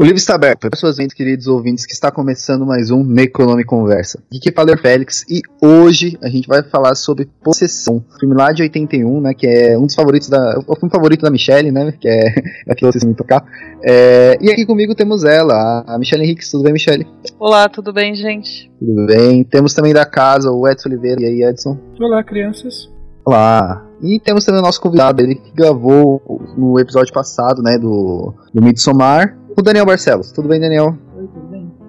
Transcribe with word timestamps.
O 0.00 0.02
livro 0.02 0.16
está 0.16 0.34
aberto 0.34 0.60
para 0.60 0.78
suas 0.78 0.96
vendas, 0.96 1.12
queridos 1.12 1.46
ouvintes, 1.46 1.84
que 1.84 1.92
está 1.92 2.10
começando 2.10 2.64
mais 2.64 2.90
um 2.90 3.04
Necronome 3.04 3.64
Conversa. 3.64 4.18
Aqui 4.34 4.48
é 4.48 4.50
Padre 4.50 4.78
Félix 4.78 5.26
e 5.28 5.42
hoje 5.60 6.16
a 6.22 6.28
gente 6.30 6.48
vai 6.48 6.62
falar 6.62 6.94
sobre 6.94 7.28
Possessão, 7.44 8.02
filme 8.18 8.34
lá 8.34 8.50
de 8.50 8.62
81, 8.62 9.20
né, 9.20 9.34
que 9.34 9.46
é 9.46 9.76
um 9.76 9.84
dos 9.84 9.94
favoritos 9.94 10.30
da, 10.30 10.58
o 10.66 10.74
filme 10.74 10.90
favorito 10.90 11.20
da 11.20 11.30
Michelle, 11.30 11.70
né, 11.70 11.92
que 12.00 12.08
é 12.08 12.28
aquilo 12.66 12.90
que 12.90 12.98
vocês 12.98 13.04
me 13.04 13.14
tocar. 13.14 13.44
É, 13.84 14.38
e 14.40 14.50
aqui 14.50 14.64
comigo 14.64 14.94
temos 14.94 15.22
ela, 15.22 15.84
a 15.86 15.98
Michelle 15.98 16.24
Henriques. 16.24 16.50
Tudo 16.50 16.64
bem, 16.64 16.72
Michelle? 16.72 17.06
Olá, 17.38 17.68
tudo 17.68 17.92
bem, 17.92 18.14
gente? 18.14 18.72
Tudo 18.78 19.04
bem. 19.04 19.44
Temos 19.44 19.74
também 19.74 19.92
da 19.92 20.06
casa 20.06 20.50
o 20.50 20.66
Edson 20.66 20.88
Oliveira. 20.88 21.20
E 21.20 21.26
aí, 21.26 21.42
Edson? 21.42 21.76
Olá, 22.00 22.24
crianças. 22.24 22.90
Olá. 23.22 23.86
E 24.02 24.18
temos 24.18 24.46
também 24.46 24.62
o 24.62 24.64
nosso 24.64 24.80
convidado, 24.80 25.20
ele 25.20 25.34
que 25.34 25.52
gravou 25.52 26.22
no 26.56 26.80
episódio 26.80 27.12
passado, 27.12 27.62
né, 27.62 27.76
do, 27.76 28.32
do 28.54 28.62
Midsommar, 28.62 29.38
o 29.56 29.62
Daniel 29.62 29.86
Barcelos. 29.86 30.32
Tudo 30.32 30.48
bem, 30.48 30.60
Daniel? 30.60 30.96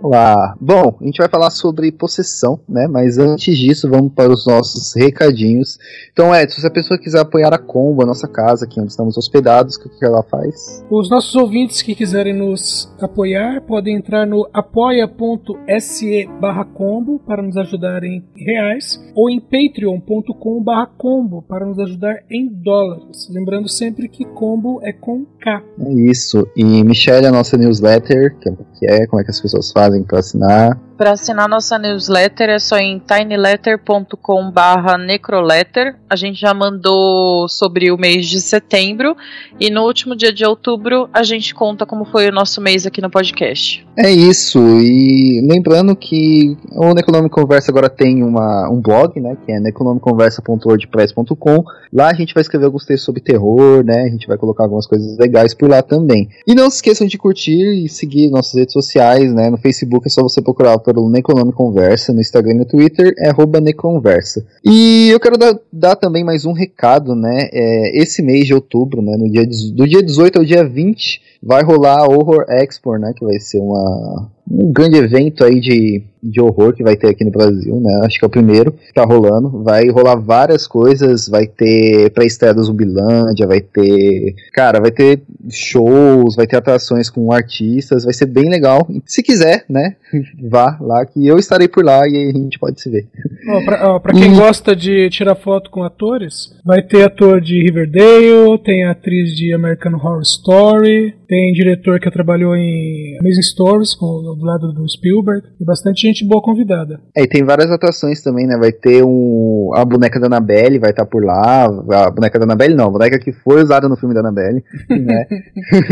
Bem? 0.02 0.12
Olá. 0.12 0.56
Bom, 0.60 0.98
a 1.00 1.06
gente 1.06 1.18
vai 1.18 1.30
falar 1.30 1.52
sobre 1.52 1.92
possessão, 1.92 2.60
né? 2.68 2.88
Mas 2.88 3.18
antes 3.18 3.58
disso, 3.58 3.90
vamos 3.90 4.12
para 4.14 4.32
os 4.32 4.46
nossos 4.46 4.94
recadinhos. 4.96 5.78
Então, 6.12 6.34
Edson, 6.36 6.62
se 6.62 6.68
a 6.68 6.72
pessoa 6.72 7.00
quiser 7.00 7.20
apoiar 7.20 7.54
a 7.54 7.58
Combo, 7.58 8.04
a 8.04 8.06
nossa 8.06 8.28
casa 8.28 8.66
aqui 8.66 8.80
onde 8.80 8.92
estamos 8.92 9.18
hospedados, 9.18 9.76
o 9.76 9.82
que, 9.82 9.90
que 9.90 10.06
ela 10.06 10.24
faz? 10.24 10.84
Os 10.90 11.10
nossos 11.10 11.36
ouvintes 11.36 11.82
que 11.82 11.96
quiserem 11.96 12.34
nos 12.34 12.92
apoiar 13.00 13.62
podem 13.62 13.96
entrar 13.96 14.26
no 14.26 14.50
apoia.se 14.54 16.30
barra 16.40 16.66
combo 16.66 17.20
para 17.20 17.42
nos 17.42 17.58
ajudar 17.58 18.04
em 18.04 18.24
reais 18.36 19.02
ou 19.16 19.30
em 19.30 19.40
patreon.com 19.40 20.64
barra 20.64 20.88
combo 20.98 21.42
para 21.44 21.66
nos 21.66 21.80
ajudar 21.80 22.24
em 22.30 22.48
dólares. 22.48 23.28
Lembrando 23.30 23.70
sempre 23.70 24.08
que 24.08 24.26
combo 24.26 24.80
é 24.84 24.92
com 24.92 25.26
K. 25.40 25.64
É 25.80 25.94
isso. 26.10 26.48
E 26.56 26.84
Michelle, 26.84 27.28
a 27.28 27.32
nossa 27.32 27.58
newsletter, 27.58 28.38
que 28.40 28.50
é, 28.50 28.54
que 28.80 28.86
é 28.86 29.08
como 29.08 29.22
é 29.22 29.24
que 29.24 29.32
as 29.32 29.40
pessoas 29.40 29.72
fazem 29.72 29.91
para 30.04 30.20
assinar? 30.20 30.80
Para 31.02 31.14
assinar 31.14 31.50
nossa 31.50 31.80
newsletter 31.80 32.48
é 32.48 32.60
só 32.60 32.78
em 32.78 33.00
tinyletter.com/necroletter. 33.00 35.96
A 36.08 36.16
gente 36.16 36.40
já 36.40 36.54
mandou 36.54 37.50
sobre 37.50 37.92
o 37.92 37.98
mês 37.98 38.28
de 38.28 38.40
setembro 38.40 39.18
e 39.60 39.72
no 39.72 39.82
último 39.82 40.16
dia 40.16 40.32
de 40.32 40.46
outubro 40.46 41.10
a 41.12 41.24
gente 41.24 41.56
conta 41.56 41.88
como 41.88 42.06
foi 42.06 42.30
o 42.30 42.32
nosso 42.32 42.62
mês 42.62 42.86
aqui 42.86 43.02
no 43.02 43.10
podcast. 43.10 43.84
É 43.98 44.12
isso. 44.12 44.60
E 44.80 45.44
lembrando 45.50 45.96
que 45.96 46.56
o 46.72 46.94
Necronome 46.94 47.32
Conversa 47.32 47.72
agora 47.72 47.90
tem 47.90 48.24
uma, 48.24 48.70
um 48.70 48.80
blog, 48.80 49.20
né, 49.20 49.36
que 49.44 49.52
é 49.52 49.60
necronomiconversa.wordpress.com. 49.60 51.64
Lá 51.92 52.12
a 52.12 52.14
gente 52.14 52.34
vai 52.34 52.42
escrever 52.42 52.66
alguns 52.66 52.86
textos 52.86 53.06
sobre 53.06 53.22
terror, 53.22 53.84
né? 53.84 54.04
A 54.04 54.10
gente 54.10 54.28
vai 54.28 54.38
colocar 54.38 54.64
algumas 54.64 54.86
coisas 54.86 55.18
legais 55.18 55.54
por 55.54 55.68
lá 55.68 55.82
também. 55.82 56.30
E 56.48 56.56
não 56.56 56.70
se 56.70 56.78
esqueçam 56.78 57.06
de 57.08 57.18
curtir 57.18 57.84
e 57.84 57.90
seguir 57.90 58.30
nossas 58.30 58.54
redes 58.54 58.72
sociais, 58.72 59.34
né? 59.34 59.50
No 59.50 59.58
Facebook 59.58 60.08
é 60.08 60.10
só 60.10 60.22
você 60.22 60.42
procurar 60.42 60.72
pelo 60.94 61.10
Conversa, 61.52 62.14
no 62.14 62.22
Instagram 62.22 62.54
e 62.54 62.58
no 62.60 62.66
Twitter 62.66 63.14
é 63.18 63.32
Neconversa. 63.60 64.46
E 64.64 65.10
eu 65.10 65.20
quero 65.20 65.38
dar, 65.38 65.58
dar, 65.72 65.96
também 65.96 66.24
mais 66.24 66.46
um 66.46 66.54
recado, 66.54 67.16
né? 67.16 67.50
É, 67.52 68.02
esse 68.02 68.22
mês 68.22 68.46
de 68.46 68.54
outubro, 68.54 69.02
né? 69.02 69.16
No 69.18 69.30
dia, 69.30 69.46
do 69.46 69.88
dia 69.88 70.02
18 70.02 70.40
ao 70.40 70.46
dia 70.46 70.64
20, 70.64 71.22
vai 71.42 71.64
rolar 71.64 72.00
a 72.00 72.08
Horror 72.08 72.46
Expo, 72.50 72.96
né? 72.98 73.14
Que 73.16 73.26
vai 73.26 73.40
ser 73.40 73.60
uma, 73.60 74.30
um 74.54 74.72
grande 74.72 74.98
evento 74.98 75.44
aí 75.44 75.60
de, 75.60 76.04
de 76.22 76.42
horror 76.42 76.74
que 76.74 76.84
vai 76.84 76.96
ter 76.96 77.08
aqui 77.08 77.24
no 77.24 77.32
Brasil, 77.32 77.80
né? 77.80 78.02
Acho 78.04 78.20
que 78.20 78.26
é 78.26 78.28
o 78.28 78.32
primeiro 78.32 78.72
que 78.72 78.94
tá 78.94 79.04
rolando. 79.04 79.64
Vai 79.64 79.88
rolar 79.90 80.16
várias 80.16 80.68
coisas, 80.68 81.28
vai 81.28 81.48
ter 81.48 82.10
pré-estreia 82.12 82.54
da 82.54 82.62
Zumbilândia, 82.62 83.48
vai 83.48 83.62
ter. 83.62 84.36
Cara, 84.54 84.80
vai 84.80 84.92
ter 84.92 85.22
shows, 85.50 86.36
vai 86.36 86.46
ter 86.46 86.58
atrações 86.58 87.10
com 87.10 87.32
artistas, 87.32 88.04
vai 88.04 88.14
ser 88.14 88.26
bem 88.26 88.50
legal. 88.50 88.88
Se 89.06 89.24
quiser, 89.24 89.64
né? 89.70 89.96
Vá 90.50 90.78
lá 90.82 91.06
que 91.06 91.26
eu 91.26 91.38
estarei 91.38 91.68
por 91.68 91.86
lá 91.86 92.08
e 92.08 92.30
a 92.30 92.38
gente 92.38 92.60
pode 92.60 92.82
se 92.82 92.90
ver. 92.90 93.08
Oh, 93.48 93.66
pra, 93.66 93.96
oh, 93.96 94.00
pra 94.00 94.14
quem 94.14 94.34
e... 94.34 94.36
gosta 94.36 94.76
de 94.76 95.10
tirar 95.10 95.36
foto 95.36 95.70
com 95.70 95.84
atores, 95.84 96.54
vai 96.66 96.82
ter 96.82 97.04
ator 97.04 97.40
de 97.40 97.64
Riverdale, 97.64 98.60
tem 98.64 98.86
atriz 98.86 99.36
de 99.36 99.54
American 99.54 99.94
Horror 99.94 100.22
Story, 100.22 101.16
tem 101.32 101.54
diretor 101.54 101.98
que 101.98 102.12
trabalhou 102.12 102.54
em 102.58 103.18
Amazing 103.22 103.42
Stories 103.42 103.96
com, 103.96 104.06
do 104.06 104.44
lado 104.44 104.74
do 104.74 104.86
Spielberg, 104.90 105.48
e 105.62 105.64
bastante 105.64 106.06
gente 106.06 106.28
boa 106.28 106.42
convidada. 106.42 107.00
É, 107.16 107.24
e 107.24 107.28
tem 107.28 107.42
várias 107.42 107.72
atrações 107.72 108.22
também, 108.22 108.46
né? 108.46 108.58
Vai 108.60 108.74
ter 108.74 109.02
um, 109.02 109.72
a 109.74 109.86
boneca 109.86 110.20
da 110.20 110.28
Annabelle, 110.28 110.78
vai 110.78 110.90
estar 110.90 111.06
tá 111.06 111.10
por 111.10 111.24
lá. 111.24 111.68
A 111.68 112.12
boneca 112.12 112.38
da 112.38 112.44
Annabelle 112.44 112.76
não, 112.76 112.88
a 112.88 112.92
boneca 112.92 113.18
que 113.18 113.32
foi 113.32 113.64
usada 113.64 113.88
no 113.88 113.96
filme 113.96 114.14
da 114.14 114.20
Annabelle, 114.20 114.62
né? 114.92 115.26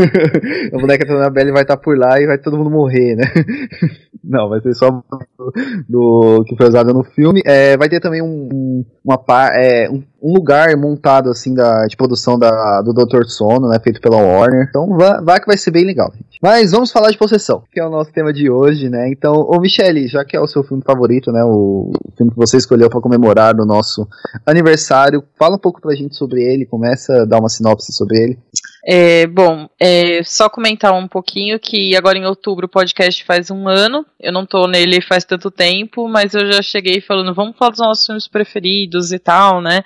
a 0.75 0.77
boneca 0.77 1.05
da 1.05 1.13
Annabelle 1.13 1.53
vai 1.53 1.61
estar 1.61 1.77
tá 1.77 1.81
por 1.81 1.97
lá 1.97 2.19
e 2.19 2.27
vai 2.27 2.37
todo 2.37 2.57
mundo 2.57 2.69
morrer, 2.69 3.15
né? 3.15 3.23
não, 4.21 4.49
vai 4.49 4.59
ser 4.59 4.73
só 4.73 4.89
do, 4.91 5.53
do 5.87 6.43
que 6.43 6.57
foi 6.57 6.67
usada 6.67 6.91
no 6.91 7.05
filme. 7.05 7.41
É, 7.45 7.77
vai 7.77 7.87
ter 7.87 8.01
também 8.01 8.21
um, 8.21 8.83
uma 9.05 9.17
é, 9.53 9.89
um, 9.89 10.03
um, 10.21 10.33
lugar 10.33 10.75
montado 10.77 11.29
assim 11.29 11.53
da, 11.53 11.85
de 11.85 11.95
produção 11.95 12.37
da, 12.37 12.81
do 12.81 12.93
Dr. 12.93 13.25
Sono, 13.25 13.69
né? 13.69 13.79
Feito 13.79 14.01
pela 14.01 14.17
Warner. 14.17 14.65
Então 14.69 14.97
vá 14.97 15.39
que 15.39 15.47
vai 15.47 15.57
ser 15.57 15.71
bem 15.71 15.85
legal, 15.85 16.11
gente. 16.13 16.39
Mas 16.41 16.71
vamos 16.71 16.91
falar 16.91 17.11
de 17.11 17.17
possessão, 17.17 17.63
que 17.71 17.79
é 17.79 17.85
o 17.85 17.89
nosso 17.89 18.11
tema 18.11 18.31
de 18.31 18.49
hoje, 18.49 18.89
né? 18.89 19.09
Então, 19.09 19.33
ô 19.33 19.59
Michele, 19.59 20.07
já 20.07 20.23
que 20.23 20.35
é 20.35 20.39
o 20.39 20.47
seu 20.47 20.63
filme 20.63 20.83
favorito, 20.85 21.31
né? 21.31 21.43
O, 21.43 21.91
o 21.91 22.11
filme 22.15 22.31
que 22.31 22.37
você 22.37 22.57
escolheu 22.57 22.89
para 22.89 23.01
comemorar 23.01 23.55
no 23.55 23.65
nosso 23.65 24.07
aniversário, 24.45 25.23
fala 25.37 25.55
um 25.55 25.59
pouco 25.59 25.81
pra 25.81 25.95
gente 25.95 26.15
sobre 26.15 26.41
ele, 26.41 26.65
começa 26.65 27.21
a 27.21 27.25
dar 27.25 27.39
uma 27.39 27.49
sinopse 27.49 27.91
sobre 27.91 28.17
ele. 28.17 28.39
É, 28.85 29.27
bom, 29.27 29.67
é, 29.79 30.23
só 30.23 30.49
comentar 30.49 30.93
um 30.93 31.07
pouquinho 31.07 31.59
que 31.59 31.95
agora 31.95 32.17
em 32.17 32.25
outubro 32.25 32.65
o 32.65 32.69
podcast 32.69 33.23
faz 33.25 33.51
um 33.51 33.67
ano. 33.67 34.05
Eu 34.19 34.31
não 34.31 34.45
tô 34.45 34.67
nele 34.67 35.01
faz 35.01 35.25
tanto 35.25 35.51
tempo, 35.51 36.07
mas 36.07 36.33
eu 36.33 36.51
já 36.51 36.61
cheguei 36.61 37.01
falando, 37.01 37.33
vamos 37.33 37.57
falar 37.57 37.71
dos 37.71 37.79
nossos 37.79 38.05
filmes 38.05 38.27
preferidos 38.27 39.11
e 39.11 39.19
tal, 39.19 39.61
né? 39.61 39.83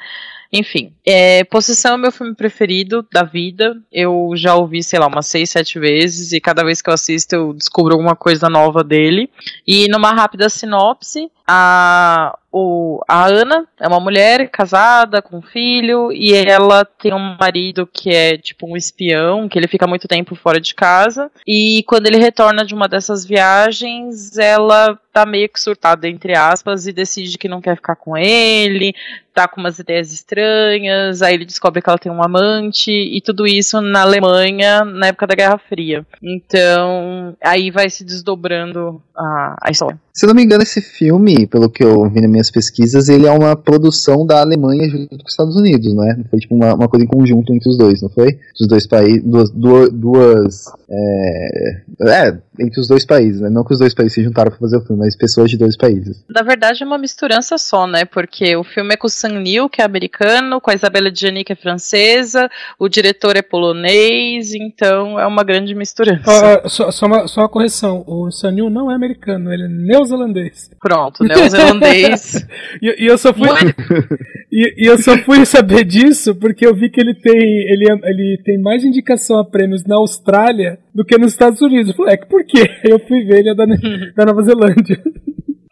Enfim, 0.56 0.94
é, 1.04 1.44
Possessão 1.46 1.96
é 1.96 1.98
meu 1.98 2.12
filme 2.12 2.36
preferido 2.36 3.04
da 3.12 3.24
vida. 3.24 3.76
Eu 3.92 4.34
já 4.36 4.54
ouvi, 4.54 4.84
sei 4.84 5.00
lá, 5.00 5.08
umas 5.08 5.26
seis, 5.26 5.50
sete 5.50 5.80
vezes, 5.80 6.32
e 6.32 6.40
cada 6.40 6.64
vez 6.64 6.80
que 6.80 6.92
eu 6.92 6.94
assisto 6.94 7.34
eu 7.34 7.54
descubro 7.54 7.94
alguma 7.94 8.16
coisa 8.16 8.48
nova 8.48 8.84
dele. 8.84 9.32
E 9.66 9.88
numa 9.88 10.12
rápida 10.12 10.48
sinopse, 10.50 11.28
a, 11.48 12.38
o, 12.52 13.02
a 13.08 13.26
Ana 13.26 13.68
é 13.80 13.88
uma 13.88 14.00
mulher 14.00 14.50
casada 14.50 15.22
com 15.22 15.38
um 15.38 15.42
filho 15.42 16.12
e 16.12 16.34
ela 16.34 16.86
tem 16.86 17.14
um 17.14 17.36
marido 17.40 17.88
que 17.92 18.12
é 18.12 18.38
tipo 18.38 18.68
um 18.68 18.78
espião, 18.78 19.50
que 19.50 19.58
ele 19.58 19.68
fica 19.68 19.88
muito 19.88 20.08
tempo 20.08 20.36
fora 20.36 20.62
de 20.62 20.74
casa. 20.74 21.30
E 21.46 21.84
quando 21.88 22.08
ele 22.08 22.18
retorna 22.18 22.64
de 22.66 22.74
uma 22.74 22.88
dessas 22.88 23.26
viagens, 23.26 24.38
ela 24.38 24.98
tá 25.12 25.26
meio 25.26 25.48
que 25.48 25.62
surtada, 25.62 26.08
entre 26.08 26.36
aspas, 26.36 26.88
e 26.88 26.92
decide 26.92 27.38
que 27.38 27.48
não 27.48 27.62
quer 27.62 27.76
ficar 27.76 27.96
com 27.96 28.18
ele, 28.18 28.96
tá 29.32 29.48
com 29.48 29.60
umas 29.62 29.78
ideias 29.78 30.12
estranhas, 30.12 31.22
aí 31.22 31.36
ele 31.36 31.46
descobre 31.46 31.82
que 31.82 31.90
ela 31.90 32.00
tem 32.00 32.12
um 32.12 32.24
amante, 32.24 32.92
e 32.92 33.22
tudo 33.22 33.46
isso 33.46 33.80
na 33.80 34.02
Alemanha, 34.02 34.84
na 34.84 35.08
época 35.08 35.28
da 35.28 35.36
Guerra 35.36 35.58
Fria. 35.58 36.06
Então, 36.22 37.36
aí 37.44 37.70
vai 37.70 37.92
se 37.92 38.04
desdobrando 38.04 39.02
a, 39.16 39.56
a 39.62 39.72
história. 39.72 40.00
Se 40.12 40.26
não 40.26 40.34
me 40.34 40.44
engano, 40.44 40.64
esse 40.64 40.82
filme, 40.82 41.33
pelo 41.48 41.70
que 41.70 41.84
eu 41.84 42.10
vi 42.10 42.22
nas 42.22 42.30
minhas 42.30 42.52
pesquisas, 42.52 43.10
ele 43.10 43.28
é 43.28 43.32
uma 43.32 43.56
produção 43.56 44.26
da 44.26 44.42
Alemanha 44.42 44.90
junto 44.90 45.10
com 45.10 45.26
os 45.26 45.32
Estados 45.32 45.56
Unidos, 45.56 45.94
né? 45.94 46.24
Foi 46.30 46.40
tipo 46.40 46.56
uma, 46.56 46.74
uma 46.74 46.88
coisa 46.88 47.06
em 47.06 47.08
conjunto 47.08 47.54
entre 47.54 47.70
os 47.70 47.78
dois, 47.78 48.02
não 48.02 48.10
foi? 48.10 48.38
Os 48.60 48.68
dois 48.68 48.88
países, 48.88 49.24
duas, 49.24 49.50
duas, 49.52 49.92
duas 49.92 50.66
é, 50.90 51.82
é, 52.08 52.38
entre 52.60 52.80
os 52.80 52.88
dois 52.88 53.06
países, 53.06 53.42
né? 53.42 53.50
Não 53.50 53.64
que 53.64 53.74
os 53.74 53.80
dois 53.80 53.94
países 53.94 54.14
se 54.14 54.24
juntaram 54.24 54.52
para 54.52 54.60
fazer 54.60 54.78
o 54.78 54.82
filme, 54.82 55.04
mas 55.04 55.16
pessoas 55.16 55.50
de 55.50 55.58
dois 55.58 55.76
países. 55.76 56.24
Na 56.30 56.44
verdade, 56.44 56.84
é 56.84 56.86
uma 56.86 56.98
misturança 56.98 57.58
só, 57.58 57.88
né? 57.88 58.06
Porque 58.06 58.56
o 58.56 58.64
filme 58.64 58.94
é 58.94 58.98
com 58.98 59.08
o 59.08 59.10
Sam 59.10 59.40
Neill, 59.42 59.70
que 59.70 59.82
é 59.82 59.86
americano, 59.86 60.62
com 60.62 60.70
a 60.70 60.76
Isabela 60.76 61.14
Gianni, 61.14 61.44
que 61.44 61.54
é 61.54 61.56
francesa, 61.56 62.50
o 62.78 62.88
diretor 62.88 63.36
é 63.36 63.42
polonês, 63.42 64.54
então 64.54 65.20
é 65.20 65.26
uma 65.26 65.44
grande 65.44 65.74
misturança. 65.74 66.70
só, 66.70 66.92
só, 66.92 67.06
uma, 67.06 67.28
só 67.28 67.42
uma 67.42 67.50
correção, 67.50 68.04
o 68.06 68.30
Sam 68.32 68.52
Neill 68.52 68.70
não 68.70 68.92
é 68.92 68.96
americano, 68.96 69.52
ele 69.52 69.64
é 69.64 69.68
neozelandês. 69.68 70.70
Pronto, 70.80 71.23
neozelandês. 71.28 72.46
E, 72.82 73.06
e 73.06 73.08
eu 73.08 73.18
só 73.18 73.34
fui. 73.34 73.48
E, 74.56 74.84
e 74.84 74.88
eu 74.88 75.00
só 75.00 75.18
fui 75.18 75.44
saber 75.48 75.84
disso 75.84 76.36
porque 76.36 76.64
eu 76.64 76.76
vi 76.76 76.88
que 76.88 77.02
ele 77.02 77.16
tem, 77.16 77.34
ele, 77.34 77.86
ele 78.04 78.40
tem 78.46 78.62
mais 78.62 78.84
indicação 78.84 79.40
a 79.40 79.44
prêmios 79.44 79.84
na 79.84 79.96
Austrália 79.96 80.78
do 80.94 81.04
que 81.04 81.18
nos 81.18 81.32
Estados 81.32 81.60
Unidos. 81.60 81.90
Eu 81.90 81.96
falei, 81.96 82.14
é 82.14 82.18
que 82.18 82.28
por 82.28 82.46
quê? 82.46 82.70
Eu 82.88 83.00
fui 83.00 83.24
ver 83.26 83.40
ele 83.40 83.50
é 83.50 83.56
da, 83.56 83.66
da 83.66 84.26
Nova 84.26 84.44
Zelândia. 84.44 85.02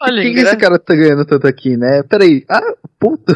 Olha, 0.04 0.24
Por 0.24 0.34
que, 0.34 0.40
esse 0.40 0.58
cara 0.58 0.80
tá 0.80 0.96
ganhando 0.96 1.24
tanto 1.26 1.46
aqui, 1.46 1.78
né? 1.78 2.02
Peraí. 2.10 2.44
Ah, 2.50 2.74
puta. 3.00 3.34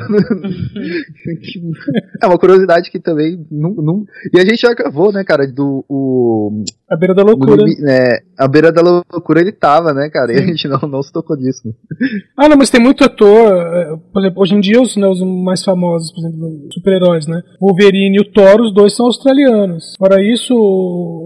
é 2.23 2.25
uma 2.25 2.39
curiosidade 2.39 2.89
que 2.89 2.99
também. 2.99 3.45
Não, 3.51 3.69
não... 3.75 4.03
E 4.33 4.39
a 4.39 4.43
gente 4.43 4.61
já 4.61 4.73
gravou, 4.73 5.13
né, 5.13 5.23
cara, 5.23 5.45
do. 5.45 5.85
O, 5.87 6.63
A 6.89 6.95
beira 6.95 7.15
da 7.15 7.23
loucura. 7.23 7.55
no 7.55 7.65
limi- 7.65 7.81
né, 7.81 8.19
a 8.37 8.47
beira 8.47 8.71
da 8.71 8.81
loucura 8.81 9.41
ele 9.41 9.51
tava, 9.51 9.91
né, 9.91 10.07
cara? 10.13 10.31
E 10.31 10.37
a 10.37 10.45
gente 10.45 10.67
não, 10.67 10.79
não 10.87 11.01
se 11.01 11.11
tocou 11.11 11.35
disso. 11.35 11.73
Ah, 12.37 12.47
não, 12.47 12.55
mas 12.57 12.69
tem 12.69 12.79
muito 12.79 13.03
ator. 13.03 13.51
eh, 13.53 13.95
Por 14.13 14.21
exemplo, 14.21 14.41
hoje 14.43 14.53
em 14.55 14.59
dia 14.59 14.79
os, 14.81 14.95
né, 14.95 15.07
os 15.07 15.19
mais 15.43 15.63
famosos, 15.63 16.11
por 16.11 16.19
exemplo, 16.19 16.67
super-heróis, 16.71 17.25
né? 17.25 17.41
Wolverine 17.59 18.17
e 18.17 18.19
o 18.21 18.31
Thor, 18.31 18.61
os 18.61 18.73
dois 18.73 18.95
são 18.95 19.07
australianos. 19.07 19.93
Fora 19.97 20.21
isso, 20.21 20.53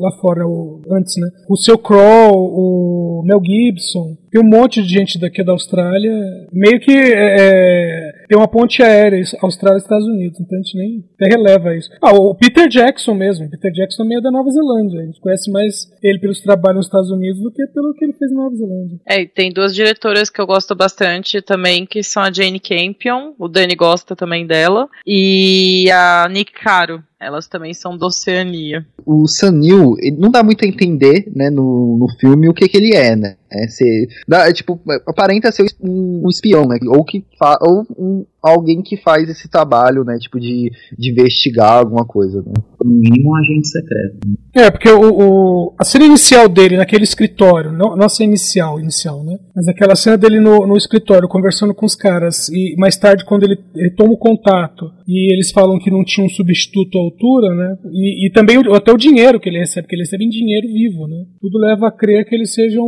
lá 0.01 0.11
fora, 0.21 0.47
o, 0.47 0.81
antes, 0.91 1.15
né? 1.17 1.27
O 1.49 1.57
Seu 1.57 1.77
Crow, 1.77 2.31
o 2.33 3.23
Mel 3.25 3.41
Gibson. 3.43 4.15
Tem 4.31 4.41
um 4.41 4.47
monte 4.47 4.81
de 4.81 4.87
gente 4.87 5.19
daqui 5.19 5.43
da 5.43 5.51
Austrália. 5.51 6.11
Meio 6.53 6.79
que 6.79 6.91
é, 6.91 8.11
tem 8.29 8.37
uma 8.37 8.47
ponte 8.47 8.83
aérea, 8.83 9.19
Austrália 9.41 9.79
e 9.79 9.81
Estados 9.81 10.05
Unidos. 10.05 10.39
Então 10.39 10.57
a 10.57 10.61
gente 10.61 10.77
nem 10.77 11.03
até 11.15 11.35
releva 11.35 11.75
isso. 11.75 11.89
Ah, 11.99 12.13
o 12.13 12.35
Peter 12.35 12.69
Jackson 12.69 13.15
mesmo. 13.15 13.49
Peter 13.49 13.71
Jackson 13.71 14.03
também 14.03 14.19
é 14.19 14.21
da 14.21 14.29
Nova 14.29 14.51
Zelândia. 14.51 15.01
A 15.01 15.05
gente 15.05 15.19
conhece 15.19 15.51
mais 15.51 15.89
ele 16.03 16.19
pelos 16.19 16.39
trabalhos 16.39 16.77
nos 16.77 16.85
Estados 16.85 17.09
Unidos 17.09 17.41
do 17.41 17.51
que 17.51 17.65
pelo 17.67 17.91
que 17.95 18.05
ele 18.05 18.13
fez 18.13 18.31
na 18.31 18.43
Nova 18.43 18.55
Zelândia. 18.55 18.99
É, 19.07 19.21
e 19.21 19.27
tem 19.27 19.51
duas 19.51 19.73
diretoras 19.73 20.29
que 20.29 20.39
eu 20.39 20.45
gosto 20.45 20.75
bastante 20.75 21.41
também, 21.41 21.87
que 21.87 22.03
são 22.03 22.21
a 22.21 22.31
Jane 22.31 22.59
Campion, 22.59 23.33
o 23.39 23.47
Dani 23.47 23.75
gosta 23.75 24.15
também 24.15 24.45
dela, 24.45 24.87
e 25.07 25.89
a 25.91 26.27
Nick 26.29 26.53
Caro. 26.53 27.03
Elas 27.21 27.47
também 27.47 27.73
são 27.73 27.97
da 27.97 28.07
Oceania. 28.07 28.85
O 29.05 29.27
Sanil, 29.27 29.95
ele 29.99 30.15
não 30.17 30.31
dá 30.31 30.41
muito 30.41 30.63
a 30.63 30.67
entender, 30.67 31.29
né, 31.35 31.49
no, 31.49 31.97
no 31.99 32.07
filme 32.17 32.47
o 32.47 32.53
que 32.53 32.67
que 32.69 32.77
ele 32.77 32.95
é, 32.95 33.13
né? 33.15 33.35
É, 33.51 33.67
ser, 33.67 34.07
dá, 34.27 34.47
é, 34.47 34.53
tipo, 34.53 34.79
aparenta 35.07 35.51
ser 35.51 35.65
um, 35.81 36.21
um 36.25 36.29
espião, 36.29 36.65
né? 36.67 36.77
Ou, 36.87 37.03
que 37.03 37.25
fa, 37.37 37.57
ou 37.61 37.83
um, 37.97 38.23
alguém 38.41 38.79
que 38.81 38.95
faz 38.95 39.27
esse 39.27 39.49
trabalho, 39.49 40.03
né? 40.05 40.17
Tipo, 40.19 40.39
de, 40.39 40.71
de 40.97 41.11
investigar 41.11 41.79
alguma 41.79 42.05
coisa, 42.05 42.43
né? 42.43 42.53
No 42.85 42.91
mínimo, 42.91 43.31
um 43.31 43.35
agente 43.35 43.67
secreto. 43.67 44.17
É, 44.53 44.69
porque 44.69 44.89
o, 44.89 45.01
o- 45.01 45.73
a 45.79 45.83
cena 45.83 46.05
inicial 46.05 46.47
dele 46.47 46.77
naquele 46.77 47.03
escritório, 47.03 47.71
não, 47.71 47.95
não 47.97 48.05
a 48.05 48.09
cena 48.09 48.29
inicial, 48.29 48.79
inicial, 48.79 49.23
né? 49.23 49.37
Mas 49.55 49.67
aquela 49.67 49.95
cena 49.95 50.15
dele 50.15 50.39
no, 50.39 50.67
no 50.67 50.77
escritório, 50.77 51.27
conversando 51.27 51.73
com 51.73 51.87
os 51.87 51.95
caras, 51.95 52.49
e 52.49 52.75
mais 52.77 52.95
tarde, 52.97 53.25
quando 53.25 53.43
ele, 53.45 53.57
ele 53.75 53.89
toma 53.89 54.13
o 54.13 54.17
contato, 54.17 54.91
e 55.11 55.33
eles 55.33 55.51
falam 55.51 55.79
que 55.79 55.89
não 55.89 56.03
tinha 56.03 56.23
um 56.25 56.29
substituto 56.29 56.97
à 56.97 57.01
altura, 57.01 57.55
né? 57.55 57.77
E, 57.91 58.27
e 58.27 58.31
também 58.31 58.57
o- 58.59 58.73
até 58.75 58.91
o 58.91 58.97
dinheiro 58.97 59.39
que 59.39 59.49
ele 59.49 59.57
recebe, 59.59 59.87
que 59.87 59.95
ele 59.95 60.03
recebe 60.03 60.23
em 60.23 60.29
dinheiro 60.29 60.67
vivo, 60.67 61.07
né? 61.07 61.25
Tudo 61.41 61.57
leva 61.57 61.87
a 61.87 61.91
crer 61.91 62.25
que 62.27 62.35
ele 62.35 62.45
seja 62.45 62.79
um, 62.79 62.83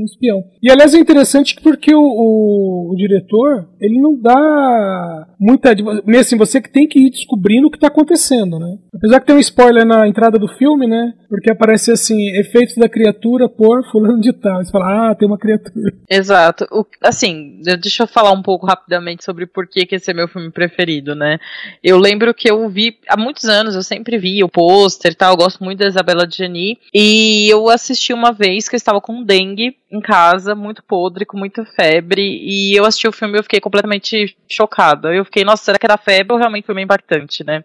um 0.00 0.04
espião. 0.06 0.42
E 0.62 0.70
aliás 0.70 0.94
é 0.94 0.98
interessante 0.98 1.56
porque 1.62 1.94
o, 1.94 2.00
o, 2.00 2.92
o 2.92 2.96
diretor, 2.96 3.68
ele 3.80 4.00
não 4.00 4.18
dá 4.20 5.26
muita. 5.38 5.74
Mesmo 5.74 6.20
assim, 6.20 6.36
você 6.36 6.60
que 6.60 6.70
tem 6.72 6.86
que 6.88 6.98
ir 6.98 7.10
descobrindo 7.10 7.66
o 7.66 7.70
que 7.70 7.76
está 7.76 7.88
acontecendo, 7.88 8.58
né? 8.58 8.76
Apesar 8.94 9.20
que 9.20 9.26
tem 9.26 9.36
um 9.36 9.40
spoiler 9.40 9.84
na 9.84 10.08
entrada 10.08 10.38
do 10.38 10.48
filme, 10.48 10.86
né? 10.86 11.12
Porque 11.28 11.50
aparece 11.50 11.92
assim, 11.92 12.16
efeitos 12.38 12.76
da 12.76 12.88
criatura 12.88 13.48
por 13.48 13.84
fulano 13.90 14.20
de 14.20 14.32
tal. 14.32 14.64
Você 14.64 14.70
fala, 14.70 15.10
ah, 15.10 15.14
tem 15.14 15.28
uma 15.28 15.38
criatura. 15.38 15.92
Exato. 16.08 16.66
O- 16.72 16.84
assim, 17.02 17.60
deixa 17.82 18.02
eu 18.04 18.06
falar 18.08 18.32
um 18.32 18.42
pouco 18.42 18.66
rapidamente 18.66 19.24
sobre 19.24 19.46
por 19.46 19.66
que, 19.68 19.86
que 19.86 19.96
esse 19.96 20.10
é 20.10 20.14
meu 20.14 20.28
filme 20.28 20.50
preferido, 20.50 21.14
né? 21.14 21.38
Eu 21.82 21.98
lembro 21.98 22.32
que 22.34 22.50
eu 22.50 22.68
vi 22.68 22.98
há 23.08 23.16
muitos 23.16 23.44
anos, 23.44 23.74
eu 23.74 23.82
sempre 23.82 24.18
vi 24.18 24.42
o 24.42 24.48
pôster 24.48 25.12
e 25.12 25.14
tal, 25.14 25.32
eu 25.32 25.36
gosto 25.36 25.62
muito 25.62 25.78
da 25.78 25.88
Isabela 25.88 26.28
Gianni, 26.30 26.78
e 26.92 27.48
eu 27.48 27.68
assisti 27.68 28.12
uma 28.12 28.32
vez 28.32 28.68
que 28.68 28.74
eu 28.74 28.78
estava 28.78 29.00
com 29.00 29.22
dengue 29.22 29.76
em 29.90 30.00
casa, 30.00 30.54
muito 30.54 30.82
podre, 30.82 31.26
com 31.26 31.36
muita 31.36 31.64
febre, 31.64 32.22
e 32.22 32.74
eu 32.74 32.84
assisti 32.84 33.08
o 33.08 33.12
filme 33.12 33.34
e 33.34 33.38
eu 33.38 33.42
fiquei 33.42 33.60
completamente 33.60 34.36
chocada. 34.48 35.12
Eu 35.12 35.24
fiquei, 35.24 35.44
nossa, 35.44 35.64
será 35.64 35.78
que 35.78 35.86
era 35.86 35.96
febre 35.96 36.32
ou 36.32 36.38
realmente 36.38 36.64
foi 36.64 36.74
meio 36.74 36.84
impactante, 36.84 37.42
né? 37.44 37.64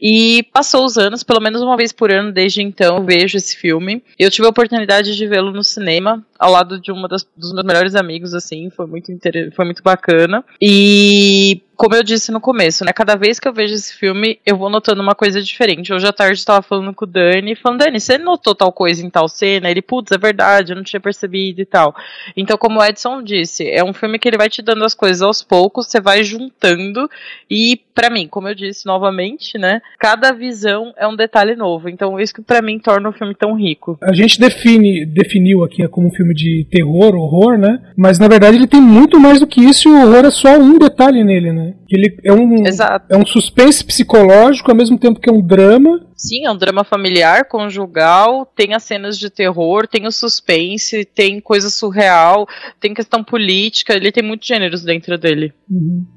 E 0.00 0.44
passou 0.52 0.84
os 0.84 0.96
anos, 0.96 1.24
pelo 1.24 1.40
menos 1.40 1.60
uma 1.60 1.76
vez 1.76 1.92
por 1.92 2.12
ano 2.12 2.32
desde 2.32 2.62
então 2.62 2.98
eu 2.98 3.04
vejo 3.04 3.36
esse 3.36 3.56
filme. 3.56 4.02
Eu 4.18 4.30
tive 4.30 4.46
a 4.46 4.50
oportunidade 4.50 5.16
de 5.16 5.26
vê-lo 5.26 5.50
no 5.50 5.64
cinema, 5.64 6.24
ao 6.38 6.52
lado 6.52 6.80
de 6.80 6.92
uma 6.92 7.08
das, 7.08 7.26
dos 7.36 7.52
meus 7.52 7.64
melhores 7.64 7.94
amigos, 7.94 8.34
assim, 8.34 8.70
foi 8.70 8.86
muito, 8.86 9.10
inter... 9.10 9.52
foi 9.54 9.64
muito 9.64 9.82
bacana. 9.82 10.44
E 10.60 11.62
como 11.76 11.94
eu 11.94 12.02
disse 12.02 12.32
no 12.32 12.40
começo, 12.40 12.84
né? 12.84 12.92
Cada 12.92 13.16
vez 13.16 13.38
que 13.38 13.46
eu 13.46 13.52
vejo 13.52 13.74
esse 13.74 13.94
filme, 13.94 14.40
eu 14.46 14.56
vou 14.56 14.70
notando 14.70 15.02
uma 15.02 15.14
coisa 15.14 15.42
diferente. 15.42 15.92
Hoje 15.92 16.06
à 16.06 16.12
tarde 16.12 16.40
eu 16.40 16.44
tava 16.44 16.62
falando 16.62 16.94
com 16.94 17.04
o 17.04 17.08
Dani, 17.08 17.54
falando, 17.54 17.80
Dani, 17.80 18.00
você 18.00 18.16
notou 18.16 18.54
tal 18.54 18.72
coisa 18.72 19.04
em 19.04 19.10
tal 19.10 19.28
cena? 19.28 19.70
Ele, 19.70 19.82
putz, 19.82 20.10
é 20.10 20.18
verdade, 20.18 20.72
eu 20.72 20.76
não 20.76 20.82
tinha 20.82 21.00
percebido 21.00 21.60
e 21.60 21.66
tal. 21.66 21.94
Então, 22.36 22.56
como 22.56 22.80
o 22.80 22.84
Edson 22.84 23.22
disse, 23.22 23.68
é 23.68 23.84
um 23.84 23.92
filme 23.92 24.18
que 24.18 24.26
ele 24.26 24.38
vai 24.38 24.48
te 24.48 24.62
dando 24.62 24.84
as 24.84 24.94
coisas 24.94 25.20
aos 25.20 25.42
poucos, 25.42 25.86
você 25.86 26.00
vai 26.00 26.24
juntando, 26.24 27.10
e 27.50 27.80
pra 27.96 28.10
mim, 28.10 28.28
como 28.28 28.46
eu 28.46 28.54
disse 28.54 28.84
novamente, 28.84 29.56
né? 29.56 29.80
Cada 29.98 30.30
visão 30.30 30.92
é 30.98 31.08
um 31.08 31.16
detalhe 31.16 31.56
novo. 31.56 31.88
Então, 31.88 32.20
isso 32.20 32.34
que 32.34 32.42
pra 32.42 32.60
mim 32.60 32.78
torna 32.78 33.08
o 33.08 33.12
filme 33.12 33.34
tão 33.34 33.54
rico. 33.54 33.98
A 34.02 34.12
gente 34.12 34.38
define, 34.38 35.06
definiu 35.06 35.64
aqui 35.64 35.88
como 35.88 36.08
um 36.08 36.12
filme 36.12 36.34
de 36.34 36.66
terror, 36.70 37.14
horror, 37.14 37.56
né? 37.56 37.80
Mas 37.96 38.18
na 38.18 38.28
verdade 38.28 38.56
ele 38.56 38.66
tem 38.66 38.80
muito 38.80 39.18
mais 39.18 39.40
do 39.40 39.46
que 39.46 39.64
isso 39.64 39.88
e 39.88 39.92
o 39.92 40.02
horror 40.02 40.26
é 40.26 40.30
só 40.30 40.58
um 40.58 40.78
detalhe 40.78 41.24
nele, 41.24 41.52
né? 41.52 41.74
Ele 41.90 42.18
é 42.24 42.32
um, 42.32 42.66
Exato. 42.66 43.06
é 43.08 43.16
um 43.16 43.26
suspense 43.26 43.84
psicológico 43.84 44.70
ao 44.70 44.76
mesmo 44.76 44.98
tempo 44.98 45.20
que 45.20 45.30
é 45.30 45.32
um 45.32 45.40
drama. 45.40 46.04
Sim, 46.16 46.46
é 46.46 46.50
um 46.50 46.56
drama 46.56 46.82
familiar, 46.82 47.46
conjugal, 47.46 48.46
tem 48.46 48.74
as 48.74 48.82
cenas 48.82 49.18
de 49.18 49.28
terror, 49.28 49.86
tem 49.86 50.06
o 50.06 50.10
suspense, 50.10 51.04
tem 51.04 51.40
coisa 51.40 51.68
surreal, 51.68 52.48
tem 52.80 52.94
questão 52.94 53.22
política, 53.22 53.94
ele 53.94 54.10
tem 54.10 54.24
muitos 54.24 54.48
gêneros 54.48 54.82
dentro 54.82 55.18
dele. 55.18 55.52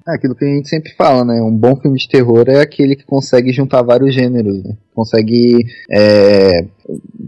É 0.07 0.15
aquilo 0.15 0.35
que 0.35 0.45
a 0.45 0.47
gente 0.47 0.69
sempre 0.69 0.93
fala, 0.93 1.25
né? 1.25 1.41
Um 1.41 1.55
bom 1.55 1.75
filme 1.75 1.97
de 1.97 2.07
terror 2.07 2.45
é 2.47 2.61
aquele 2.61 2.95
que 2.95 3.05
consegue 3.05 3.51
juntar 3.51 3.81
vários 3.81 4.13
gêneros, 4.13 4.63
né? 4.63 4.75
Consegue. 4.93 5.65
é, 5.91 6.65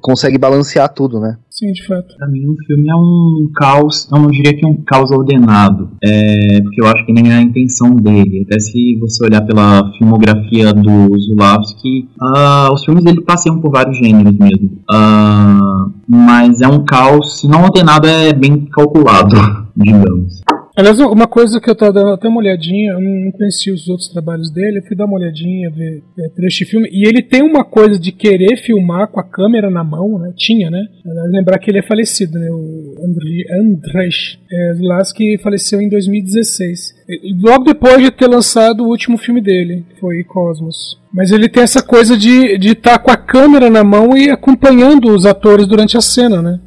consegue 0.02 0.38
balancear 0.38 0.90
tudo, 0.94 1.20
né? 1.20 1.38
Sim, 1.62 1.74
de 1.74 1.86
fato. 1.86 2.16
Pra 2.18 2.28
mim, 2.28 2.48
o 2.48 2.56
filme 2.66 2.90
é 2.90 2.96
um 2.96 3.52
caos, 3.54 4.10
eu 4.12 4.20
não 4.20 4.32
diria 4.32 4.52
que 4.52 4.66
é 4.66 4.68
um 4.68 4.82
caos 4.84 5.12
ordenado, 5.12 5.92
é, 6.04 6.60
porque 6.60 6.82
eu 6.82 6.88
acho 6.88 7.06
que 7.06 7.14
nem 7.14 7.32
é 7.32 7.36
a 7.36 7.42
intenção 7.44 7.96
dele. 7.98 8.48
Até 8.48 8.60
se 8.60 8.98
você 9.00 9.24
olhar 9.24 9.42
pela 9.42 9.92
filmografia 9.96 10.74
do 10.74 11.16
Zulawski, 11.20 12.10
ah, 12.20 12.70
os 12.74 12.84
filmes 12.84 13.04
dele 13.04 13.22
passeiam 13.22 13.62
por 13.62 13.70
vários 13.70 13.96
gêneros 13.96 14.36
mesmo. 14.40 14.80
Ah, 14.90 15.86
mas 16.08 16.62
é 16.62 16.68
um 16.68 16.84
caos, 16.84 17.40
se 17.40 17.48
não 17.48 17.66
ordenado, 17.66 18.08
é 18.08 18.34
bem 18.34 18.66
calculado, 18.66 19.36
digamos. 19.78 20.42
Aliás, 20.76 21.00
uma 21.00 21.28
coisa 21.28 21.60
que 21.60 21.70
eu 21.70 21.76
tava 21.76 21.94
dando 21.94 22.14
até 22.14 22.28
uma 22.28 22.40
olhadinha, 22.40 22.94
eu 22.94 23.02
não 23.02 23.32
conhecia 23.32 23.74
os 23.74 23.90
outros 23.90 24.08
trabalhos 24.08 24.50
dele, 24.52 24.80
eu 24.80 24.84
fui 24.84 24.96
dar 24.96 25.06
uma 25.06 25.18
olhadinha, 25.18 25.70
ver 25.70 26.02
é, 26.18 26.30
trecho 26.30 26.60
de 26.60 26.72
filme, 26.72 26.90
e 26.92 27.08
ele 27.08 27.22
tem 27.22 27.42
uma 27.42 27.64
coisa 27.64 28.00
de 28.00 28.12
querer 28.12 28.56
filmar 28.58 29.08
com 29.08 29.20
a 29.20 29.24
câmera 29.24 29.70
na 29.70 29.84
mão, 29.84 30.18
né? 30.18 30.34
Tinha, 30.36 30.70
né? 30.70 30.88
Lembrar 31.30 31.60
que 31.60 31.70
ele 31.70 31.80
é 31.80 31.84
falecido, 31.84 32.40
né? 32.40 32.50
O 32.50 32.96
Andrzej 33.04 33.46
Andrzej 33.52 34.40
é, 34.52 34.74
Lasky 34.82 35.38
faleceu 35.40 35.82
em 35.82 35.90
2016. 35.90 37.02
E 37.10 37.34
Logo 37.34 37.66
depois 37.66 38.02
de 38.02 38.12
ter 38.12 38.28
lançado 38.28 38.84
o 38.84 38.88
último 38.88 39.18
filme 39.18 39.42
dele, 39.42 39.86
foi 40.00 40.24
Cosmos. 40.24 40.98
Mas 41.14 41.32
ele 41.32 41.50
tem 41.50 41.64
essa 41.64 41.84
coisa 41.84 42.18
de 42.18 42.56
estar 42.56 43.00
com 43.00 43.12
a 43.12 43.18
câmera 43.18 43.70
na 43.70 43.84
mão 43.84 44.16
e 44.16 44.30
acompanhando 44.30 45.14
os 45.14 45.26
atores 45.26 45.68
durante 45.68 45.98
a 45.98 46.02
cena, 46.02 46.42
né? 46.42 46.60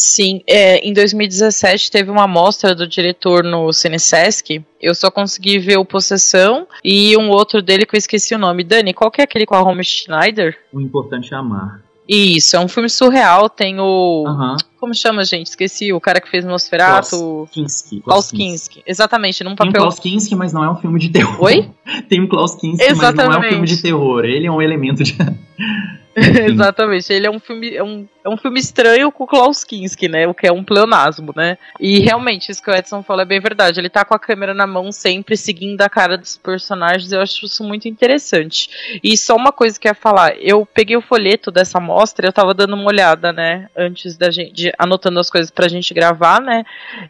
Sim, 0.00 0.42
é, 0.46 0.76
em 0.88 0.92
2017 0.92 1.90
teve 1.90 2.08
uma 2.08 2.28
mostra 2.28 2.72
do 2.72 2.86
diretor 2.86 3.42
no 3.42 3.72
Cinesesc. 3.72 4.64
Eu 4.80 4.94
só 4.94 5.10
consegui 5.10 5.58
ver 5.58 5.76
o 5.76 5.84
Possessão 5.84 6.68
e 6.84 7.16
um 7.16 7.30
outro 7.30 7.60
dele 7.60 7.84
que 7.84 7.96
eu 7.96 7.98
esqueci 7.98 8.32
o 8.32 8.38
nome. 8.38 8.62
Dani, 8.62 8.94
qual 8.94 9.10
que 9.10 9.20
é 9.20 9.24
aquele 9.24 9.44
com 9.44 9.56
a 9.56 9.58
Romy 9.58 9.82
Schneider? 9.82 10.56
O 10.72 10.80
importante 10.80 11.34
é 11.34 11.36
amar. 11.36 11.82
Isso, 12.08 12.54
é 12.54 12.60
um 12.60 12.68
filme 12.68 12.88
surreal. 12.88 13.50
Tem 13.50 13.80
o. 13.80 14.24
Aham. 14.24 14.56
Como 14.78 14.94
chama, 14.94 15.24
gente? 15.24 15.48
Esqueci. 15.48 15.92
O 15.92 16.00
cara 16.00 16.20
que 16.20 16.30
fez 16.30 16.44
Nosferatu. 16.44 17.48
Kinski. 17.50 18.00
Klaus 18.00 18.30
Kinski. 18.30 18.84
Exatamente, 18.86 19.42
num 19.42 19.56
Tem 19.56 19.66
um 19.66 19.72
papel. 19.72 19.82
Klaus 19.82 19.98
Kinski, 19.98 20.36
mas 20.36 20.52
não 20.52 20.62
é 20.62 20.70
um 20.70 20.76
filme 20.76 21.00
de 21.00 21.08
terror. 21.08 21.42
Oi? 21.42 21.68
Tem 22.08 22.20
um 22.20 22.28
Klaus 22.28 22.54
Kinski, 22.54 22.94
mas 22.94 23.14
não 23.16 23.32
é 23.32 23.38
um 23.38 23.42
filme 23.42 23.66
de 23.66 23.82
terror. 23.82 24.24
Ele 24.24 24.46
é 24.46 24.50
um 24.50 24.62
elemento 24.62 25.02
de. 25.02 25.18
Exatamente, 26.48 27.12
ele 27.12 27.26
é 27.26 27.30
um 27.30 27.38
filme 27.38 27.74
é 27.74 27.82
um, 27.82 28.06
é 28.24 28.28
um 28.28 28.36
filme 28.36 28.60
estranho 28.60 29.10
com 29.10 29.24
o 29.24 29.26
Klaus 29.26 29.64
Kinski, 29.64 30.08
né? 30.08 30.26
O 30.26 30.34
que 30.34 30.46
é 30.46 30.52
um 30.52 30.62
pleonasmo, 30.62 31.32
né? 31.34 31.56
E 31.80 31.98
realmente, 32.00 32.50
isso 32.50 32.62
que 32.62 32.70
o 32.70 32.74
Edson 32.74 33.02
falou 33.02 33.22
é 33.22 33.24
bem 33.24 33.40
verdade. 33.40 33.80
Ele 33.80 33.88
tá 33.88 34.04
com 34.04 34.14
a 34.14 34.18
câmera 34.18 34.52
na 34.52 34.66
mão 34.66 34.92
sempre 34.92 35.36
seguindo 35.36 35.80
a 35.80 35.88
cara 35.88 36.18
dos 36.18 36.36
personagens. 36.36 37.10
Eu 37.10 37.20
acho 37.20 37.46
isso 37.46 37.64
muito 37.64 37.88
interessante. 37.88 39.00
E 39.02 39.16
só 39.16 39.34
uma 39.34 39.52
coisa 39.52 39.78
que 39.78 39.88
eu 39.88 39.90
ia 39.90 39.94
falar, 39.94 40.36
eu 40.38 40.66
peguei 40.66 40.96
o 40.96 41.02
folheto 41.02 41.50
dessa 41.50 41.80
mostra, 41.80 42.28
eu 42.28 42.32
tava 42.32 42.52
dando 42.52 42.74
uma 42.74 42.86
olhada, 42.86 43.32
né? 43.32 43.68
Antes 43.76 44.16
da 44.16 44.30
gente, 44.30 44.72
anotando 44.78 45.20
as 45.20 45.30
coisas 45.30 45.50
pra 45.50 45.68
gente 45.68 45.94
gravar, 45.94 46.40
né? 46.40 46.64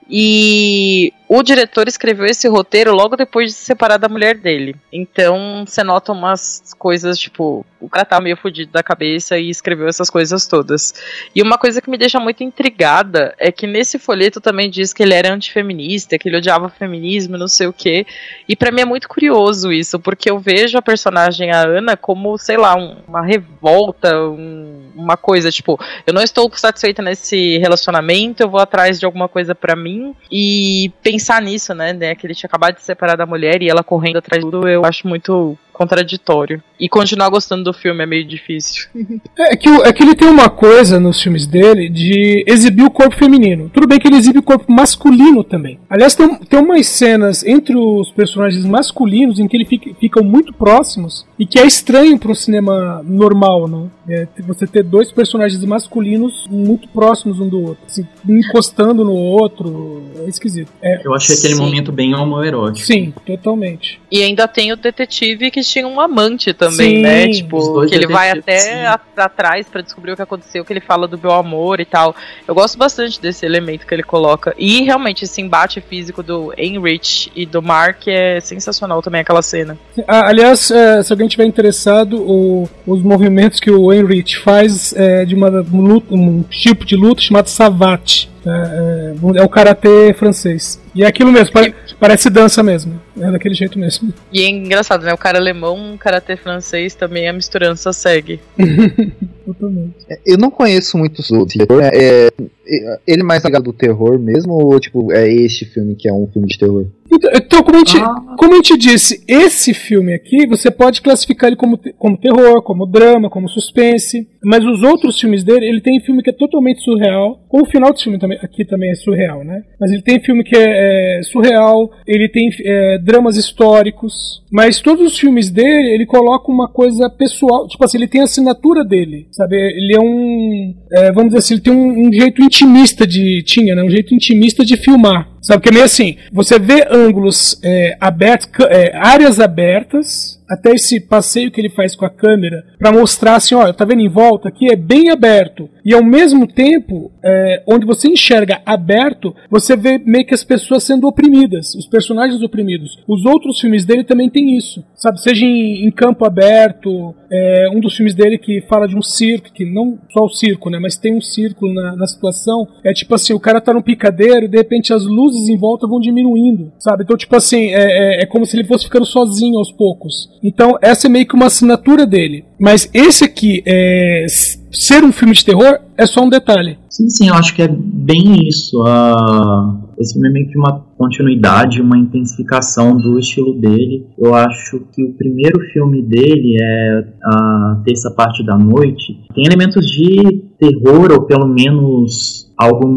E 0.09 1.13
o 1.29 1.43
diretor 1.43 1.87
escreveu 1.87 2.25
esse 2.25 2.49
roteiro 2.49 2.93
logo 2.95 3.15
depois 3.15 3.51
de 3.51 3.53
se 3.53 3.65
separar 3.65 3.99
da 3.99 4.09
mulher 4.09 4.37
dele. 4.37 4.75
Então 4.91 5.65
você 5.67 5.85
nota 5.85 6.11
umas 6.13 6.75
coisas, 6.79 7.19
tipo, 7.19 7.67
o 7.81 7.89
cara 7.89 8.05
tá 8.05 8.21
meio 8.21 8.37
fudido 8.37 8.73
da 8.73 8.83
cabeça 8.83 9.39
e 9.39 9.51
escreveu 9.51 9.87
essas 9.87 10.09
coisas 10.09 10.47
todas. 10.47 10.95
E 11.35 11.43
uma 11.43 11.59
coisa 11.59 11.83
que 11.83 11.91
me 11.91 11.99
deixa 11.99 12.19
muito 12.19 12.43
intrigada 12.43 13.35
é 13.39 13.53
que 13.53 13.67
nesse 13.67 13.99
folheto 13.99 14.41
também 14.41 14.71
diz 14.71 14.93
que 14.93 15.03
ele 15.03 15.15
era 15.15 15.33
antifeminista, 15.33 16.19
que 16.19 16.29
ele 16.29 16.39
odiava 16.39 16.69
feminismo, 16.71 17.37
não 17.37 17.49
sei 17.49 17.67
o 17.67 17.73
quê. 17.73 18.07
E 18.49 18.57
para 18.57 18.73
mim 18.73 18.81
é 18.81 18.87
muito 18.87 19.09
curioso 19.09 19.71
isso, 19.71 20.01
porque 20.01 20.31
eu 20.31 20.39
vejo 20.39 20.79
a 20.79 20.83
personagem, 20.83 21.51
a 21.51 21.61
Ana, 21.63 21.97
como, 21.97 22.39
sei 22.39 22.57
lá, 22.57 22.75
um, 22.75 22.97
uma 23.07 23.25
revolta, 23.25 24.19
um, 24.19 24.91
uma 24.97 25.17
coisa, 25.17 25.51
tipo, 25.51 25.79
eu 26.07 26.15
não 26.15 26.23
estou 26.23 26.51
satisfeita 26.55 27.03
nesse 27.03 27.59
relacionamento, 27.59 28.43
eu 28.43 28.49
vou 28.49 28.61
atrás 28.61 28.99
de 28.99 29.07
alguma 29.07 29.29
coisa 29.29 29.55
para 29.55 29.77
mim. 29.77 30.15
E 30.31 30.91
pensar 31.19 31.43
nisso, 31.43 31.75
né, 31.75 31.93
né, 31.93 32.15
que 32.15 32.25
ele 32.25 32.35
tinha 32.35 32.47
acabado 32.47 32.75
de 32.75 32.81
se 32.81 32.87
separar 32.87 33.17
da 33.17 33.27
mulher 33.27 33.61
e 33.61 33.69
ela 33.69 33.83
correndo 33.83 34.19
atrás 34.19 34.45
de 34.45 34.49
tudo, 34.49 34.69
eu 34.69 34.85
acho 34.85 35.07
muito 35.09 35.59
contraditório. 35.79 36.63
E 36.79 36.89
continuar 36.89 37.29
gostando 37.31 37.65
do 37.65 37.73
filme 37.73 38.03
é 38.03 38.07
meio 38.07 38.25
difícil. 38.27 38.87
É 39.41 39.57
que, 39.57 39.69
é 39.69 39.93
que 39.93 40.03
ele 40.03 40.15
tem 40.17 40.29
uma 40.29 40.51
coisa 40.51 40.99
nos 40.99 41.23
filmes 41.23 41.47
dele 41.47 41.89
de 41.89 42.45
exibir 42.47 42.85
o 42.85 42.91
corpo 42.91 43.17
feminino. 43.17 43.71
Tudo 43.73 43.87
bem 43.87 43.99
que 43.99 44.07
ele 44.09 44.17
exibe 44.17 44.41
o 44.41 44.43
corpo 44.43 44.71
masculino 44.71 45.43
também. 45.45 45.79
Aliás, 45.89 46.15
tem, 46.15 46.35
tem 46.37 46.59
umas 46.61 46.87
cenas 46.87 47.45
entre 47.45 47.77
os 47.77 48.11
personagens 48.11 48.65
masculinos 48.65 49.39
em 49.39 49.47
que 49.47 49.57
eles 49.57 49.69
fica, 49.69 49.91
ficam 49.99 50.25
muito 50.25 50.53
próximos 50.53 51.25
e 51.39 51.47
que 51.47 51.59
é 51.59 51.65
estranho 51.67 52.19
para 52.19 52.33
um 52.33 52.35
cinema 52.35 53.01
normal, 53.05 53.69
né? 53.69 53.87
É, 54.09 54.27
você 54.43 54.67
ter 54.67 54.83
dois 54.83 55.13
personagens 55.13 55.65
masculinos 55.65 56.47
muito 56.51 56.89
próximos 56.89 57.39
um 57.41 57.49
do 57.49 57.61
outro, 57.63 57.85
assim, 57.87 58.07
encostando 58.29 59.05
no 59.05 59.13
outro, 59.15 60.03
é 60.25 60.29
esquisito. 60.29 60.71
É, 60.83 61.07
Eu 61.07 61.15
achei 61.15 61.37
aquele 61.37 61.55
Sim. 61.55 61.61
momento 61.63 61.93
bem 61.93 62.15
homoerótico. 62.15 62.87
sim, 62.87 63.13
totalmente. 63.25 64.01
E 64.11 64.23
ainda 64.23 64.49
tem 64.49 64.73
o 64.73 64.77
detetive 64.77 65.51
que 65.51 65.63
tinha 65.71 65.87
um 65.87 66.01
amante 66.01 66.53
também, 66.53 66.97
Sim, 66.97 67.03
né? 67.03 67.29
Tipo, 67.29 67.87
que 67.87 67.95
ele 67.95 68.07
vai 68.07 68.31
até 68.31 68.87
a- 68.87 69.01
atrás 69.17 69.67
pra 69.69 69.81
descobrir 69.83 70.13
o 70.13 70.17
que 70.17 70.23
aconteceu, 70.23 70.65
que 70.65 70.73
ele 70.73 70.81
fala 70.81 71.07
do 71.09 71.19
meu 71.19 71.33
amor 71.33 71.81
e 71.81 71.85
tal. 71.85 72.15
Eu 72.47 72.55
gosto 72.55 72.79
bastante 72.79 73.21
desse 73.21 73.45
elemento 73.45 73.87
que 73.87 73.95
ele 73.95 74.03
coloca. 74.03 74.55
E 74.59 74.83
realmente 74.83 75.25
esse 75.25 75.41
embate 75.41 75.81
físico 75.81 76.23
do 76.23 76.53
Heinrich 76.57 77.31
e 77.35 77.45
do 77.47 77.61
Mark 77.63 78.07
é 78.07 78.41
sensacional 78.41 79.03
também 79.03 79.21
aquela 79.21 79.43
cena. 79.43 79.77
Ah, 80.07 80.29
aliás, 80.29 80.71
é, 80.71 81.03
se 81.03 81.13
alguém 81.13 81.29
tiver 81.29 81.45
interessado, 81.45 82.21
o- 82.23 82.69
os 82.87 83.03
movimentos 83.03 83.61
que 83.61 83.71
o 83.71 83.93
Heinrich 83.93 84.39
faz 84.39 84.93
é 84.97 85.25
de 85.25 85.35
uma 85.35 85.49
luta- 85.49 86.15
um 86.15 86.43
tipo 86.43 86.85
de 86.85 86.97
luta 86.97 87.21
chamado 87.21 87.49
savate. 87.49 88.31
É, 88.47 88.51
é, 88.51 89.39
é 89.41 89.43
o 89.43 89.49
karatê 89.49 90.13
francês. 90.15 90.81
E 90.95 91.05
é 91.05 91.07
aquilo 91.07 91.31
mesmo, 91.33 91.53
pare- 91.53 91.75
parece 91.99 92.31
dança 92.31 92.63
mesmo. 92.63 93.01
É 93.21 93.31
daquele 93.31 93.55
jeito 93.55 93.79
mesmo. 93.79 94.13
E 94.33 94.43
é 94.43 94.49
engraçado, 94.49 95.05
né? 95.05 95.13
O 95.13 95.19
cara 95.19 95.39
alemão, 95.39 95.77
um 95.77 95.97
karatê 95.97 96.37
francês 96.37 96.95
também 96.95 97.29
a 97.29 97.33
misturança 97.33 97.93
segue. 97.93 98.41
Totalmente. 99.53 99.95
Eu 100.27 100.37
não 100.37 100.51
conheço 100.51 100.99
muitos 100.99 101.31
outros. 101.31 101.57
É, 101.59 102.27
é, 102.27 102.27
é, 102.27 102.99
ele 103.07 103.23
mais 103.23 103.43
ligado 103.43 103.65
do 103.65 103.73
terror 103.73 104.19
mesmo, 104.19 104.53
ou 104.53 104.79
tipo, 104.79 105.11
é 105.13 105.27
este 105.27 105.65
filme 105.65 105.95
que 105.97 106.07
é 106.09 106.13
um 106.13 106.27
filme 106.27 106.47
de 106.47 106.59
terror? 106.59 106.87
Então, 107.11 107.31
então, 107.35 107.63
como, 107.63 107.77
a 107.77 107.79
gente, 107.79 107.97
Ah. 107.99 108.35
como 108.39 108.53
a 108.53 108.57
gente 108.57 108.77
disse, 108.77 109.25
esse 109.27 109.73
filme 109.73 110.13
aqui 110.13 110.47
você 110.47 110.71
pode 110.71 111.01
classificar 111.01 111.49
ele 111.49 111.57
como, 111.57 111.79
te- 111.79 111.95
como 111.99 112.19
terror, 112.19 112.63
como 112.63 112.85
drama, 112.85 113.31
como 113.31 113.49
suspense. 113.49 114.29
Mas 114.45 114.63
os 114.65 114.83
outros 114.83 115.19
filmes 115.19 115.43
dele, 115.43 115.67
ele 115.67 115.81
tem 115.81 115.99
filme 116.01 116.23
que 116.23 116.29
é 116.29 116.33
totalmente 116.35 116.83
surreal. 116.83 117.43
Ou 117.49 117.63
o 117.63 117.67
final 117.67 117.91
desse 117.93 118.05
filme 118.05 118.19
também, 118.19 118.39
aqui 118.43 118.63
também 118.67 118.91
é 118.91 118.95
surreal, 118.95 119.43
né? 119.43 119.63
Mas 119.81 119.91
ele 119.91 120.03
tem 120.03 120.21
filme 120.21 120.45
que 120.45 120.55
é, 120.55 121.19
é 121.19 121.23
surreal, 121.23 121.91
ele 122.07 122.29
tem 122.29 122.51
é, 122.63 122.99
dramas 122.99 123.39
históricos. 123.39 124.43
Mas 124.53 124.81
todos 124.81 125.07
os 125.07 125.19
filmes 125.19 125.51
dele, 125.51 125.95
ele 125.95 126.05
coloca 126.07 126.53
uma 126.53 126.69
coisa 126.69 127.09
pessoal. 127.09 127.67
Tipo 127.69 127.85
assim, 127.87 127.97
ele 127.99 128.09
tem 128.09 128.21
a 128.21 128.25
assinatura 128.25 128.85
dele, 128.85 129.27
sabe? 129.39 129.57
Ele 129.57 129.95
é 129.95 130.01
um. 130.01 130.75
é, 130.93 131.13
vamos 131.13 131.29
dizer 131.29 131.39
assim, 131.39 131.55
ele 131.55 131.63
tem 131.63 131.73
um, 131.73 132.09
um 132.09 132.13
jeito 132.13 132.43
intimista 132.43 133.07
de. 133.07 133.43
Tinha, 133.45 133.75
né? 133.75 133.85
Um 133.85 133.91
jeito 133.91 134.13
intimista 134.13 134.65
de 134.65 134.77
filmar. 134.77 135.29
Sabe? 135.49 135.63
Que 135.63 135.71
é 135.71 135.73
meio 135.73 135.85
assim: 135.87 136.17
você 136.31 136.59
vê 136.59 136.87
ângulos 136.91 137.59
é, 137.65 137.97
abertos, 137.99 138.51
é, 138.69 138.95
áreas 138.95 139.41
abertas, 139.41 140.39
até 140.47 140.73
esse 140.73 141.01
passeio 141.01 141.51
que 141.51 141.59
ele 141.59 141.71
faz 141.71 141.97
com 141.97 142.05
a 142.05 142.11
câmera, 142.11 142.67
pra 142.79 142.93
mostrar 142.93 143.37
assim: 143.37 143.55
olha, 143.55 143.73
tá 143.73 143.87
vendo 143.87 144.03
em 144.03 144.11
volta 144.11 144.51
aqui? 144.51 144.71
É 144.71 144.77
bem 144.77 145.09
aberto. 145.09 145.71
E 145.83 145.95
ao 145.95 146.05
mesmo 146.05 146.47
tempo, 146.47 147.11
é, 147.25 147.63
onde 147.67 147.87
você 147.87 148.09
enxerga 148.09 148.61
aberto, 148.67 149.35
você 149.51 149.75
vê 149.75 149.97
meio 149.97 150.27
que 150.27 150.35
as 150.35 150.45
pessoas 150.45 150.85
sendo 150.85 151.09
oprimidas, 151.09 151.75
os 151.75 151.87
personagens 151.87 152.43
oprimidos. 152.43 152.99
Os 153.09 153.25
outros 153.25 153.59
filmes 153.59 153.87
dele 153.87 154.05
também 154.05 154.29
tem 154.29 154.55
isso, 154.55 154.85
sabe? 154.95 155.19
Seja 155.19 155.47
em, 155.47 155.87
em 155.87 155.91
campo 155.91 156.27
aberto, 156.27 157.15
é, 157.33 157.71
um 157.73 157.81
dos 157.81 157.97
filmes 157.97 158.15
dele 158.15 158.37
que 158.37 158.61
fala 158.69 158.87
de 158.87 158.97
um 158.97 159.03
circo, 159.03 159.51
que 159.51 159.65
não 159.65 159.99
só 160.11 160.27
o 160.27 160.29
circo, 160.29 160.69
né? 160.69 160.79
Mas 160.79 160.99
tem 160.99 161.17
um 161.17 161.23
círculo 161.23 161.73
na, 161.73 161.97
na 161.97 162.07
situação. 162.07 162.69
É 162.85 162.93
tipo 162.93 163.15
assim, 163.15 163.33
o 163.33 163.41
cara 163.41 163.63
tá 163.63 163.73
no 163.73 163.83
picadeiro 163.83 164.47
de 164.49 164.59
repente 164.59 164.93
as 164.93 165.05
luzes 165.05 165.38
em 165.47 165.59
volta 165.59 165.87
vão 165.87 166.01
diminuindo, 166.01 166.73
sabe? 166.79 167.03
Então, 167.03 167.17
tipo 167.17 167.37
assim, 167.37 167.67
é, 167.67 168.21
é, 168.21 168.23
é 168.23 168.27
como 168.27 168.47
se 168.47 168.57
ele 168.57 168.67
fosse 168.67 168.85
ficando 168.85 169.05
sozinho 169.05 169.59
aos 169.59 169.71
poucos. 169.71 170.31
Então, 170.43 170.79
essa 170.81 171.07
é 171.07 171.11
meio 171.11 171.29
que 171.29 171.35
uma 171.35 171.47
assinatura 171.47 172.07
dele. 172.07 172.45
Mas 172.59 172.89
esse 172.95 173.25
aqui, 173.25 173.63
é, 173.67 174.25
ser 174.71 175.05
um 175.05 175.13
filme 175.13 175.35
de 175.35 175.45
terror, 175.45 175.81
é 175.97 176.07
só 176.07 176.23
um 176.23 176.29
detalhe. 176.29 176.79
Sim, 176.89 177.09
sim, 177.11 177.29
eu 177.29 177.35
acho 177.35 177.55
que 177.55 177.63
é 177.63 177.69
bem 177.69 178.49
isso. 178.49 178.83
Ah, 178.87 179.77
esse 179.99 180.15
filme 180.15 180.29
é 180.29 180.33
meio 180.33 180.49
que 180.49 180.59
uma 180.59 180.81
continuidade, 180.97 181.81
uma 181.81 181.97
intensificação 181.97 182.97
do 182.97 183.19
estilo 183.19 183.55
dele. 183.55 184.07
Eu 184.19 184.35
acho 184.35 184.81
que 184.93 185.05
o 185.05 185.13
primeiro 185.13 185.61
filme 185.73 186.03
dele 186.03 186.57
é 186.61 187.05
a 187.23 187.83
Terça 187.85 188.11
Parte 188.11 188.45
da 188.45 188.59
Noite. 188.59 189.21
Tem 189.35 189.45
elementos 189.45 189.87
de 189.87 190.43
terror, 190.59 191.13
ou 191.13 191.23
pelo 191.23 191.47
menos 191.47 192.53
algo, 192.59 192.89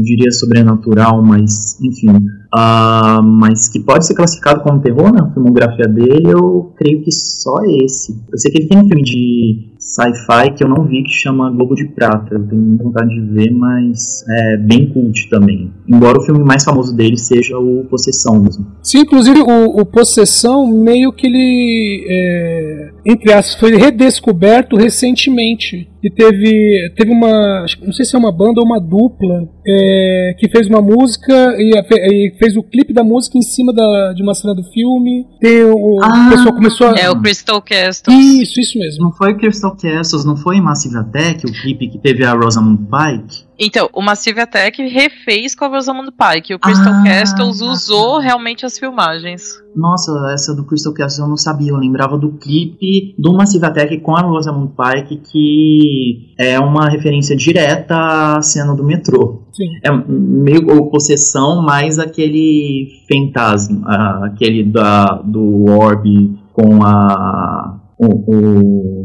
não 0.00 0.02
diria 0.02 0.32
sobrenatural, 0.32 1.22
mas 1.22 1.78
enfim. 1.80 2.26
Ah, 2.52 3.20
mas 3.22 3.68
que 3.68 3.78
pode 3.78 4.06
ser 4.06 4.14
classificado 4.14 4.62
como 4.62 4.80
terror 4.80 5.12
na 5.12 5.30
filmografia 5.32 5.86
dele, 5.86 6.32
eu 6.32 6.72
creio 6.76 7.02
que 7.02 7.12
só 7.12 7.62
esse. 7.84 8.12
Eu 8.32 8.38
sei 8.38 8.50
que 8.50 8.58
ele 8.58 8.68
tem 8.68 8.78
um 8.78 8.88
filme 8.88 9.02
de 9.02 9.76
sci-fi 9.80 10.52
que 10.54 10.62
eu 10.62 10.68
não 10.68 10.84
vi 10.84 11.02
que 11.02 11.10
chama 11.10 11.50
Globo 11.50 11.74
de 11.74 11.86
Prata. 11.88 12.34
Eu 12.34 12.46
tenho 12.46 12.60
muita 12.60 12.84
vontade 12.84 13.14
de 13.14 13.20
ver, 13.32 13.50
mas 13.50 14.22
é 14.28 14.56
bem 14.58 14.90
cult 14.92 15.28
também. 15.30 15.72
Embora 15.88 16.18
o 16.18 16.22
filme 16.22 16.44
mais 16.44 16.62
famoso 16.62 16.94
dele 16.94 17.16
seja 17.16 17.58
o 17.58 17.84
Possessão 17.88 18.40
mesmo. 18.40 18.66
Sim, 18.82 18.98
inclusive 19.00 19.40
o, 19.40 19.80
o 19.80 19.86
Possessão, 19.86 20.66
meio 20.66 21.12
que 21.12 21.26
ele, 21.26 22.06
é, 22.08 22.90
entre 23.06 23.32
aspas, 23.32 23.58
foi 23.58 23.76
redescoberto 23.76 24.76
recentemente. 24.76 25.88
E 26.02 26.10
teve, 26.10 26.94
teve 26.96 27.10
uma, 27.12 27.66
não 27.84 27.92
sei 27.92 28.06
se 28.06 28.16
é 28.16 28.18
uma 28.18 28.32
banda 28.32 28.58
ou 28.58 28.64
uma 28.64 28.80
dupla, 28.80 29.46
é, 29.66 30.34
que 30.38 30.48
fez 30.48 30.66
uma 30.66 30.80
música 30.80 31.54
e, 31.58 31.72
e 31.76 32.34
fez 32.38 32.56
o 32.56 32.62
clipe 32.62 32.94
da 32.94 33.04
música 33.04 33.36
em 33.36 33.42
cima 33.42 33.70
da, 33.70 34.14
de 34.14 34.22
uma 34.22 34.32
cena 34.34 34.54
do 34.54 34.62
filme. 34.64 35.26
Tem 35.38 35.62
o, 35.64 36.00
Ah. 36.02 36.26
o 36.26 36.30
pessoal 36.30 36.54
começou 36.54 36.86
a. 36.88 36.94
É 36.94 37.10
o 37.10 37.20
Crystal 37.20 37.60
Castles. 37.60 38.16
Isso, 38.18 38.58
isso 38.60 38.78
mesmo. 38.78 39.04
Não 39.04 39.12
foi 39.12 39.34
Crystal 39.34 39.69
Castles, 39.76 40.24
não 40.24 40.36
foi 40.36 40.60
Massive 40.60 40.96
Attack, 40.96 41.44
o 41.46 41.52
clipe 41.52 41.88
que 41.88 41.98
teve 41.98 42.24
a 42.24 42.32
Rosamund 42.32 42.82
Pike? 42.90 43.44
Então, 43.62 43.90
o 43.92 44.00
Massive 44.00 44.40
Attack 44.40 44.82
refez 44.88 45.54
com 45.54 45.66
a 45.66 45.68
Rosamund 45.68 46.10
Pike. 46.12 46.54
O 46.54 46.58
Crystal 46.58 46.94
Ah. 46.94 47.02
Castles 47.04 47.60
usou 47.60 48.18
realmente 48.18 48.64
as 48.64 48.78
filmagens. 48.78 49.42
Nossa, 49.76 50.10
essa 50.32 50.54
do 50.54 50.64
Crystal 50.64 50.94
Castles 50.94 51.18
eu 51.18 51.28
não 51.28 51.36
sabia. 51.36 51.70
Eu 51.70 51.76
lembrava 51.76 52.16
do 52.16 52.32
clipe 52.32 53.14
do 53.18 53.34
Massive 53.34 53.66
Attack 53.66 53.98
com 54.00 54.16
a 54.16 54.22
Rosamund 54.22 54.72
Pike, 54.74 55.16
que 55.30 56.34
é 56.38 56.58
uma 56.58 56.88
referência 56.88 57.36
direta 57.36 57.94
à 58.36 58.40
cena 58.42 58.74
do 58.74 58.82
metrô. 58.82 59.42
Sim. 59.52 59.66
É 59.84 59.90
meio 60.08 60.66
o 60.78 60.90
possessão, 60.90 61.62
mais 61.62 61.98
aquele 61.98 62.88
fantasma, 63.12 63.82
ah, 63.86 64.20
aquele 64.26 64.64
da, 64.64 65.16
do 65.22 65.66
orbe 65.70 66.38
com 66.54 66.82
a. 66.82 67.76
o- 67.98 68.24
o- 68.34 68.99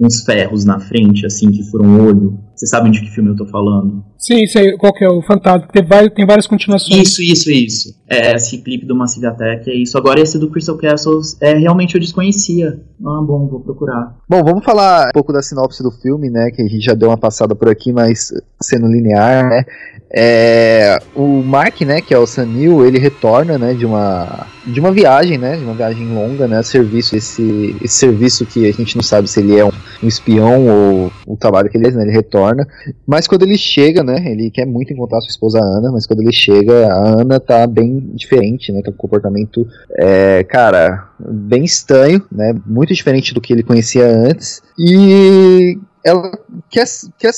uns 0.00 0.22
ferros 0.22 0.64
na 0.64 0.78
frente, 0.78 1.26
assim, 1.26 1.50
que 1.50 1.62
foram 1.70 2.00
olho. 2.06 2.38
Vocês 2.54 2.70
sabem 2.70 2.92
de 2.92 3.00
que 3.00 3.10
filme 3.10 3.30
eu 3.30 3.36
tô 3.36 3.46
falando? 3.46 4.04
Sim, 4.18 4.42
isso 4.42 4.58
aí, 4.58 4.76
qual 4.76 4.92
que 4.92 5.04
é 5.04 5.08
o 5.08 5.22
fantasma? 5.22 5.68
Tem 5.72 5.84
várias, 5.84 6.12
tem 6.12 6.26
várias 6.26 6.46
continuações. 6.46 7.08
Isso, 7.08 7.22
isso, 7.22 7.50
isso. 7.50 7.94
É, 8.08 8.34
esse 8.34 8.58
clipe 8.58 8.84
do 8.84 8.96
Massive 8.96 9.26
Attack 9.26 9.70
é 9.70 9.74
isso. 9.74 9.96
Agora 9.96 10.20
esse 10.20 10.38
do 10.38 10.50
Crystal 10.50 10.76
Castles, 10.76 11.36
é, 11.40 11.54
realmente 11.54 11.94
eu 11.94 12.00
desconhecia. 12.00 12.80
Ah, 13.00 13.22
bom, 13.22 13.46
vou 13.46 13.60
procurar. 13.60 14.16
Bom, 14.28 14.42
vamos 14.42 14.64
falar 14.64 15.08
um 15.08 15.12
pouco 15.12 15.32
da 15.32 15.40
sinopse 15.40 15.82
do 15.82 15.92
filme, 15.92 16.28
né? 16.28 16.50
Que 16.50 16.62
a 16.62 16.66
gente 16.66 16.84
já 16.84 16.94
deu 16.94 17.10
uma 17.10 17.18
passada 17.18 17.54
por 17.54 17.68
aqui, 17.68 17.92
mas 17.92 18.32
sendo 18.60 18.88
linear, 18.88 19.48
né? 19.48 19.64
É, 20.10 20.98
o 21.14 21.42
Mark, 21.42 21.82
né, 21.82 22.00
que 22.00 22.14
é 22.14 22.18
o 22.18 22.26
Sanil, 22.26 22.84
ele 22.86 22.98
retorna, 22.98 23.58
né, 23.58 23.74
de 23.74 23.84
uma 23.84 24.46
de 24.66 24.80
uma 24.80 24.92
viagem, 24.92 25.38
né, 25.38 25.56
de 25.56 25.64
uma 25.64 25.74
viagem 25.74 26.06
longa, 26.14 26.46
né, 26.46 26.62
serviço 26.62 27.16
esse, 27.16 27.74
esse 27.82 27.94
serviço 27.94 28.44
que 28.44 28.68
a 28.68 28.72
gente 28.72 28.96
não 28.96 29.02
sabe 29.02 29.28
se 29.28 29.40
ele 29.40 29.58
é 29.58 29.64
um, 29.64 29.70
um 30.02 30.06
espião 30.06 30.66
ou 30.66 31.12
o 31.26 31.36
trabalho 31.36 31.70
que 31.70 31.76
ele 31.76 31.88
é, 31.88 31.90
né, 31.90 32.02
ele 32.02 32.12
retorna. 32.12 32.66
Mas 33.06 33.26
quando 33.26 33.42
ele 33.42 33.56
chega, 33.56 34.02
né? 34.08 34.30
Ele 34.30 34.50
quer 34.50 34.66
muito 34.66 34.92
encontrar 34.92 35.20
sua 35.20 35.30
esposa 35.30 35.60
Ana, 35.60 35.92
mas 35.92 36.06
quando 36.06 36.20
ele 36.20 36.32
chega, 36.32 36.86
a 36.88 37.20
Ana 37.20 37.38
tá 37.38 37.66
bem 37.66 38.00
diferente, 38.14 38.72
né? 38.72 38.80
Tem 38.82 38.92
um 38.92 38.96
comportamento, 38.96 39.66
é, 39.96 40.42
cara, 40.44 41.08
bem 41.20 41.64
estranho, 41.64 42.24
né? 42.32 42.54
Muito 42.66 42.94
diferente 42.94 43.34
do 43.34 43.40
que 43.40 43.52
ele 43.52 43.62
conhecia 43.62 44.06
antes. 44.06 44.62
E 44.78 45.78
ela 46.04 46.32
quer, 46.70 46.86
quer 47.18 47.32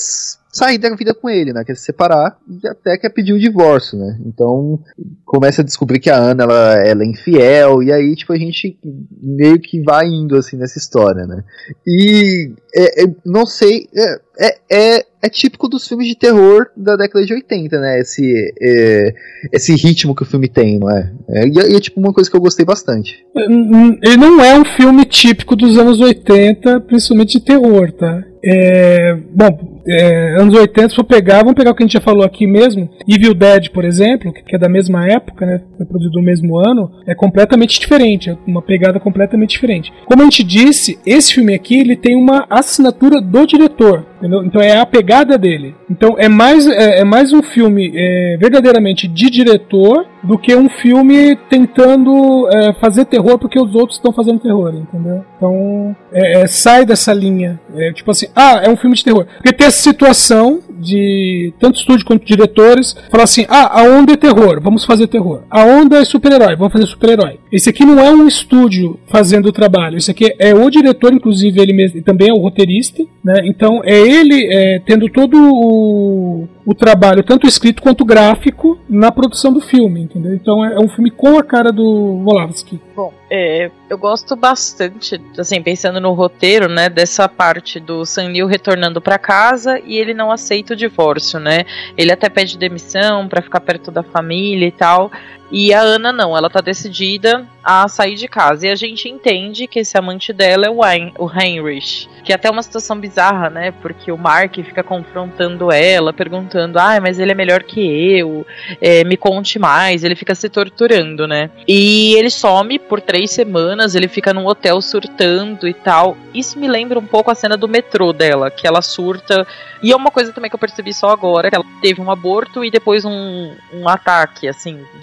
sair 0.51 0.77
da 0.77 0.93
vida 0.95 1.13
com 1.13 1.29
ele, 1.29 1.53
né? 1.53 1.63
Quer 1.63 1.75
se 1.75 1.85
separar 1.85 2.37
e 2.47 2.67
até 2.67 2.97
quer 2.97 3.09
pedir 3.09 3.33
o 3.33 3.39
divórcio, 3.39 3.97
né? 3.97 4.19
Então 4.25 4.79
começa 5.25 5.61
a 5.61 5.65
descobrir 5.65 5.99
que 5.99 6.09
a 6.09 6.17
Ana 6.17 6.43
ela, 6.43 6.75
ela 6.85 7.03
é 7.03 7.07
infiel 7.07 7.81
e 7.81 7.91
aí 7.91 8.15
tipo 8.15 8.33
a 8.33 8.37
gente 8.37 8.77
meio 9.21 9.59
que 9.59 9.81
vai 9.81 10.07
indo 10.07 10.35
assim 10.35 10.57
nessa 10.57 10.77
história, 10.77 11.25
né? 11.25 11.43
E 11.87 12.53
é, 12.75 13.03
é, 13.03 13.07
não 13.25 13.45
sei, 13.45 13.87
é, 13.95 14.19
é, 14.39 14.57
é, 14.71 15.05
é, 15.21 15.29
típico 15.29 15.67
dos 15.67 15.87
filmes 15.87 16.07
de 16.07 16.15
terror 16.15 16.67
da 16.75 16.95
década 16.95 17.25
de 17.25 17.33
80, 17.33 17.79
né? 17.79 17.99
Esse, 17.99 18.53
é, 18.61 19.13
esse 19.51 19.75
ritmo 19.75 20.15
que 20.15 20.23
o 20.23 20.25
filme 20.25 20.47
tem, 20.47 20.79
não 20.79 20.89
é? 20.89 21.13
é 21.29 21.47
e, 21.47 21.75
é 21.75 21.79
tipo 21.79 21.99
uma 21.99 22.13
coisa 22.13 22.29
que 22.29 22.35
eu 22.35 22.41
gostei 22.41 22.65
bastante. 22.65 23.25
Ele 23.35 24.17
não 24.17 24.43
é 24.43 24.57
um 24.59 24.65
filme 24.65 25.05
típico 25.05 25.55
dos 25.55 25.77
anos 25.77 25.99
80, 25.99 26.81
principalmente 26.81 27.39
de 27.39 27.45
terror, 27.45 27.91
tá? 27.91 28.23
É, 28.43 29.15
bom, 29.31 29.70
é, 29.87 30.35
anos 30.39 30.55
80, 30.55 30.89
se 30.89 30.95
for 30.95 31.03
pegar, 31.03 31.39
vamos 31.39 31.53
pegar 31.53 31.71
o 31.71 31.75
que 31.75 31.83
a 31.83 31.85
gente 31.85 31.93
já 31.93 32.01
falou 32.01 32.23
aqui 32.23 32.45
mesmo, 32.45 32.89
Evil 33.07 33.33
Dead, 33.33 33.69
por 33.69 33.83
exemplo, 33.83 34.31
que 34.31 34.55
é 34.55 34.59
da 34.59 34.69
mesma 34.69 35.07
época, 35.07 35.45
né, 35.45 35.61
foi 35.77 35.85
produzido 35.85 36.19
no 36.19 36.25
mesmo 36.25 36.57
ano, 36.57 36.91
é 37.07 37.15
completamente 37.15 37.79
diferente, 37.79 38.29
é 38.29 38.37
uma 38.45 38.61
pegada 38.61 38.99
completamente 38.99 39.51
diferente. 39.51 39.93
Como 40.05 40.21
a 40.21 40.25
gente 40.25 40.43
disse, 40.43 40.99
esse 41.05 41.33
filme 41.33 41.53
aqui, 41.53 41.79
ele 41.79 41.95
tem 41.95 42.15
uma 42.15 42.45
assinatura 42.49 43.21
do 43.21 43.45
diretor, 43.45 44.05
entendeu? 44.21 44.43
Então 44.45 44.61
é 44.61 44.77
a 44.77 44.85
pegada 44.85 45.37
dele. 45.37 45.75
Então 45.89 46.15
é 46.17 46.29
mais, 46.29 46.67
é, 46.67 46.99
é 46.99 47.03
mais 47.03 47.33
um 47.33 47.41
filme 47.41 47.91
é, 47.95 48.37
verdadeiramente 48.39 49.07
de 49.07 49.29
diretor 49.29 50.05
do 50.23 50.37
que 50.37 50.55
um 50.55 50.69
filme 50.69 51.35
tentando 51.49 52.47
é, 52.49 52.73
fazer 52.73 53.05
terror 53.05 53.39
porque 53.39 53.59
os 53.59 53.73
outros 53.73 53.97
estão 53.97 54.13
fazendo 54.13 54.39
terror, 54.39 54.73
entendeu? 54.75 55.25
Então 55.35 55.95
é, 56.13 56.41
é, 56.41 56.47
sai 56.47 56.85
dessa 56.85 57.11
linha. 57.11 57.59
É, 57.75 57.91
tipo 57.91 58.11
assim, 58.11 58.27
ah, 58.35 58.61
é 58.63 58.69
um 58.69 58.77
filme 58.77 58.95
de 58.95 59.03
terror. 59.03 59.25
Porque 59.37 59.53
tem 59.53 59.67
essa 59.67 59.81
situação 59.81 60.59
de 60.81 61.53
tanto 61.59 61.77
estúdio 61.77 62.05
quanto 62.05 62.25
diretores 62.25 62.95
falar 63.09 63.23
assim: 63.23 63.45
ah, 63.49 63.81
a 63.81 63.83
onda 63.83 64.13
é 64.13 64.17
terror, 64.17 64.59
vamos 64.61 64.85
fazer 64.85 65.07
terror. 65.07 65.43
A 65.49 65.63
onda 65.63 65.99
é 65.99 66.05
super-herói, 66.05 66.55
vamos 66.55 66.73
fazer 66.73 66.87
super-herói. 66.87 67.39
Esse 67.51 67.69
aqui 67.69 67.85
não 67.85 67.99
é 67.99 68.11
um 68.11 68.27
estúdio 68.27 68.99
fazendo 69.07 69.47
o 69.47 69.51
trabalho, 69.51 69.97
esse 69.97 70.11
aqui 70.11 70.33
é 70.39 70.53
o 70.53 70.69
diretor, 70.69 71.13
inclusive 71.13 71.61
ele 71.61 71.73
mesmo, 71.73 72.01
também 72.01 72.29
é 72.29 72.33
o 72.33 72.39
roteirista, 72.39 73.03
né? 73.23 73.41
Então 73.45 73.81
é 73.83 73.99
ele 73.99 74.47
é, 74.51 74.79
tendo 74.79 75.07
todo 75.09 75.37
o, 75.37 76.47
o 76.65 76.73
trabalho, 76.73 77.23
tanto 77.23 77.47
escrito 77.47 77.81
quanto 77.81 78.05
gráfico, 78.05 78.79
na 78.89 79.11
produção 79.11 79.53
do 79.53 79.61
filme, 79.61 80.01
entendeu? 80.01 80.33
Então 80.33 80.65
é, 80.65 80.75
é 80.75 80.79
um 80.79 80.89
filme 80.89 81.11
com 81.11 81.37
a 81.37 81.43
cara 81.43 81.71
do 81.71 82.21
Volavski. 82.23 82.79
Bom, 82.95 83.13
é, 83.33 83.71
eu 83.89 83.97
gosto 83.97 84.35
bastante, 84.35 85.19
assim, 85.37 85.61
pensando 85.61 86.01
no 86.01 86.11
roteiro, 86.11 86.67
né, 86.67 86.89
dessa 86.89 87.29
parte 87.29 87.79
do 87.79 88.05
Sam 88.05 88.27
Neill 88.27 88.45
retornando 88.45 88.99
para 88.99 89.17
casa 89.17 89.79
e 89.85 89.97
ele 89.97 90.13
não 90.13 90.29
aceita 90.29 90.73
o 90.73 90.75
divórcio, 90.75 91.39
né? 91.39 91.63
Ele 91.97 92.11
até 92.11 92.27
pede 92.27 92.57
demissão 92.57 93.29
para 93.29 93.41
ficar 93.41 93.61
perto 93.61 93.89
da 93.89 94.03
família 94.03 94.67
e 94.67 94.71
tal. 94.71 95.09
E 95.51 95.73
a 95.73 95.81
Ana 95.81 96.13
não, 96.13 96.35
ela 96.35 96.49
tá 96.49 96.61
decidida 96.61 97.45
a 97.63 97.87
sair 97.87 98.15
de 98.15 98.27
casa. 98.27 98.65
E 98.65 98.69
a 98.69 98.75
gente 98.75 99.09
entende 99.09 99.67
que 99.67 99.79
esse 99.79 99.97
amante 99.97 100.31
dela 100.31 100.65
é 100.65 100.69
o, 100.69 100.83
Hein, 100.85 101.13
o 101.17 101.29
Heinrich. 101.29 102.09
Que 102.23 102.31
é 102.31 102.35
até 102.35 102.49
uma 102.49 102.63
situação 102.63 102.99
bizarra, 102.99 103.49
né? 103.49 103.71
Porque 103.71 104.11
o 104.11 104.17
Mark 104.17 104.55
fica 104.55 104.83
confrontando 104.83 105.71
ela, 105.71 106.13
perguntando: 106.13 106.79
ah, 106.79 106.99
mas 107.01 107.19
ele 107.19 107.31
é 107.31 107.35
melhor 107.35 107.63
que 107.63 107.81
eu, 107.81 108.45
é, 108.81 109.03
me 109.03 109.17
conte 109.17 109.59
mais. 109.59 110.03
Ele 110.03 110.15
fica 110.15 110.33
se 110.33 110.49
torturando, 110.49 111.27
né? 111.27 111.49
E 111.67 112.15
ele 112.15 112.29
some 112.29 112.79
por 112.79 113.01
três 113.01 113.31
semanas, 113.31 113.95
ele 113.95 114.07
fica 114.07 114.33
num 114.33 114.47
hotel 114.47 114.81
surtando 114.81 115.67
e 115.67 115.73
tal. 115.73 116.15
Isso 116.33 116.57
me 116.57 116.67
lembra 116.67 116.97
um 116.97 117.05
pouco 117.05 117.29
a 117.29 117.35
cena 117.35 117.57
do 117.57 117.67
metrô 117.67 118.13
dela, 118.13 118.49
que 118.49 118.65
ela 118.65 118.81
surta. 118.81 119.45
E 119.83 119.91
é 119.91 119.95
uma 119.95 120.11
coisa 120.11 120.31
também 120.31 120.49
que 120.49 120.55
eu 120.55 120.59
percebi 120.59 120.93
só 120.93 121.09
agora: 121.09 121.49
que 121.49 121.55
ela 121.55 121.65
teve 121.81 122.01
um 122.01 122.11
aborto 122.11 122.63
e 122.63 122.71
depois 122.71 123.03
um, 123.03 123.55
um 123.73 123.89
ataque, 123.89 124.47
assim, 124.47 124.85
um 124.97 125.01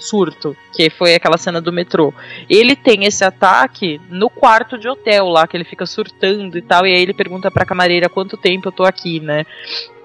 que 0.73 0.91
foi 0.91 1.15
aquela 1.15 1.39
cena 1.39 1.61
do 1.61 1.73
metrô. 1.73 2.13
Ele 2.49 2.77
tem 2.77 3.05
esse 3.05 3.25
ataque 3.25 4.01
no 4.09 4.31
quarto 4.31 4.79
de 4.79 4.89
hotel 4.89 5.29
lá, 5.29 5.47
que 5.47 5.57
ele 5.57 5.65
fica 5.65 5.87
surtando 5.87 6.57
e 6.57 6.63
tal, 6.63 6.87
e 6.87 6.95
aí 6.95 7.03
ele 7.03 7.15
pergunta 7.15 7.51
pra 7.51 7.67
camareira 7.67 8.09
quanto 8.09 8.37
tempo 8.37 8.69
eu 8.69 8.73
tô 8.73 8.85
aqui, 8.85 9.21
né? 9.21 9.45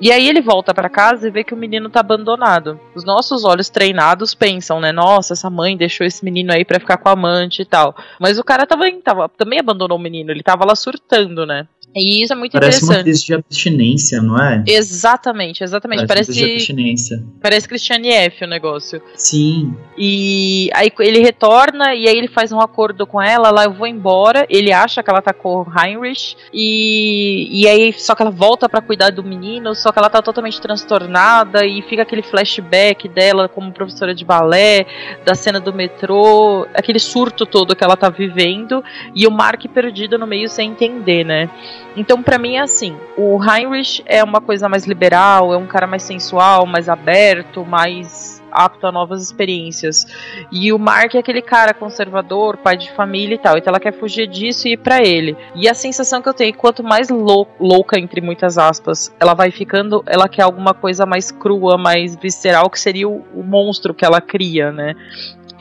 E 0.02 0.12
aí 0.12 0.28
ele 0.28 0.42
volta 0.42 0.74
para 0.74 0.90
casa 0.90 1.28
e 1.28 1.32
vê 1.32 1.44
que 1.44 1.54
o 1.54 1.58
menino 1.58 1.90
tá 1.90 2.02
abandonado. 2.02 2.80
Os 2.94 3.06
nossos 3.06 3.46
olhos 3.46 3.70
treinados 3.70 4.34
pensam, 4.34 4.80
né? 4.80 4.92
Nossa, 4.92 5.34
essa 5.34 5.50
mãe 5.50 5.78
deixou 5.78 6.06
esse 6.06 6.26
menino 6.26 6.52
aí 6.52 6.66
para 6.66 6.80
ficar 6.80 6.98
com 6.98 7.08
a 7.08 7.14
amante 7.14 7.62
e 7.62 7.66
tal. 7.66 7.96
Mas 8.20 8.38
o 8.38 8.44
cara 8.44 8.66
tava, 8.66 8.84
tava, 9.02 9.30
também 9.30 9.60
abandonou 9.60 9.98
o 9.98 10.02
menino, 10.02 10.32
ele 10.32 10.44
tava 10.44 10.66
lá 10.66 10.76
surtando, 10.76 11.46
né? 11.46 11.68
E 11.96 12.24
isso 12.24 12.34
é 12.34 12.36
muito 12.36 12.54
parece 12.54 12.78
interessante. 12.78 12.88
Parece 12.88 13.00
uma 13.00 13.04
crise 13.04 13.26
de 13.26 13.34
abstinência, 13.34 14.22
não 14.22 14.42
é? 14.42 14.64
Exatamente, 14.68 15.64
exatamente. 15.64 16.08
Parece, 16.08 16.32
parece 16.32 16.46
de 16.46 16.54
abstinência. 16.54 17.24
Parece 17.42 17.68
Christiane 17.68 18.10
F 18.10 18.46
o 18.46 18.48
negócio. 18.48 19.02
Sim. 19.16 19.76
E 19.98 20.70
aí 20.74 20.92
ele 21.00 21.20
retorna 21.20 21.94
e 21.94 22.08
aí 22.08 22.18
ele 22.18 22.28
faz 22.28 22.52
um 22.52 22.60
acordo 22.60 23.06
com 23.06 23.22
ela, 23.22 23.52
lá 23.52 23.66
eu 23.66 23.74
vou 23.74 23.86
embora. 23.86 24.46
Ele 24.50 24.72
acha 24.72 25.04
que 25.04 25.10
ela 25.10 25.22
tá 25.22 25.34
com 25.34 25.62
o 25.62 25.66
Heinrich 25.66 26.36
e, 26.52 27.48
e 27.52 27.68
aí 27.68 27.94
só 27.94 28.16
que 28.16 28.24
ela 28.24 28.32
volta 28.32 28.68
para 28.68 28.82
cuidar 28.82 29.12
do 29.12 29.24
menino, 29.24 29.76
só 29.76 29.92
que 29.92 30.00
ela 30.00 30.10
tá 30.10 30.22
totalmente 30.22 30.60
transtornada 30.60 31.66
e 31.66 31.82
fica 31.84 32.02
aquele 32.02 32.24
flashback 32.24 33.08
dela 33.08 33.48
como 33.48 33.72
professora 33.72 34.16
de 34.16 34.26
balé, 34.26 34.86
da 35.24 35.36
cena 35.36 35.60
do 35.60 35.74
metrô, 35.74 36.68
aquele 36.74 37.00
surto 37.00 37.46
todo 37.46 37.76
que 37.76 37.84
ela 37.84 37.96
tá 37.96 38.10
vivendo 38.10 38.84
e 39.14 39.28
o 39.28 39.32
Mark 39.32 39.64
perdido 39.74 40.18
no 40.18 40.26
meio 40.26 40.50
sem 40.50 40.72
entender, 40.72 41.24
né? 41.24 41.50
Então, 41.96 42.22
para 42.24 42.38
mim 42.38 42.56
é 42.56 42.62
assim: 42.62 42.98
o 43.18 43.40
Heinrich 43.44 44.04
é 44.06 44.24
uma 44.24 44.42
coisa 44.42 44.68
mais 44.68 44.86
liberal, 44.86 45.54
é 45.54 45.58
um 45.58 45.68
cara 45.68 45.88
mais 45.88 46.04
sensual, 46.04 46.66
mais 46.66 46.90
aberto, 46.90 47.66
mais 47.66 48.44
apto 48.54 48.86
a 48.86 48.92
novas 48.92 49.22
experiências. 49.24 50.06
E 50.52 50.72
o 50.72 50.78
Mark 50.78 51.16
é 51.16 51.20
aquele 51.20 51.42
cara 51.42 51.74
conservador, 51.74 52.58
pai 52.58 52.78
de 52.78 52.92
família 52.92 53.36
e 53.36 53.38
tal. 53.38 53.58
Então 53.58 53.72
ela 53.72 53.80
quer 53.80 53.94
fugir 53.94 54.28
disso 54.28 54.68
e 54.68 54.74
ir 54.74 54.78
para 54.78 55.02
ele. 55.02 55.36
E 55.56 55.68
a 55.68 55.74
sensação 55.74 56.22
que 56.22 56.30
eu 56.30 56.34
tenho, 56.34 56.54
quanto 56.54 56.84
mais 56.84 57.10
lou 57.10 57.48
louca, 57.60 58.00
entre 58.00 58.22
muitas 58.22 58.58
aspas, 58.58 59.14
ela 59.20 59.34
vai 59.34 59.50
ficando, 59.50 60.04
ela 60.06 60.30
quer 60.30 60.44
alguma 60.44 60.74
coisa 60.74 61.06
mais 61.06 61.32
crua, 61.32 61.78
mais 61.78 62.16
visceral, 62.16 62.70
que 62.70 62.80
seria 62.80 63.10
o, 63.10 63.26
o 63.34 63.44
monstro 63.44 63.94
que 63.94 64.06
ela 64.06 64.22
cria, 64.22 64.72
né? 64.72 64.96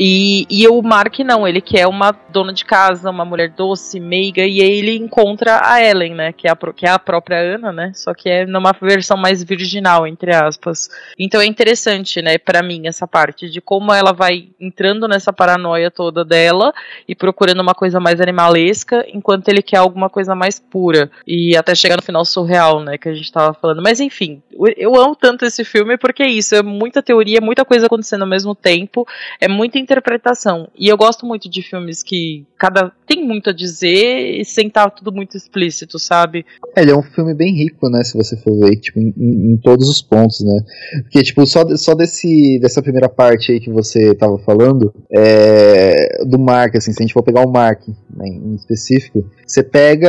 E, 0.05 0.49
e 0.51 0.67
o 0.67 0.83
Mark 0.83 1.17
não, 1.21 1.47
ele 1.47 1.61
quer 1.61 1.87
uma 1.87 2.11
dona 2.11 2.53
de 2.53 2.65
casa, 2.65 3.09
uma 3.09 3.25
mulher 3.25 3.51
doce, 3.51 4.01
meiga, 4.01 4.45
e 4.45 4.61
aí 4.61 4.79
ele 4.79 4.97
encontra 4.97 5.61
a 5.62 5.81
Ellen, 5.81 6.12
né? 6.12 6.33
Que 6.33 6.49
é 6.49 6.51
a, 6.51 6.57
que 6.57 6.85
é 6.85 6.91
a 6.91 6.99
própria 6.99 7.38
Ana, 7.38 7.71
né? 7.71 7.93
Só 7.95 8.12
que 8.12 8.29
é 8.29 8.45
numa 8.45 8.73
versão 8.73 9.17
mais 9.17 9.45
virginal, 9.45 10.05
entre 10.05 10.35
aspas. 10.35 10.91
Então 11.17 11.41
é 11.41 11.47
interessante, 11.47 12.21
né, 12.21 12.37
para 12.37 12.65
mim, 12.65 12.88
essa 12.88 13.07
parte 13.07 13.49
de 13.49 13.61
como 13.61 13.93
ela 13.93 14.12
vai 14.12 14.49
entrando 14.61 15.07
nessa 15.07 15.33
paranoia 15.33 15.88
toda 15.88 16.25
dela 16.25 16.75
e 17.07 17.15
procurando 17.15 17.61
uma 17.61 17.75
coisa 17.75 18.01
mais 18.01 18.21
animalesca, 18.21 19.07
enquanto 19.07 19.49
ele 19.51 19.62
quer 19.62 19.77
alguma 19.77 20.11
coisa 20.11 20.35
mais 20.35 20.59
pura. 20.59 21.12
E 21.25 21.57
até 21.57 21.77
chegar 21.77 21.95
no 21.95 22.03
final 22.03 22.25
surreal, 22.25 22.81
né? 22.81 22.99
Que 22.99 23.09
a 23.09 23.15
gente 23.15 23.31
tava 23.31 23.55
falando. 23.55 23.81
Mas 23.81 24.01
enfim, 24.01 24.43
eu 24.77 24.97
amo 24.97 25.15
tanto 25.15 25.45
esse 25.45 25.65
filme 25.65 25.97
porque 25.97 26.25
é 26.25 26.29
isso, 26.29 26.57
é 26.57 26.62
muita 26.62 27.01
teoria, 27.01 27.41
muita 27.41 27.65
coisa 27.65 27.87
acontecendo 27.87 28.23
ao 28.23 28.29
mesmo 28.29 28.53
tempo, 28.53 29.07
é 29.41 29.47
muita 29.47 29.79
interpretação. 29.92 30.68
E 30.76 30.88
eu 30.88 30.96
gosto 30.96 31.26
muito 31.26 31.48
de 31.48 31.62
filmes 31.62 32.02
que 32.02 32.46
cada 32.59 32.92
tem 33.07 33.26
muito 33.26 33.50
a 33.50 33.52
dizer 33.52 34.40
e 34.40 34.44
sem 34.44 34.68
estar 34.68 34.88
tudo 34.90 35.12
muito 35.12 35.37
explícito, 35.37 35.98
sabe? 35.98 36.46
Ele 36.76 36.90
é 36.90 36.96
um 36.96 37.02
filme 37.02 37.35
bem 37.35 37.55
rico, 37.55 37.90
né, 37.90 38.02
se 38.02 38.16
você 38.16 38.37
for 38.37 38.59
ver, 38.59 38.76
tipo, 38.76 38.98
em, 38.98 39.12
em, 39.18 39.61
todos 39.62 39.88
os 39.88 40.00
pontos, 40.00 40.40
né? 40.40 40.61
Porque, 41.02 41.22
tipo, 41.22 41.44
só, 41.46 41.64
só 41.76 41.94
desse, 41.94 42.59
dessa 42.61 42.81
primeira 42.81 43.09
parte 43.09 43.52
aí 43.52 43.61
que 43.61 43.70
você 43.70 44.14
tava 44.14 44.38
falando, 44.38 44.94
é, 45.12 46.24
do 46.24 46.38
Mark, 46.38 46.76
assim, 46.76 46.92
se 46.92 47.02
a 47.02 47.02
gente 47.02 47.12
for 47.12 47.22
pegar 47.22 47.46
o 47.46 47.52
Mark 47.52 47.81
né, 47.88 48.28
em 48.28 48.55
específico, 48.55 49.28
você 49.46 49.62
pega 49.62 50.09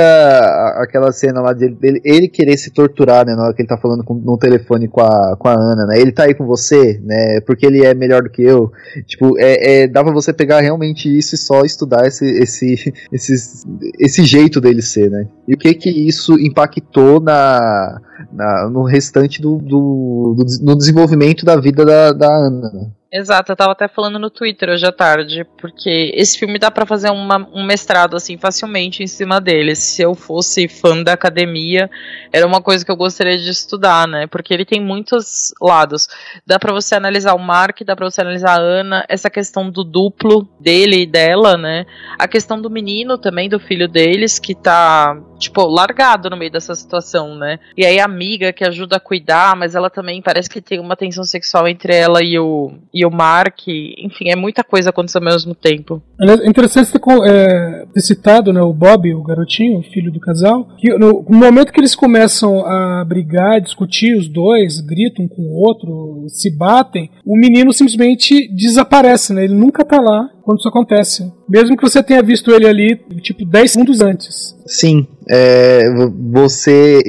aquela 0.77 1.11
cena 1.11 1.41
lá 1.41 1.51
dele, 1.51 1.75
dele, 1.75 2.01
ele 2.05 2.27
querer 2.29 2.55
se 2.57 2.71
torturar, 2.71 3.25
né, 3.25 3.35
na 3.35 3.43
hora 3.43 3.53
que 3.53 3.61
ele 3.61 3.67
tá 3.67 3.77
falando 3.77 4.03
com, 4.03 4.13
no 4.13 4.37
telefone 4.37 4.87
com 4.87 5.01
a, 5.01 5.35
com 5.37 5.47
a 5.49 5.53
Ana, 5.53 5.85
né? 5.87 5.99
Ele 5.99 6.11
tá 6.11 6.23
aí 6.23 6.33
com 6.33 6.45
você, 6.45 7.01
né? 7.03 7.41
Porque 7.45 7.65
ele 7.65 7.83
é 7.83 7.93
melhor 7.93 8.23
do 8.23 8.29
que 8.29 8.41
eu. 8.41 8.71
Tipo, 9.05 9.37
é, 9.37 9.62
é, 9.63 9.87
dá 9.87 10.03
pra 10.03 10.11
você 10.11 10.33
pegar 10.33 10.59
realmente 10.59 11.07
isso 11.07 11.35
e 11.35 11.37
só 11.37 11.61
estudar 11.61 12.05
esse, 12.05 12.25
esse, 12.25 12.93
esse, 13.11 13.65
esse 13.97 14.25
jeito 14.25 14.59
dele 14.59 14.81
ser, 14.81 15.09
né? 15.09 15.25
E 15.47 15.53
o 15.53 15.57
que 15.57 15.73
que 15.73 15.89
isso 15.89 16.37
impactou 16.37 17.21
na, 17.21 18.01
na 18.31 18.69
no 18.69 18.83
restante 18.83 19.41
do, 19.41 19.57
do, 19.57 20.35
do 20.37 20.45
no 20.61 20.75
desenvolvimento 20.75 21.45
da 21.45 21.55
vida 21.55 21.85
da, 21.85 22.11
da 22.11 22.27
Ana, 22.27 22.69
né? 22.71 22.87
Exato, 23.15 23.51
eu 23.51 23.55
tava 23.55 23.73
até 23.73 23.87
falando 23.87 24.17
no 24.17 24.31
Twitter 24.31 24.69
hoje 24.69 24.87
à 24.87 24.91
tarde, 24.91 25.45
porque 25.61 26.11
esse 26.15 26.35
filme 26.35 26.57
dá 26.57 26.71
para 26.71 26.83
fazer 26.83 27.11
uma, 27.11 27.47
um 27.53 27.63
mestrado 27.63 28.15
assim 28.15 28.39
facilmente 28.39 29.03
em 29.03 29.07
cima 29.07 29.39
dele. 29.39 29.75
Se 29.75 30.01
eu 30.01 30.15
fosse 30.15 30.67
fã 30.67 31.03
da 31.03 31.13
academia, 31.13 31.91
era 32.31 32.47
uma 32.47 32.59
coisa 32.59 32.83
que 32.83 32.89
eu 32.89 32.95
gostaria 32.95 33.37
de 33.37 33.51
estudar, 33.51 34.07
né? 34.07 34.25
Porque 34.25 34.51
ele 34.51 34.65
tem 34.65 34.81
muitos 34.81 35.53
lados. 35.61 36.07
Dá 36.43 36.57
para 36.57 36.73
você 36.73 36.95
analisar 36.95 37.35
o 37.35 37.39
Mark, 37.39 37.81
dá 37.85 37.95
para 37.95 38.09
você 38.09 38.21
analisar 38.21 38.57
a 38.57 38.59
Ana, 38.59 39.05
essa 39.07 39.29
questão 39.29 39.69
do 39.69 39.83
duplo 39.83 40.49
dele 40.59 41.03
e 41.03 41.05
dela, 41.05 41.55
né? 41.55 41.85
A 42.17 42.27
questão 42.27 42.59
do 42.59 42.67
menino 42.67 43.19
também, 43.19 43.47
do 43.47 43.59
filho 43.59 43.87
deles, 43.87 44.39
que 44.39 44.55
tá, 44.55 45.15
tipo, 45.37 45.63
largado 45.67 46.31
no 46.31 46.37
meio 46.37 46.51
dessa 46.51 46.73
situação, 46.73 47.35
né? 47.35 47.59
E 47.77 47.85
aí 47.85 47.99
a 47.99 48.05
amiga 48.05 48.51
que 48.51 48.63
ajuda 48.63 48.95
a 48.95 48.99
cuidar, 48.99 49.55
mas 49.55 49.75
ela 49.75 49.91
também 49.91 50.19
parece 50.19 50.49
que 50.49 50.59
tem 50.59 50.79
uma 50.79 50.95
tensão 50.95 51.23
sexual 51.23 51.67
entre 51.67 51.95
ela 51.95 52.23
e 52.23 52.39
o, 52.39 52.73
e 52.91 53.02
o 53.05 53.11
Mark. 53.11 53.67
Enfim, 53.67 54.29
é 54.29 54.35
muita 54.35 54.63
coisa 54.63 54.89
acontecendo 54.89 55.27
ao 55.27 55.33
mesmo 55.33 55.55
tempo. 55.55 56.01
É 56.19 56.47
interessante 56.47 56.91
ter, 56.91 57.01
é, 57.25 57.85
citado 57.97 58.51
né, 58.51 58.61
o 58.61 58.73
Bob, 58.73 59.13
o 59.13 59.23
garotinho, 59.23 59.79
o 59.79 59.83
filho 59.83 60.11
do 60.11 60.19
casal, 60.19 60.67
que 60.77 60.89
no, 60.97 61.25
no 61.27 61.37
momento 61.37 61.71
que 61.71 61.79
eles 61.79 61.95
começam 61.95 62.65
a 62.65 63.03
brigar, 63.05 63.61
discutir, 63.61 64.15
os 64.15 64.27
dois 64.27 64.79
gritam 64.81 65.25
um 65.25 65.27
com 65.27 65.41
o 65.43 65.55
outro, 65.55 66.25
se 66.29 66.49
batem, 66.55 67.09
o 67.25 67.37
menino 67.37 67.71
simplesmente 67.71 68.47
desaparece, 68.53 69.33
né? 69.33 69.43
Ele 69.43 69.53
nunca 69.53 69.85
tá 69.85 69.99
lá 69.99 70.29
quando 70.43 70.59
isso 70.59 70.67
acontece. 70.67 71.31
Mesmo 71.47 71.75
que 71.77 71.81
você 71.83 72.03
tenha 72.03 72.21
visto 72.21 72.51
ele 72.51 72.67
ali, 72.67 72.95
tipo, 73.21 73.45
10 73.45 73.71
segundos 73.71 74.01
antes. 74.01 74.55
Sim, 74.65 75.07
é, 75.29 75.89
vo- 75.89 76.13
você. 76.31 77.01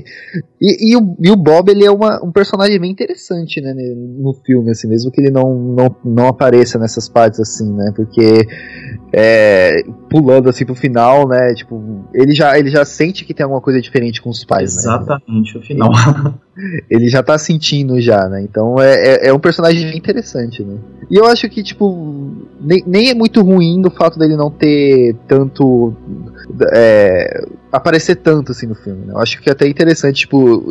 E, 0.60 0.92
e 0.92 0.96
o, 0.96 1.16
e 1.20 1.30
o 1.30 1.36
Bob, 1.36 1.68
ele 1.68 1.84
é 1.84 1.90
uma- 1.90 2.22
um 2.24 2.30
personagem 2.32 2.78
bem 2.80 2.90
interessante, 2.90 3.60
né, 3.60 3.74
no 3.74 4.32
filme, 4.46 4.70
assim, 4.70 4.88
mesmo 4.88 5.10
que 5.10 5.20
ele 5.20 5.30
não, 5.30 5.54
não, 5.54 5.96
não 6.04 6.28
apareça 6.28 6.78
nessas 6.78 7.08
partes, 7.08 7.40
assim, 7.40 7.70
né, 7.72 7.92
porque 7.94 8.46
é, 9.12 9.82
pulando, 10.10 10.48
assim, 10.48 10.64
pro 10.64 10.74
final, 10.74 11.28
né, 11.28 11.54
tipo, 11.54 12.04
ele 12.14 12.34
já, 12.34 12.58
ele 12.58 12.70
já 12.70 12.84
sente 12.84 13.24
que 13.24 13.34
tem 13.34 13.44
alguma 13.44 13.60
coisa 13.60 13.80
diferente 13.80 14.20
com 14.22 14.30
os 14.30 14.44
pais, 14.44 14.74
né. 14.76 14.80
Exatamente, 14.82 15.58
o 15.58 15.62
final. 15.62 15.90
Ele 16.88 17.08
já 17.08 17.22
tá 17.22 17.36
sentindo 17.36 18.00
já, 18.00 18.28
né, 18.28 18.42
então 18.42 18.80
é, 18.80 18.94
é, 18.94 19.28
é 19.28 19.32
um 19.32 19.40
personagem 19.40 19.96
interessante, 19.96 20.62
né. 20.62 20.76
E 21.10 21.16
eu 21.16 21.26
acho 21.26 21.48
que, 21.48 21.62
tipo, 21.62 22.32
nem, 22.60 22.82
nem 22.86 23.10
é 23.10 23.14
muito 23.14 23.42
ruim 23.42 23.80
do 23.80 23.90
fato 23.90 24.18
dele 24.18 24.36
não 24.36 24.50
ter 24.50 25.14
tanto. 25.28 25.94
É, 26.72 27.44
aparecer 27.72 28.16
tanto 28.16 28.52
assim 28.52 28.66
no 28.66 28.74
filme. 28.74 29.06
Né? 29.06 29.14
Eu 29.14 29.18
acho 29.18 29.40
que 29.40 29.48
é 29.48 29.52
até 29.52 29.66
interessante, 29.66 30.20
tipo, 30.20 30.64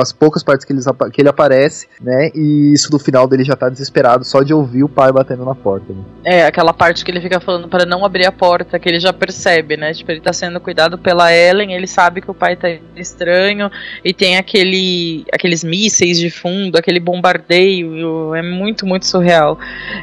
as 0.00 0.12
poucas 0.12 0.42
partes 0.42 0.64
que, 0.64 0.74
que 1.12 1.20
ele 1.20 1.28
aparece, 1.28 1.88
né? 2.00 2.30
E 2.34 2.72
isso 2.72 2.90
no 2.92 2.98
final 2.98 3.26
dele 3.26 3.44
já 3.44 3.56
tá 3.56 3.68
desesperado 3.68 4.24
só 4.24 4.42
de 4.42 4.52
ouvir 4.52 4.84
o 4.84 4.88
pai 4.88 5.12
batendo 5.12 5.44
na 5.44 5.54
porta. 5.54 5.92
Né? 5.92 6.02
É, 6.24 6.46
aquela 6.46 6.72
parte 6.72 7.04
que 7.04 7.10
ele 7.10 7.20
fica 7.20 7.40
falando 7.40 7.68
para 7.68 7.84
não 7.84 8.04
abrir 8.04 8.26
a 8.26 8.32
porta, 8.32 8.78
que 8.78 8.88
ele 8.88 9.00
já 9.00 9.12
percebe, 9.12 9.76
né? 9.76 9.92
Tipo, 9.92 10.12
ele 10.12 10.20
tá 10.20 10.32
sendo 10.32 10.60
cuidado 10.60 10.98
pela 10.98 11.32
Ellen, 11.32 11.72
ele 11.72 11.86
sabe 11.86 12.20
que 12.20 12.30
o 12.30 12.34
pai 12.34 12.56
tá 12.56 12.68
estranho, 12.96 13.70
e 14.04 14.12
tem 14.12 14.36
aquele 14.36 15.24
aqueles 15.32 15.64
mísseis 15.64 16.18
de 16.18 16.30
fundo, 16.30 16.76
aquele 16.76 17.00
bombardeio, 17.00 18.34
é 18.34 18.42
muito, 18.42 18.86
muito 18.86 19.06
surreal. 19.06 19.58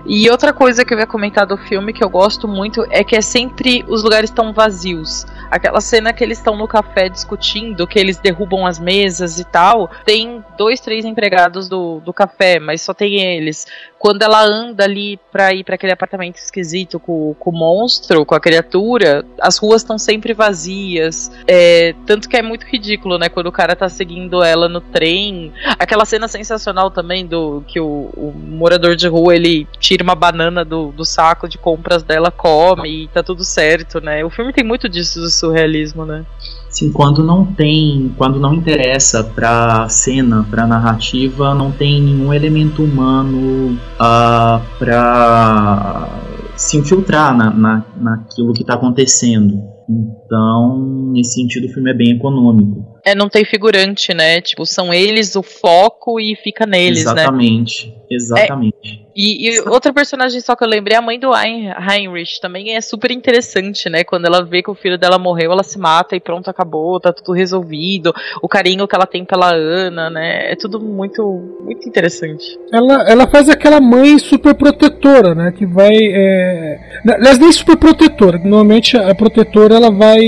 E 0.06 0.30
outra 0.30 0.54
coisa 0.54 0.84
que 0.84 0.94
eu 0.94 1.00
ia 1.00 1.08
comentar 1.08 1.46
do 1.46 1.58
filme 1.58 1.94
que 1.94 2.04
eu 2.04 2.10
gosto 2.10 2.48
muito 2.48 2.86
é 2.90 3.04
que 3.04 3.16
é 3.16 3.22
sempre 3.22 3.84
os 3.88 4.04
lugares 4.04 4.30
estão 4.30 4.54
vazios. 4.54 5.11
Aquela 5.52 5.82
cena 5.82 6.14
que 6.14 6.24
eles 6.24 6.38
estão 6.38 6.56
no 6.56 6.68
café 6.68 7.10
discutindo, 7.10 7.86
que 7.86 8.00
eles 8.00 8.18
derrubam 8.18 8.66
as 8.66 8.80
mesas 8.80 9.38
e 9.38 9.44
tal, 9.44 9.92
tem 10.06 10.44
dois, 10.58 10.80
três 10.80 11.04
empregados 11.04 11.68
do, 11.68 12.00
do 12.00 12.14
café, 12.14 12.58
mas 12.58 12.82
só 12.82 12.94
tem 12.94 13.20
eles 13.20 13.68
quando 14.02 14.24
ela 14.24 14.44
anda 14.44 14.84
ali 14.84 15.20
pra 15.32 15.54
ir 15.54 15.64
pra 15.64 15.76
aquele 15.76 15.94
apartamento 15.94 16.38
esquisito 16.38 17.00
com, 17.00 17.36
com 17.36 17.52
o 17.52 17.54
monstro, 17.54 18.26
com 18.26 18.34
a 18.34 18.40
criatura, 18.40 19.24
as 19.40 19.60
ruas 19.60 19.84
estão 19.84 20.00
sempre 20.00 20.34
vazias. 20.34 21.32
É, 21.48 21.94
tanto 22.08 22.28
que 22.28 22.36
é 22.36 22.42
muito 22.42 22.66
ridículo, 22.66 23.20
né? 23.20 23.30
Quando 23.30 23.46
o 23.46 23.52
cara 23.52 23.76
tá 23.76 23.88
seguindo 23.88 24.44
ela 24.44 24.68
no 24.68 24.82
trem. 24.82 25.54
Aquela 25.78 26.04
cena 26.04 26.28
sensacional 26.28 26.90
também 26.90 27.28
do 27.28 27.64
que 27.68 27.80
o, 27.80 28.10
o 28.18 28.34
morador 28.36 28.96
de 28.96 29.08
rua 29.08 29.36
ele 29.36 29.68
tira 29.80 30.04
uma 30.04 30.16
banana 30.16 30.66
do, 30.66 30.92
do 30.92 31.06
saco 31.06 31.48
de 31.48 31.60
compras 31.60 32.02
dela, 32.02 32.32
come 32.32 33.04
e 33.04 33.08
tá 33.08 33.22
tudo 33.22 33.46
certo, 33.46 34.02
né? 34.02 34.26
O 34.26 34.32
filme 34.32 34.52
tem 34.52 34.64
muito 34.64 34.90
disso 34.90 35.20
do 35.20 35.30
surrealismo, 35.30 36.08
né? 36.08 36.26
Sim, 36.72 36.92
quando 36.92 37.22
não 37.24 37.46
tem, 37.46 38.14
quando 38.18 38.40
não 38.40 38.54
interessa 38.54 39.24
pra 39.24 39.90
cena, 39.90 40.46
pra 40.50 40.66
narrativa, 40.66 41.54
não 41.54 41.70
tem 41.72 42.02
nenhum 42.02 42.34
elemento 42.34 42.82
humano 42.82 43.78
ah, 44.00 44.62
pra 44.80 46.08
se 46.56 46.78
infiltrar 46.78 47.36
na, 47.36 47.50
na, 47.50 47.86
naquilo 47.98 48.54
que 48.54 48.64
tá 48.64 48.76
acontecendo. 48.76 49.62
Então, 49.90 51.12
nesse 51.14 51.34
sentido, 51.34 51.68
o 51.68 51.74
filme 51.74 51.92
é 51.92 51.94
bem 51.94 52.12
econômico. 52.12 53.00
É, 53.04 53.16
não 53.16 53.28
tem 53.28 53.44
figurante, 53.44 54.14
né? 54.14 54.42
Tipo, 54.42 54.66
são 54.66 54.94
eles 54.94 55.36
o 55.36 55.42
foco 55.42 56.20
e 56.20 56.36
fica 56.36 56.66
neles, 56.66 57.06
né? 57.06 57.12
exatamente, 57.12 57.94
exatamente. 58.10 59.02
E, 59.16 59.50
e 59.50 59.60
outra 59.62 59.92
personagem 59.92 60.40
só 60.40 60.56
que 60.56 60.64
eu 60.64 60.68
lembrei, 60.68 60.96
a 60.96 61.02
mãe 61.02 61.20
do 61.20 61.36
Hein- 61.36 61.74
Heinrich, 61.90 62.40
também 62.40 62.76
é 62.76 62.82
super 62.82 63.12
interessante, 63.12 63.90
né? 63.90 64.04
Quando 64.04 64.26
ela 64.26 64.44
vê 64.44 64.62
que 64.62 64.72
o 64.72 64.76
filho 64.76 64.98
dela 64.98 65.18
morreu, 65.18 65.52
ela 65.52 65.64
se 65.64 65.78
mata 65.78 66.16
e 66.16 66.20
pronto, 66.20 66.50
acabou, 66.50 67.00
tá 67.00 67.12
tudo 67.12 67.34
resolvido. 67.34 68.14
O 68.42 68.48
carinho 68.48 68.88
que 68.88 68.96
ela 68.96 69.06
tem 69.06 69.26
pela 69.26 69.54
Ana, 69.54 70.10
né? 70.10 70.52
É 70.52 70.56
tudo 70.56 70.80
muito, 70.80 71.24
muito 71.62 71.88
interessante. 71.90 72.58
Ela, 72.72 73.10
ela 73.10 73.28
faz 73.28 73.50
aquela 73.50 73.82
mãe 73.82 74.18
super 74.20 74.54
protetora, 74.54 75.36
né? 75.36 75.52
Que 75.52 75.66
vai. 75.66 75.92
É... 75.94 76.80
Aliás, 77.16 77.40
nem 77.40 77.52
super 77.52 77.78
protetora. 77.78 78.38
Normalmente 78.38 78.96
a 78.96 79.14
protetora 79.14 79.71
ela 79.74 79.92
vai, 79.92 80.20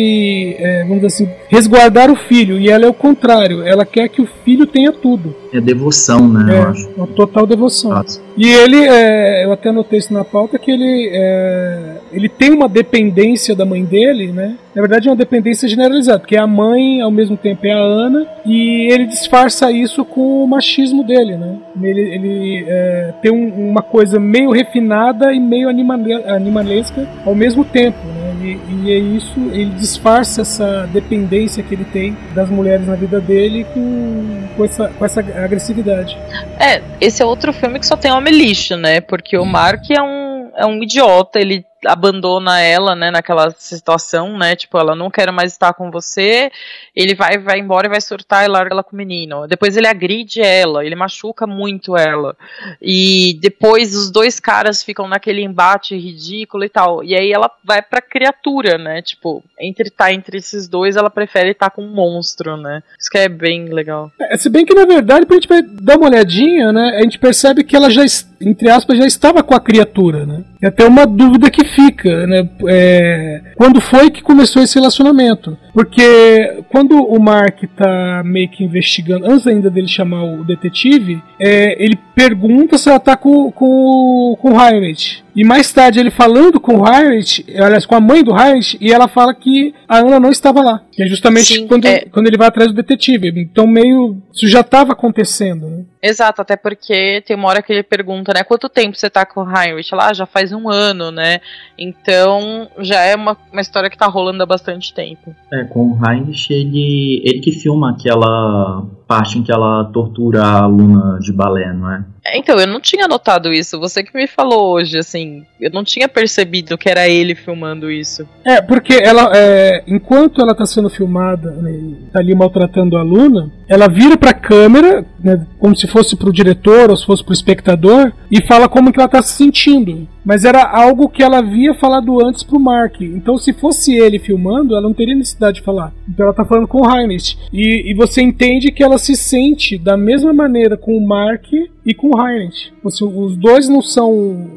é, 0.60 0.82
vamos 0.84 0.96
dizer 1.02 1.08
assim, 1.08 1.30
resguardar 1.50 2.10
o 2.12 2.16
filho. 2.16 2.60
E 2.60 2.70
ela 2.70 2.86
é 2.86 2.88
o 2.90 2.94
contrário. 2.94 3.62
Ela 3.66 3.86
quer 3.86 4.08
que 4.10 4.22
o 4.22 4.28
filho 4.44 4.66
tenha 4.66 4.92
tudo. 4.92 5.36
É 5.54 5.62
devoção, 5.62 6.28
né? 6.28 6.58
eu 6.58 6.64
acho. 6.70 6.88
É, 6.88 6.94
uma 6.98 7.08
total 7.08 7.46
devoção. 7.46 7.92
Fato. 7.92 8.22
E 8.36 8.48
ele, 8.50 8.84
é, 8.84 9.46
eu 9.46 9.52
até 9.52 9.70
anotei 9.70 10.00
isso 10.00 10.12
na 10.12 10.24
pauta, 10.24 10.58
que 10.58 10.72
ele, 10.72 11.10
é, 11.14 11.98
ele 12.12 12.28
tem 12.28 12.52
uma 12.52 12.68
dependência 12.68 13.56
da 13.56 13.64
mãe 13.64 13.84
dele, 13.86 14.32
né? 14.32 14.56
Na 14.74 14.82
verdade 14.82 15.08
é 15.08 15.12
uma 15.12 15.18
dependência 15.18 15.68
generalizada, 15.68 16.18
porque 16.20 16.36
a 16.36 16.48
mãe 16.48 17.00
ao 17.02 17.12
mesmo 17.12 17.38
tempo 17.38 17.68
é 17.68 17.72
a 17.72 17.78
Ana, 17.78 18.26
e 18.44 18.92
ele 18.92 19.06
disfarça 19.06 19.72
isso 19.72 20.04
com 20.04 20.44
o 20.44 20.48
machismo 20.48 21.04
dele, 21.04 21.38
né? 21.38 21.58
Ele, 21.80 22.02
ele 22.02 22.66
é, 22.68 23.14
tem 23.22 23.32
um- 23.32 23.70
uma 23.70 23.84
coisa 23.84 24.20
meio 24.20 24.50
refinada 24.50 25.32
e 25.32 25.40
meio 25.40 25.70
animale, 25.70 26.14
animalesca 26.28 27.08
ao 27.24 27.36
mesmo 27.36 27.64
tempo, 27.64 28.00
né? 28.08 28.23
E, 28.44 28.60
e 28.84 28.92
é 28.92 28.98
isso, 28.98 29.40
ele 29.52 29.72
disfarça 29.72 30.42
essa 30.42 30.86
dependência 30.92 31.64
que 31.64 31.74
ele 31.74 31.86
tem 31.86 32.18
das 32.36 32.50
mulheres 32.50 32.86
na 32.86 32.96
vida 32.96 33.22
dele 33.22 33.66
com, 33.74 34.48
com, 34.58 34.66
essa, 34.66 34.90
com 34.90 35.06
essa 35.06 35.22
agressividade. 35.22 36.18
É, 36.60 36.82
esse 37.00 37.24
é 37.24 37.26
outro 37.26 37.54
filme 37.54 37.80
que 37.80 37.88
só 37.88 37.96
tem 37.96 38.12
homem 38.12 38.34
lixo, 38.34 38.76
né? 38.76 39.00
Porque 39.00 39.38
o 39.38 39.46
Mark 39.46 39.90
é 39.90 40.02
um, 40.02 40.52
é 40.58 40.66
um 40.66 40.84
idiota, 40.84 41.40
ele 41.40 41.66
abandona 41.86 42.60
ela, 42.60 42.96
né, 42.96 43.12
naquela 43.12 43.52
situação, 43.58 44.38
né, 44.38 44.56
tipo, 44.56 44.78
ela 44.78 44.96
não 44.96 45.10
quer 45.10 45.32
mais 45.32 45.52
estar 45.52 45.74
com 45.74 45.90
você, 45.92 46.52
ele 46.96 47.16
vai, 47.16 47.38
vai 47.38 47.60
embora 47.60 47.88
e 47.88 47.90
vai 47.90 48.02
surtar 48.02 48.44
e 48.46 48.48
larga 48.48 48.74
ela 48.74 48.84
com 48.84 48.94
o 48.94 48.98
menino. 48.98 49.48
Depois 49.48 49.76
ele 49.78 49.88
agride 49.88 50.42
ela, 50.42 50.86
ele 50.86 50.96
machuca 50.96 51.46
muito 51.48 51.98
ela. 51.98 52.36
E 52.82 53.38
depois 53.42 53.96
os 53.96 54.12
dois 54.12 54.40
caras 54.40 54.84
ficam 54.84 55.08
naquele 55.08 55.42
embate 55.42 55.96
ridículo 55.96 56.64
e 56.64 56.70
tal. 56.70 57.04
E 57.04 57.16
aí 57.16 57.32
ela 57.32 57.50
vai 57.64 57.82
pra 57.82 58.02
criatura, 58.02 58.78
né, 58.78 59.02
tipo, 59.02 59.44
entre 59.60 59.90
tá 59.90 60.12
entre 60.14 60.38
esses 60.38 60.68
dois, 60.68 60.96
ela 60.96 61.10
prefere 61.10 61.52
estar 61.52 61.70
com 61.70 61.84
um 61.84 61.94
monstro, 61.94 62.58
né. 62.58 62.82
Isso 63.00 63.10
que 63.10 63.18
é 63.18 63.30
bem 63.30 63.66
legal. 63.66 64.12
É, 64.20 64.38
se 64.38 64.50
bem 64.50 64.66
que 64.66 64.74
na 64.74 64.86
verdade, 64.86 65.26
pra 65.26 65.36
gente 65.36 65.48
dar 65.82 65.98
uma 65.98 66.08
olhadinha, 66.10 66.72
né, 66.72 66.98
a 66.98 67.02
gente 67.04 67.20
percebe 67.20 67.64
que 67.64 67.76
ela 67.76 67.90
já, 67.90 68.04
es- 68.04 68.28
entre 68.46 68.70
aspas, 68.70 68.98
já 68.98 69.06
estava 69.06 69.44
com 69.44 69.54
a 69.54 69.60
criatura, 69.60 70.26
né? 70.26 70.44
E 70.62 70.66
até 70.66 70.86
uma 70.86 71.06
dúvida 71.06 71.50
que 71.50 71.66
fica, 71.66 72.26
né? 72.28 72.48
É, 72.68 73.42
quando 73.56 73.82
foi 73.82 74.10
que 74.10 74.22
começou 74.22 74.62
esse 74.62 74.76
relacionamento? 74.76 75.58
Porque 75.74 76.64
quando 76.70 76.96
o 76.96 77.22
Mark 77.22 77.64
tá 77.76 78.22
meio 78.24 78.50
que 78.50 78.64
investigando, 78.64 79.26
antes 79.30 79.48
ainda 79.48 79.70
dele 79.70 79.88
chamar 79.88 80.24
o 80.24 80.44
detetive, 80.44 81.22
é, 81.40 81.84
ele 81.84 81.98
pergunta 82.16 82.78
se 82.78 82.90
ela 82.90 83.00
tá 83.00 83.18
com, 83.18 83.52
com, 83.52 84.38
com 84.40 84.52
o 84.52 84.62
Heinrich. 84.62 85.24
E 85.36 85.44
mais 85.44 85.72
tarde 85.72 86.00
ele 86.00 86.12
falando 86.12 86.60
com 86.60 86.78
o 86.78 86.88
Heinrich, 86.88 87.46
aliás, 87.58 87.86
com 87.86 87.96
a 87.96 88.00
mãe 88.00 88.24
do 88.24 88.32
Heinrich, 88.38 88.78
e 88.80 88.92
ela 88.92 89.08
fala 89.08 89.34
que 89.34 89.74
a 89.88 89.98
Ana 89.98 90.20
não 90.20 90.30
estava 90.30 90.62
lá. 90.62 90.82
Que 90.92 91.04
é 91.04 91.08
justamente 91.08 91.56
Sim, 91.56 91.68
quando, 91.68 91.86
é. 91.86 92.06
quando 92.06 92.28
ele 92.28 92.38
vai 92.38 92.48
atrás 92.48 92.70
do 92.70 92.76
detetive. 92.76 93.34
Então 93.36 93.66
meio. 93.66 94.22
Isso 94.32 94.48
já 94.48 94.62
estava 94.62 94.94
acontecendo, 94.94 95.68
né? 95.68 95.86
Exato, 96.02 96.42
até 96.42 96.56
porque 96.56 97.24
tem 97.26 97.36
uma 97.36 97.48
hora 97.48 97.62
que 97.62 97.72
ele 97.72 97.82
pergunta, 97.82 98.34
né, 98.34 98.44
quanto 98.44 98.68
tempo 98.68 98.98
você 98.98 99.10
tá 99.10 99.26
com 99.26 99.42
o 99.42 99.50
Heinrich? 99.50 99.96
Lá, 99.96 100.10
ah, 100.10 100.14
já 100.14 100.26
faz 100.26 100.52
um 100.52 100.70
ano, 100.70 101.12
né? 101.12 101.40
Então, 101.78 102.68
já 102.80 103.00
é 103.02 103.16
uma, 103.16 103.38
uma 103.52 103.62
história 103.62 103.90
que 103.90 103.98
tá 103.98 104.06
rolando 104.08 104.44
há 104.44 104.46
bastante 104.46 104.94
tempo. 104.94 105.34
É, 105.52 105.64
com 105.64 105.94
o 105.94 106.00
Heinrich, 106.06 106.52
ele, 106.52 107.22
ele 107.24 107.40
que 107.40 107.54
filma 107.54 107.92
aquela 107.92 108.86
parte 109.08 109.38
em 109.38 109.44
que 109.44 109.52
ela 109.52 109.86
tortura 109.94 110.42
a 110.44 110.64
aluna 110.64 111.20
de 111.20 111.32
balé, 111.32 111.72
não 111.74 111.92
é? 111.92 112.04
É, 112.26 112.38
Então, 112.38 112.58
eu 112.58 112.68
não 112.68 112.80
tinha 112.80 113.08
notado 113.08 113.52
isso. 113.54 113.80
Você 113.80 114.04
que 114.04 114.16
me 114.16 114.28
falou 114.28 114.74
hoje, 114.74 114.98
assim. 114.98 115.46
Eu 115.60 115.70
não 115.72 115.84
tinha 115.84 116.08
percebido 116.08 116.78
que 116.78 116.90
era 116.90 117.08
ele 117.08 117.36
filmando 117.36 117.92
isso. 117.92 118.28
É, 118.46 118.62
porque 118.62 118.94
ela, 118.94 119.32
é, 119.36 119.84
enquanto 119.88 120.42
ela 120.42 120.56
tá 120.56 120.66
sendo 120.66 120.90
filmada, 120.90 121.52
né, 121.52 121.96
tá 122.12 122.20
ali 122.20 122.34
maltratando 122.34 122.98
a 122.98 123.02
aluna, 123.02 123.52
ela 123.68 123.88
vira 123.88 124.18
pra 124.18 124.34
câmera, 124.34 125.06
né, 125.24 125.46
como 125.60 125.76
se 125.76 125.88
fosse 125.88 126.16
pro 126.16 126.34
diretor 126.34 126.90
ou 126.90 126.98
se 126.98 127.06
fosse 127.06 127.24
pro 127.24 127.34
espectador, 127.34 128.12
e 128.30 128.42
fala 128.46 128.68
como 128.68 128.92
que 128.92 129.00
ela 129.00 129.08
tá 129.10 129.22
se 129.22 129.34
sentindo. 129.34 130.08
Mas 130.26 130.46
era 130.46 130.64
algo 130.64 131.10
que 131.10 131.22
ela 131.22 131.40
havia 131.40 131.74
falado 131.74 132.26
antes 132.26 132.44
pro 132.44 132.60
Mark. 132.60 133.02
Então, 133.02 133.38
se 133.38 133.52
fosse 133.52 133.94
ele 133.94 134.20
filmando, 134.20 134.74
ela 134.74 134.82
não 134.82 134.94
teria 134.94 135.16
necessidade 135.16 135.58
de 135.58 135.64
falar. 135.64 135.94
Então, 136.08 136.26
ela 136.26 136.34
tá 136.34 136.46
falando 136.46 136.68
com 136.68 136.80
o 136.82 136.90
Heinrich. 136.90 137.38
E, 137.52 137.92
e 137.92 137.94
você 137.94 138.22
entende 138.22 138.72
que 138.72 138.82
ela 138.82 138.98
se 138.98 139.18
sente 139.18 139.78
da 139.78 139.98
mesma 139.98 140.32
maneira 140.34 140.78
com 140.78 140.96
o 140.98 141.06
Mark 141.06 141.48
e 141.86 141.94
com 141.94 142.16
o 142.16 142.26
Heinrich. 142.26 142.72
Assim, 142.86 143.04
os 143.06 143.36
dois 143.36 143.68
não 143.68 143.82
são 143.82 144.10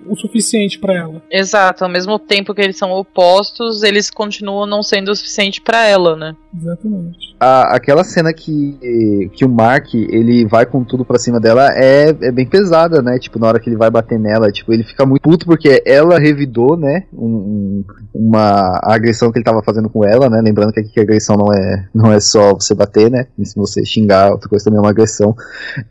o 0.09 0.15
suficiente 0.17 0.79
pra 0.79 0.95
ela. 0.95 1.21
Exato, 1.29 1.83
ao 1.83 1.91
mesmo 1.91 2.17
tempo 2.17 2.55
que 2.55 2.61
eles 2.63 2.79
são 2.79 2.93
opostos, 2.93 3.83
eles 3.83 4.09
continuam 4.09 4.67
não 4.67 4.85
sendo 4.85 5.11
o 5.11 5.17
suficiente 5.17 5.61
pra 5.61 5.85
ela, 5.85 6.15
né? 6.17 6.37
Exatamente. 6.57 7.35
A- 7.41 7.75
aquela 7.75 8.05
cena 8.05 8.33
que, 8.33 9.29
que 9.35 9.45
o 9.45 9.49
Mark 9.49 9.93
ele 9.95 10.47
vai 10.47 10.56
com 10.65 10.83
tudo 10.85 11.05
pra 11.05 11.19
cima 11.19 11.39
dela 11.39 11.69
é, 11.75 12.09
é 12.23 12.33
bem 12.33 12.47
pesada, 12.47 13.03
né? 13.03 13.19
Tipo, 13.19 13.39
na 13.39 13.49
hora 13.49 13.61
que 13.61 13.69
ele 13.69 13.77
vai 13.77 13.91
bater 13.91 14.19
nela, 14.19 14.51
tipo, 14.51 14.73
ele 14.73 14.85
fica 14.85 15.05
muito 15.05 15.23
puto 15.23 15.45
porque 15.45 15.83
ela 15.85 16.19
revidou, 16.19 16.77
né? 16.77 17.05
um- 17.13 17.27
um- 17.27 17.85
uma 18.15 18.81
agressão 18.85 19.31
que 19.33 19.39
ele 19.39 19.45
tava 19.45 19.63
fazendo 19.63 19.91
com 19.91 20.05
ela, 20.05 20.31
né? 20.31 20.41
Lembrando 20.41 20.73
que 20.73 20.81
aqui 20.81 21.01
a 21.01 21.03
agressão 21.03 21.37
não 21.37 21.53
é, 21.53 21.87
não 21.95 22.13
é 22.13 22.21
só 22.21 22.55
você 22.55 22.75
bater, 22.75 23.11
né? 23.11 23.27
E 23.39 23.45
se 23.45 23.55
você 23.57 23.85
xingar, 23.85 24.31
outra 24.31 24.49
coisa 24.49 24.65
também 24.65 24.79
é 24.79 24.81
uma 24.81 24.91
agressão. 24.91 25.35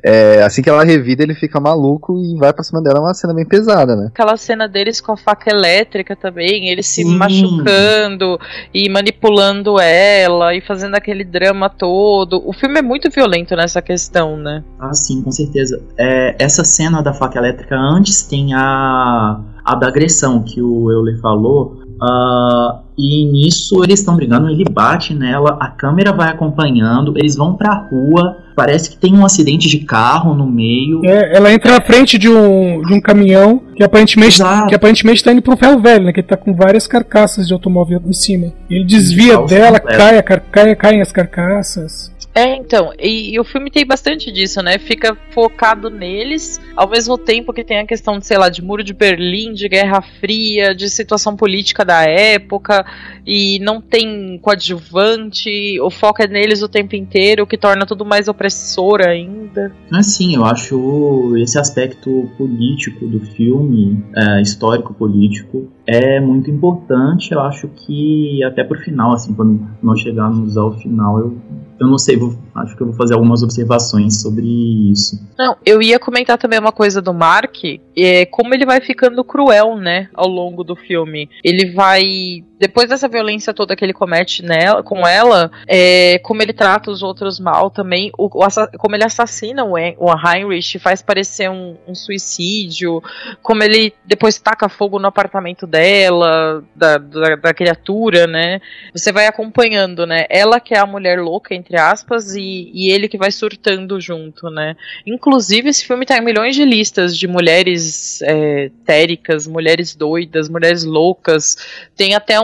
É, 0.01 0.41
assim 0.43 0.61
que 0.61 0.69
ela 0.69 0.83
revida, 0.83 1.21
ele 1.23 1.35
fica 1.35 1.59
maluco 1.59 2.17
e 2.17 2.37
vai 2.37 2.53
pra 2.53 2.63
cima 2.63 2.81
dela, 2.81 2.99
é 2.99 3.01
uma 3.01 3.13
cena 3.13 3.33
bem 3.33 3.45
pesada, 3.45 3.95
né? 3.95 4.07
Aquela 4.13 4.37
cena 4.37 4.67
deles 4.67 5.01
com 5.01 5.11
a 5.11 5.17
faca 5.17 5.49
elétrica 5.51 6.15
também, 6.15 6.69
eles 6.69 6.87
se 6.87 7.03
Sim. 7.03 7.17
machucando 7.17 8.39
e 8.73 8.89
manipulando 8.89 9.79
ela 9.79 10.53
e 10.55 10.61
fazendo 10.61 10.95
aquele 10.95 11.23
drama 11.23 11.69
todo. 11.69 12.41
O 12.47 12.53
filme 12.53 12.79
é 12.79 12.81
muito 12.81 13.09
violento 13.09 13.55
nessa 13.55 13.81
questão, 13.81 14.37
né? 14.37 14.54
Ah, 14.79 14.93
sim, 14.93 15.21
com 15.21 15.31
certeza. 15.31 15.81
É, 15.97 16.35
essa 16.39 16.63
cena 16.63 17.01
da 17.01 17.13
faca 17.13 17.39
elétrica 17.39 17.75
antes 17.75 18.23
tem 18.23 18.53
a, 18.53 19.39
a 19.63 19.75
da 19.75 19.87
agressão 19.87 20.41
que 20.43 20.61
o 20.61 20.91
Euler 20.91 21.19
falou. 21.19 21.81
ah, 22.01 22.81
e 22.97 23.25
nisso 23.25 23.83
eles 23.83 23.99
estão 23.99 24.15
brigando, 24.15 24.49
ele 24.49 24.63
bate 24.71 25.13
nela, 25.13 25.57
a 25.59 25.67
câmera 25.67 26.13
vai 26.13 26.29
acompanhando, 26.29 27.13
eles 27.17 27.35
vão 27.35 27.53
pra 27.55 27.73
rua, 27.91 28.37
parece 28.55 28.89
que 28.89 28.97
tem 28.97 29.13
um 29.13 29.25
acidente 29.25 29.67
de 29.67 29.79
carro 29.79 30.33
no 30.33 30.47
meio. 30.47 31.01
É, 31.03 31.35
ela 31.35 31.51
entra 31.51 31.73
na 31.73 31.81
frente 31.81 32.17
de 32.17 32.29
um, 32.29 32.81
de 32.81 32.93
um 32.93 33.01
caminhão 33.01 33.61
que 33.75 33.83
aparentemente, 33.83 34.35
Exato. 34.35 34.67
que 34.67 34.75
aparentemente 34.75 35.23
tá 35.23 35.33
indo 35.33 35.41
pro 35.41 35.57
ferro 35.57 35.81
velho, 35.81 36.05
né? 36.05 36.13
Que 36.13 36.21
ele 36.21 36.27
tá 36.27 36.37
com 36.37 36.53
várias 36.55 36.87
carcaças 36.87 37.47
de 37.47 37.53
automóvel 37.53 38.01
em 38.05 38.13
cima. 38.13 38.53
Ele 38.69 38.85
desvia 38.85 39.37
dela, 39.39 39.79
completo. 39.79 39.97
cai, 39.99 40.39
cai, 40.51 40.75
caem 40.75 41.01
as 41.01 41.11
carcaças. 41.11 42.14
É, 42.35 42.53
então, 42.57 42.91
e, 42.99 43.33
e 43.33 43.39
o 43.39 43.45
filme 43.45 43.71
tem 43.71 43.85
bastante 43.85 44.29
disso, 44.29 44.61
né? 44.61 44.77
Fica 44.77 45.15
focado 45.31 45.89
neles, 45.89 46.59
ao 46.75 46.89
mesmo 46.89 47.17
tempo 47.17 47.53
que 47.53 47.63
tem 47.63 47.79
a 47.79 47.85
questão 47.85 48.19
de, 48.19 48.27
sei 48.27 48.37
lá, 48.37 48.49
de 48.49 48.61
muro 48.61 48.83
de 48.83 48.93
Berlim, 48.93 49.53
de 49.53 49.69
Guerra 49.69 50.01
Fria, 50.01 50.75
de 50.75 50.89
situação 50.89 51.37
política 51.37 51.85
da 51.85 52.03
época, 52.03 52.85
e 53.25 53.57
não 53.59 53.79
tem 53.79 54.37
coadjuvante, 54.41 55.79
o 55.79 55.89
foco 55.89 56.21
é 56.21 56.27
neles 56.27 56.61
o 56.61 56.67
tempo 56.67 56.97
inteiro, 56.97 57.43
o 57.43 57.47
que 57.47 57.57
torna 57.57 57.85
tudo 57.85 58.03
mais 58.03 58.27
opressor 58.27 58.99
ainda. 58.99 59.71
Assim, 59.93 60.35
eu 60.35 60.43
acho 60.43 61.37
esse 61.37 61.57
aspecto 61.57 62.29
político 62.37 63.07
do 63.07 63.21
filme, 63.21 64.03
é, 64.13 64.41
histórico-político, 64.41 65.71
é 65.87 66.19
muito 66.19 66.51
importante. 66.51 67.31
Eu 67.31 67.39
acho 67.41 67.67
que 67.69 68.43
até 68.43 68.63
pro 68.63 68.79
final, 68.79 69.13
assim, 69.13 69.33
quando 69.33 69.65
nós 69.81 70.01
chegarmos 70.01 70.57
ao 70.57 70.73
final, 70.79 71.19
eu, 71.19 71.37
eu 71.79 71.87
não 71.87 71.97
sei, 71.97 72.17
vou- 72.17 72.37
acho 72.55 72.75
que 72.75 72.81
eu 72.81 72.87
vou 72.87 72.95
fazer 72.95 73.13
algumas 73.13 73.43
observações 73.43 74.21
sobre 74.21 74.45
isso. 74.91 75.19
Não, 75.37 75.55
eu 75.65 75.81
ia 75.81 75.99
comentar 75.99 76.37
também 76.37 76.59
uma 76.59 76.71
coisa 76.71 77.01
do 77.01 77.13
Mark, 77.13 77.55
é 77.97 78.25
como 78.25 78.53
ele 78.53 78.65
vai 78.65 78.79
ficando 78.81 79.23
cruel, 79.23 79.75
né, 79.75 80.09
ao 80.13 80.27
longo 80.27 80.63
do 80.63 80.75
filme. 80.75 81.29
Ele 81.43 81.71
vai 81.73 82.43
depois 82.59 82.89
dessa 82.89 83.07
violência 83.07 83.53
toda 83.53 83.75
que 83.75 83.83
ele 83.83 83.93
comete 83.93 84.43
nela, 84.43 84.81
com 84.81 85.05
ela, 85.05 85.51
é, 85.67 86.19
como 86.19 86.41
ele 86.41 86.53
trata 86.53 86.89
os 86.89 87.03
outros 87.03 87.39
mal 87.39 87.69
também, 87.69 88.11
o, 88.17 88.25
o 88.25 88.77
como 88.77 88.95
ele 88.95 89.03
assassina 89.03 89.63
o, 89.63 89.73
o 89.73 90.11
Heinrich, 90.13 90.79
faz 90.79 91.01
parecer 91.01 91.49
um, 91.49 91.75
um 91.87 91.93
suicídio, 91.93 93.03
como 93.41 93.63
ele 93.63 93.93
depois 94.05 94.37
taca 94.39 94.69
fogo 94.69 94.99
no 94.99 95.07
apartamento 95.07 95.67
dela, 95.67 96.63
da, 96.75 96.97
da, 96.97 97.35
da 97.35 97.53
criatura, 97.53 98.25
né? 98.25 98.61
Você 98.93 99.11
vai 99.11 99.27
acompanhando, 99.27 100.05
né? 100.05 100.25
Ela 100.29 100.59
que 100.59 100.73
é 100.73 100.79
a 100.79 100.85
mulher 100.85 101.19
louca, 101.19 101.53
entre 101.53 101.77
aspas, 101.77 102.35
e, 102.35 102.71
e 102.73 102.89
ele 102.89 103.09
que 103.09 103.17
vai 103.17 103.31
surtando 103.31 103.99
junto, 103.99 104.49
né? 104.49 104.75
Inclusive, 105.05 105.69
esse 105.69 105.85
filme 105.85 106.05
tá 106.05 106.17
em 106.17 106.21
milhões 106.21 106.55
de 106.55 106.63
listas 106.63 107.17
de 107.17 107.27
mulheres 107.27 108.21
é, 108.21 108.71
téricas, 108.85 109.45
mulheres 109.47 109.95
doidas, 109.95 110.49
mulheres 110.49 110.83
loucas. 110.83 111.57
Tem 111.95 112.15
até 112.15 112.39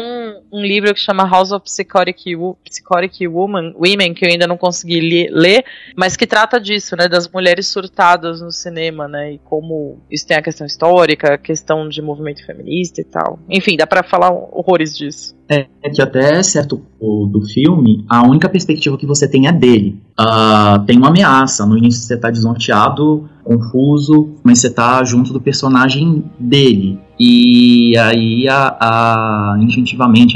um 0.52 0.62
livro 0.62 0.94
que 0.94 1.00
chama 1.00 1.28
House 1.28 1.52
of 1.52 1.64
Psychotic, 1.66 2.36
Psychotic 2.64 3.28
Woman, 3.28 3.74
Women, 3.76 4.14
que 4.14 4.26
eu 4.26 4.30
ainda 4.30 4.48
não 4.48 4.58
consegui 4.58 5.00
li- 5.00 5.30
ler, 5.32 5.64
mas 5.96 6.16
que 6.16 6.26
trata 6.28 6.60
disso, 6.60 6.96
né? 6.96 7.08
Das 7.08 7.28
mulheres 7.30 7.68
surtadas 7.68 8.42
no 8.42 8.52
cinema, 8.52 9.08
né? 9.08 9.34
E 9.34 9.38
como 9.40 10.00
isso 10.10 10.28
tem 10.28 10.38
a 10.38 10.42
questão 10.42 10.66
histórica, 10.66 11.34
a 11.34 11.38
questão 11.38 11.88
de 11.90 12.02
movimento 12.02 12.46
feminista 12.46 13.02
e 13.02 13.06
tal. 13.06 13.40
Enfim, 13.50 13.76
dá 13.78 13.86
pra 13.88 14.04
falar 14.04 14.32
horrores 14.32 14.96
disso. 14.98 15.36
É 15.50 15.90
que 15.90 16.02
até 16.02 16.42
certo 16.44 16.82
do 17.00 17.42
filme, 17.54 18.06
a 18.08 18.26
única 18.26 18.48
perspectiva 18.48 18.98
que 18.98 19.06
você 19.06 19.28
tem 19.28 19.48
é 19.48 19.52
dele. 19.52 20.02
Ah, 20.18 20.82
tem 20.88 20.98
uma 20.98 21.10
ameaça. 21.10 21.66
No 21.66 21.78
início 21.78 22.04
você 22.04 22.16
tá 22.16 22.32
desnorteado, 22.32 23.30
confuso, 23.44 24.36
mas 24.44 24.60
você 24.60 24.70
tá 24.70 25.04
junto 25.04 25.34
do 25.34 25.42
personagem 25.42 26.24
dele. 26.40 26.98
E 27.24 27.96
aí, 28.00 28.50
a, 28.50 28.76
a, 28.80 29.56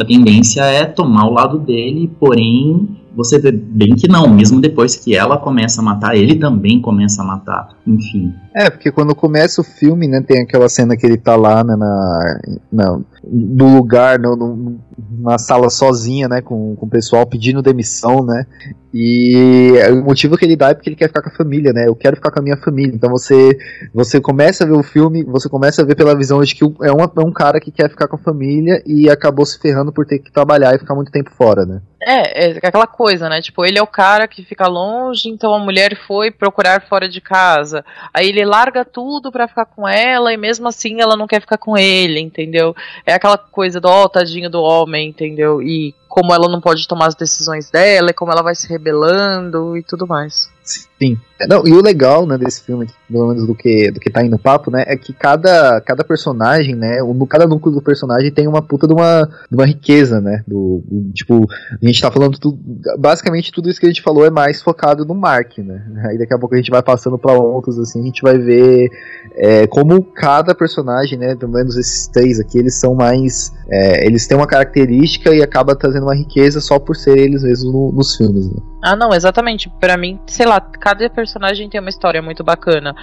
a 0.03 0.05
tendência 0.05 0.61
é 0.61 0.85
tomar 0.85 1.25
o 1.25 1.33
lado 1.33 1.57
dele, 1.57 2.07
porém, 2.19 2.87
você 3.15 3.39
vê 3.39 3.51
bem 3.51 3.95
que 3.95 4.07
não. 4.07 4.27
Mesmo 4.27 4.59
depois 4.59 4.95
que 4.95 5.15
ela 5.15 5.37
começa 5.37 5.81
a 5.81 5.83
matar, 5.83 6.15
ele 6.15 6.35
também 6.35 6.81
começa 6.81 7.21
a 7.21 7.25
matar. 7.25 7.69
Enfim. 7.87 8.33
É, 8.55 8.69
porque 8.69 8.91
quando 8.91 9.13
começa 9.15 9.61
o 9.61 9.63
filme, 9.63 10.07
né, 10.07 10.21
tem 10.21 10.41
aquela 10.41 10.67
cena 10.69 10.95
que 10.95 11.05
ele 11.05 11.17
tá 11.17 11.35
lá 11.35 11.63
né, 11.63 11.75
na, 11.75 12.39
na, 12.71 12.99
do 13.23 13.65
lugar, 13.67 14.17
no, 14.19 14.35
no- 14.35 14.79
na 15.19 15.37
sala 15.37 15.69
sozinha, 15.69 16.27
né, 16.29 16.41
com, 16.41 16.75
com 16.75 16.85
o 16.85 16.89
pessoal 16.89 17.25
pedindo 17.25 17.61
demissão, 17.61 18.23
né, 18.23 18.45
e 18.93 19.73
o 19.91 20.03
motivo 20.05 20.37
que 20.37 20.45
ele 20.45 20.55
dá 20.55 20.69
é 20.69 20.73
porque 20.73 20.87
ele 20.89 20.95
quer 20.95 21.07
ficar 21.09 21.21
com 21.21 21.27
a 21.29 21.33
família, 21.35 21.73
né, 21.73 21.85
eu 21.85 21.95
quero 21.95 22.15
ficar 22.15 22.31
com 22.31 22.39
a 22.39 22.41
minha 22.41 22.55
família, 22.55 22.95
então 22.95 23.09
você, 23.09 23.57
você 23.93 24.21
começa 24.21 24.63
a 24.63 24.67
ver 24.67 24.77
o 24.77 24.83
filme, 24.83 25.21
você 25.23 25.49
começa 25.49 25.81
a 25.81 25.85
ver 25.85 25.95
pela 25.95 26.15
visão 26.15 26.41
de 26.41 26.55
que 26.55 26.63
é, 26.81 26.91
uma, 26.93 27.11
é 27.17 27.21
um 27.21 27.31
cara 27.31 27.59
que 27.59 27.71
quer 27.71 27.89
ficar 27.89 28.07
com 28.07 28.15
a 28.15 28.19
família 28.19 28.81
e 28.85 29.09
acabou 29.09 29.45
se 29.45 29.59
ferrando 29.59 29.91
por 29.91 30.05
ter 30.05 30.19
que 30.19 30.31
trabalhar 30.31 30.73
e 30.73 30.79
ficar 30.79 30.95
muito 30.95 31.11
tempo 31.11 31.29
fora, 31.37 31.65
né. 31.65 31.81
É, 32.07 32.49
é 32.49 32.57
aquela 32.59 32.85
coisa, 32.85 33.27
né? 33.27 33.41
Tipo, 33.41 33.65
ele 33.65 33.79
é 33.79 33.81
o 33.81 33.87
cara 33.87 34.27
que 34.27 34.43
fica 34.43 34.67
longe, 34.67 35.27
então 35.27 35.55
a 35.55 35.59
mulher 35.59 35.97
foi 36.05 36.29
procurar 36.29 36.87
fora 36.87 37.09
de 37.09 37.19
casa. 37.19 37.83
Aí 38.13 38.29
ele 38.29 38.45
larga 38.45 38.85
tudo 38.85 39.31
pra 39.31 39.47
ficar 39.47 39.65
com 39.65 39.87
ela 39.87 40.31
e 40.31 40.37
mesmo 40.37 40.67
assim 40.67 41.01
ela 41.01 41.17
não 41.17 41.25
quer 41.25 41.41
ficar 41.41 41.57
com 41.57 41.75
ele, 41.75 42.19
entendeu? 42.19 42.75
É 43.07 43.13
aquela 43.15 43.39
coisa 43.39 43.81
do 43.81 43.87
ó, 43.87 44.07
tadinho 44.07 44.51
do 44.51 44.61
homem, 44.61 45.09
entendeu? 45.09 45.63
E 45.63 45.95
como 46.15 46.33
ela 46.33 46.47
não 46.47 46.61
pode 46.61 46.87
tomar 46.87 47.07
as 47.07 47.15
decisões 47.15 47.69
dela, 47.69 48.13
como 48.13 48.31
ela 48.31 48.41
vai 48.41 48.55
se 48.55 48.69
rebelando 48.69 49.75
e 49.75 49.83
tudo 49.83 50.07
mais. 50.07 50.49
Sim. 50.63 51.17
É, 51.39 51.45
Não, 51.45 51.67
e 51.67 51.73
o 51.73 51.81
legal, 51.81 52.25
né, 52.25 52.37
desse 52.37 52.63
filme, 52.63 52.87
pelo 53.11 53.27
menos 53.27 53.45
do 53.45 53.53
que, 53.53 53.91
do 53.91 53.99
que 53.99 54.09
tá 54.09 54.23
no 54.23 54.39
papo, 54.39 54.71
né, 54.71 54.83
é 54.87 54.95
que 54.95 55.11
cada, 55.13 55.79
cada 55.81 56.03
personagem, 56.05 56.73
né, 56.73 57.03
o, 57.03 57.27
cada 57.27 57.45
núcleo 57.45 57.75
do 57.75 57.81
personagem 57.81 58.31
tem 58.31 58.47
uma 58.47 58.61
puta 58.61 58.87
de 58.87 58.93
uma, 58.93 59.29
de 59.51 59.55
uma 59.55 59.65
riqueza, 59.65 60.21
né, 60.21 60.41
do, 60.47 60.81
do- 60.89 61.11
tipo, 61.11 61.45
a 61.81 61.85
gente 61.85 62.01
tá 62.01 62.09
falando 62.09 62.39
tudo, 62.39 62.57
basicamente 62.97 63.51
tudo 63.51 63.69
isso 63.69 63.79
que 63.79 63.85
a 63.85 63.89
gente 63.89 64.01
falou 64.01 64.25
é 64.25 64.29
mais 64.29 64.61
focado 64.61 65.05
no 65.05 65.13
Mark, 65.13 65.57
né, 65.59 65.83
aí 66.09 66.17
daqui 66.17 66.33
a 66.33 66.39
pouco 66.39 66.55
a 66.55 66.57
gente 66.57 66.71
vai 66.71 66.81
passando 66.81 67.17
pra 67.19 67.33
outros, 67.33 67.77
assim, 67.77 67.99
a 68.01 68.05
gente 68.05 68.21
vai 68.21 68.37
ver 68.37 68.89
é, 69.35 69.67
como 69.67 70.01
cada 70.01 70.55
personagem, 70.55 71.19
né, 71.19 71.35
pelo 71.35 71.51
menos 71.51 71.75
esses 71.75 72.07
três 72.07 72.39
aqui, 72.39 72.57
eles 72.57 72.79
são 72.79 72.95
mais, 72.95 73.51
é, 73.69 74.07
eles 74.07 74.25
têm 74.25 74.37
uma 74.37 74.47
característica 74.47 75.35
e 75.35 75.43
acaba 75.43 75.75
trazendo 75.75 76.04
uma 76.05 76.15
riqueza 76.15 76.61
só 76.61 76.79
por 76.79 76.95
ser 76.95 77.17
eles 77.17 77.43
mesmos 77.43 77.73
no- 77.73 77.91
nos 77.91 78.15
filmes, 78.15 78.49
né. 78.49 78.61
Ah, 78.83 78.95
não, 78.95 79.11
exatamente. 79.13 79.67
Pra 79.79 79.97
mim, 79.97 80.19
sei 80.27 80.45
lá, 80.45 80.61
cada 80.61 81.09
personagem 81.09 81.67
tem 81.67 81.81
uma 81.81 81.89
história 81.89 82.21
muito 82.21 82.43
bacana. 82.43 82.95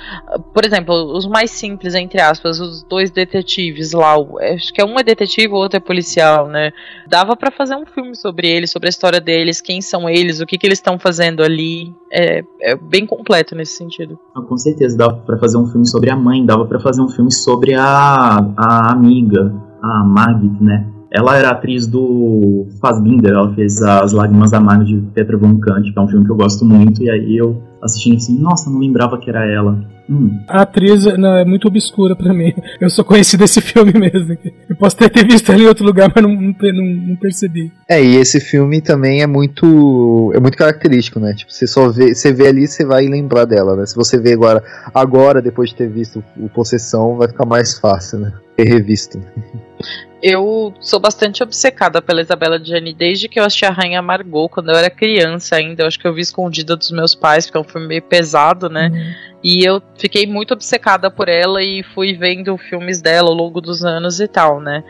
Por 0.55 0.65
exemplo, 0.65 0.95
os 1.17 1.27
mais 1.27 1.51
simples, 1.51 1.95
entre 1.95 2.21
aspas, 2.21 2.61
os 2.61 2.85
dois 2.85 3.11
detetives 3.11 3.93
lá. 3.93 4.15
Acho 4.55 4.73
que 4.73 4.81
é 4.81 4.85
um 4.85 4.97
é 4.99 5.03
detetive, 5.03 5.53
o 5.53 5.57
outro 5.57 5.79
é 5.79 5.81
policial, 5.81 6.47
né? 6.47 6.71
Dava 7.09 7.35
para 7.37 7.51
fazer 7.51 7.75
um 7.75 7.85
filme 7.85 8.15
sobre 8.15 8.49
eles, 8.49 8.71
sobre 8.71 8.88
a 8.88 8.91
história 8.91 9.21
deles, 9.21 9.61
quem 9.61 9.81
são 9.81 10.09
eles, 10.09 10.41
o 10.41 10.47
que, 10.47 10.57
que 10.57 10.67
eles 10.67 10.79
estão 10.79 10.99
fazendo 10.99 11.43
ali. 11.43 11.93
É, 12.12 12.45
é, 12.61 12.77
bem 12.77 13.05
completo 13.07 13.57
nesse 13.57 13.73
sentido. 13.77 14.19
Ah, 14.37 14.43
com 14.43 14.57
certeza, 14.57 14.97
dava 14.97 15.17
para 15.17 15.38
fazer 15.38 15.57
um 15.59 15.67
filme 15.67 15.88
sobre 15.88 16.11
a 16.11 16.17
mãe, 16.17 16.45
dava 16.45 16.65
para 16.67 16.79
fazer 16.79 17.01
um 17.03 17.09
filme 17.09 17.33
sobre 17.33 17.75
a, 17.75 18.38
a 18.57 18.93
amiga, 18.93 19.53
a 19.83 20.05
Margit, 20.05 20.62
né? 20.62 20.87
Ela 21.14 21.37
era 21.37 21.51
atriz 21.51 21.87
do 21.87 22.66
Fassbinder, 22.81 23.33
ela 23.33 23.53
fez 23.55 23.83
As 23.83 24.12
Lágrimas 24.12 24.53
Amargas 24.55 24.88
de 24.88 24.96
Petra 25.14 25.37
Von 25.37 25.59
Kant, 25.59 25.92
que 25.92 25.98
é 25.98 26.03
um 26.03 26.09
filme 26.09 26.25
que 26.25 26.33
eu 26.33 26.37
gosto 26.37 26.64
muito, 26.64 27.03
e 27.03 27.11
aí 27.11 27.37
eu 27.37 27.62
assistindo 27.83 28.16
assim, 28.16 28.38
nossa, 28.38 28.70
não 28.70 28.79
lembrava 28.79 29.18
que 29.18 29.29
era 29.29 29.44
ela. 29.44 29.77
Hum. 30.09 30.38
A 30.48 30.62
atriz 30.62 31.05
não, 31.18 31.35
é 31.35 31.44
muito 31.44 31.66
obscura 31.66 32.14
para 32.14 32.33
mim. 32.33 32.53
Eu 32.81 32.88
só 32.88 33.03
conheci 33.03 33.37
desse 33.37 33.61
filme 33.62 33.92
mesmo. 33.92 34.37
Eu 34.68 34.77
posso 34.77 34.96
até 34.96 35.09
ter 35.09 35.27
visto 35.27 35.51
ali 35.51 35.64
em 35.64 35.66
outro 35.66 35.85
lugar, 35.85 36.11
mas 36.14 36.22
não, 36.25 36.33
não, 36.33 36.85
não, 37.09 37.16
percebi. 37.16 37.72
É, 37.88 38.03
e 38.03 38.16
esse 38.16 38.40
filme 38.40 38.81
também 38.81 39.22
é 39.22 39.27
muito 39.27 40.33
é 40.35 40.40
muito 40.40 40.57
característico, 40.57 41.18
né? 41.18 41.35
Tipo, 41.35 41.53
você 41.53 41.66
só 41.66 41.88
vê, 41.88 42.14
você 42.14 42.33
vê 42.33 42.48
ali, 42.48 42.66
você 42.66 42.85
vai 42.85 43.07
lembrar 43.07 43.44
dela, 43.44 43.77
né? 43.77 43.85
Se 43.85 43.96
você 43.96 44.18
vê 44.18 44.33
agora, 44.33 44.62
agora 44.94 45.42
depois 45.42 45.70
de 45.70 45.77
ter 45.77 45.88
visto 45.88 46.22
o 46.37 46.48
Possessão, 46.48 47.16
vai 47.16 47.29
ficar 47.29 47.46
mais 47.46 47.79
fácil, 47.79 48.20
né? 48.20 48.33
Ter 48.57 48.64
revisto 48.64 49.18
eu 50.22 50.72
sou 50.80 51.00
bastante 51.00 51.42
obcecada 51.42 52.00
pela 52.00 52.20
Isabela 52.20 52.62
Gianni 52.62 52.94
desde 52.94 53.28
que 53.28 53.40
eu 53.40 53.44
assisti 53.44 53.64
a 53.64 53.70
Rainha 53.70 54.00
Margot, 54.00 54.48
quando 54.48 54.70
eu 54.70 54.76
era 54.76 54.88
criança 54.88 55.56
ainda. 55.56 55.82
Eu 55.82 55.88
acho 55.88 55.98
que 55.98 56.06
eu 56.06 56.14
vi 56.14 56.20
escondida 56.20 56.76
dos 56.76 56.92
meus 56.92 57.14
pais, 57.14 57.46
porque 57.46 57.58
é 57.58 57.61
um 57.61 57.64
filme 57.64 57.88
meio 57.88 58.02
pesado, 58.02 58.68
né? 58.68 58.88
Uhum. 58.92 59.14
E 59.42 59.64
eu 59.64 59.82
fiquei 59.98 60.24
muito 60.24 60.54
obcecada 60.54 61.11
por 61.11 61.28
ela 61.28 61.61
e 61.61 61.82
fui 61.82 62.12
vendo 62.12 62.56
filmes 62.56 63.02
dela 63.02 63.30
ao 63.30 63.35
longo 63.35 63.61
dos 63.61 63.85
anos 63.85 64.20
e 64.20 64.28
tal, 64.28 64.61
né? 64.61 64.85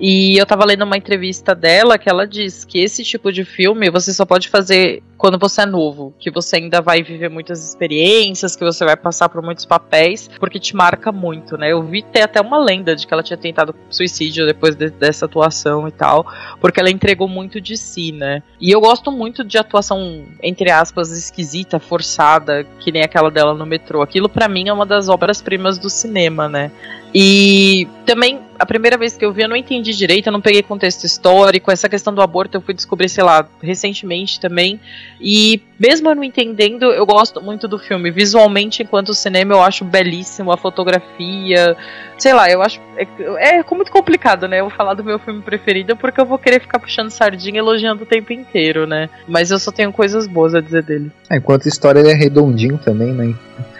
E 0.00 0.36
eu 0.38 0.46
tava 0.46 0.64
lendo 0.64 0.82
uma 0.82 0.96
entrevista 0.96 1.54
dela 1.54 1.98
que 1.98 2.08
ela 2.08 2.26
diz 2.26 2.64
que 2.64 2.78
esse 2.78 3.02
tipo 3.02 3.32
de 3.32 3.44
filme 3.44 3.90
você 3.90 4.12
só 4.12 4.24
pode 4.24 4.48
fazer 4.48 5.02
quando 5.16 5.36
você 5.36 5.62
é 5.62 5.66
novo, 5.66 6.14
que 6.16 6.30
você 6.30 6.56
ainda 6.56 6.80
vai 6.80 7.02
viver 7.02 7.28
muitas 7.28 7.68
experiências, 7.68 8.54
que 8.54 8.64
você 8.64 8.84
vai 8.84 8.96
passar 8.96 9.28
por 9.28 9.42
muitos 9.42 9.66
papéis, 9.66 10.30
porque 10.38 10.60
te 10.60 10.76
marca 10.76 11.10
muito, 11.10 11.58
né? 11.58 11.72
Eu 11.72 11.82
vi 11.82 12.02
ter 12.02 12.22
até 12.22 12.40
uma 12.40 12.56
lenda 12.56 12.94
de 12.94 13.04
que 13.04 13.12
ela 13.12 13.22
tinha 13.22 13.36
tentado 13.36 13.74
suicídio 13.90 14.46
depois 14.46 14.76
de, 14.76 14.90
dessa 14.90 15.24
atuação 15.26 15.88
e 15.88 15.90
tal, 15.90 16.24
porque 16.60 16.78
ela 16.78 16.88
entregou 16.88 17.26
muito 17.26 17.60
de 17.60 17.76
si, 17.76 18.12
né? 18.12 18.44
E 18.60 18.70
eu 18.70 18.80
gosto 18.80 19.10
muito 19.10 19.42
de 19.42 19.58
atuação, 19.58 20.24
entre 20.40 20.70
aspas, 20.70 21.10
esquisita, 21.10 21.80
forçada, 21.80 22.64
que 22.78 22.92
nem 22.92 23.02
aquela 23.02 23.30
dela 23.30 23.54
no 23.54 23.66
metrô. 23.66 24.02
Aquilo 24.02 24.28
para 24.28 24.48
mim 24.48 24.68
é 24.68 24.72
uma 24.72 24.86
das 24.86 25.08
obras-primas 25.08 25.78
do 25.78 25.90
cinema, 25.90 26.48
né? 26.48 26.70
E 27.14 27.88
também, 28.04 28.40
a 28.58 28.66
primeira 28.66 28.98
vez 28.98 29.16
que 29.16 29.24
eu 29.24 29.32
vi, 29.32 29.42
eu 29.42 29.48
não 29.48 29.56
entendi 29.56 29.94
direito, 29.94 30.26
eu 30.26 30.32
não 30.32 30.40
peguei 30.40 30.62
contexto 30.62 31.04
histórico. 31.04 31.70
Essa 31.70 31.88
questão 31.88 32.14
do 32.14 32.20
aborto 32.20 32.56
eu 32.56 32.60
fui 32.60 32.74
descobrir, 32.74 33.08
sei 33.08 33.24
lá, 33.24 33.46
recentemente 33.62 34.38
também. 34.38 34.78
E 35.20 35.62
mesmo 35.78 36.08
eu 36.08 36.14
não 36.14 36.24
entendendo, 36.24 36.84
eu 36.84 37.06
gosto 37.06 37.40
muito 37.40 37.66
do 37.66 37.78
filme. 37.78 38.10
Visualmente, 38.10 38.82
enquanto 38.82 39.14
cinema, 39.14 39.54
eu 39.54 39.62
acho 39.62 39.84
belíssimo 39.84 40.52
a 40.52 40.56
fotografia. 40.56 41.76
Sei 42.18 42.34
lá, 42.34 42.50
eu 42.50 42.60
acho. 42.60 42.80
É, 42.96 43.58
é 43.58 43.64
muito 43.70 43.90
complicado, 43.90 44.46
né? 44.46 44.60
Eu 44.60 44.68
vou 44.68 44.76
falar 44.76 44.94
do 44.94 45.04
meu 45.04 45.18
filme 45.18 45.40
preferido 45.40 45.96
porque 45.96 46.20
eu 46.20 46.26
vou 46.26 46.38
querer 46.38 46.60
ficar 46.60 46.78
puxando 46.78 47.10
sardinha 47.10 47.58
elogiando 47.58 48.02
o 48.02 48.06
tempo 48.06 48.32
inteiro, 48.32 48.86
né? 48.86 49.08
Mas 49.26 49.50
eu 49.50 49.58
só 49.58 49.72
tenho 49.72 49.92
coisas 49.92 50.26
boas 50.26 50.54
a 50.54 50.60
dizer 50.60 50.82
dele. 50.82 51.10
É, 51.30 51.36
enquanto 51.36 51.66
história 51.66 52.00
ele 52.00 52.10
é 52.10 52.14
redondinho 52.14 52.76
também, 52.78 53.12
né? 53.12 53.34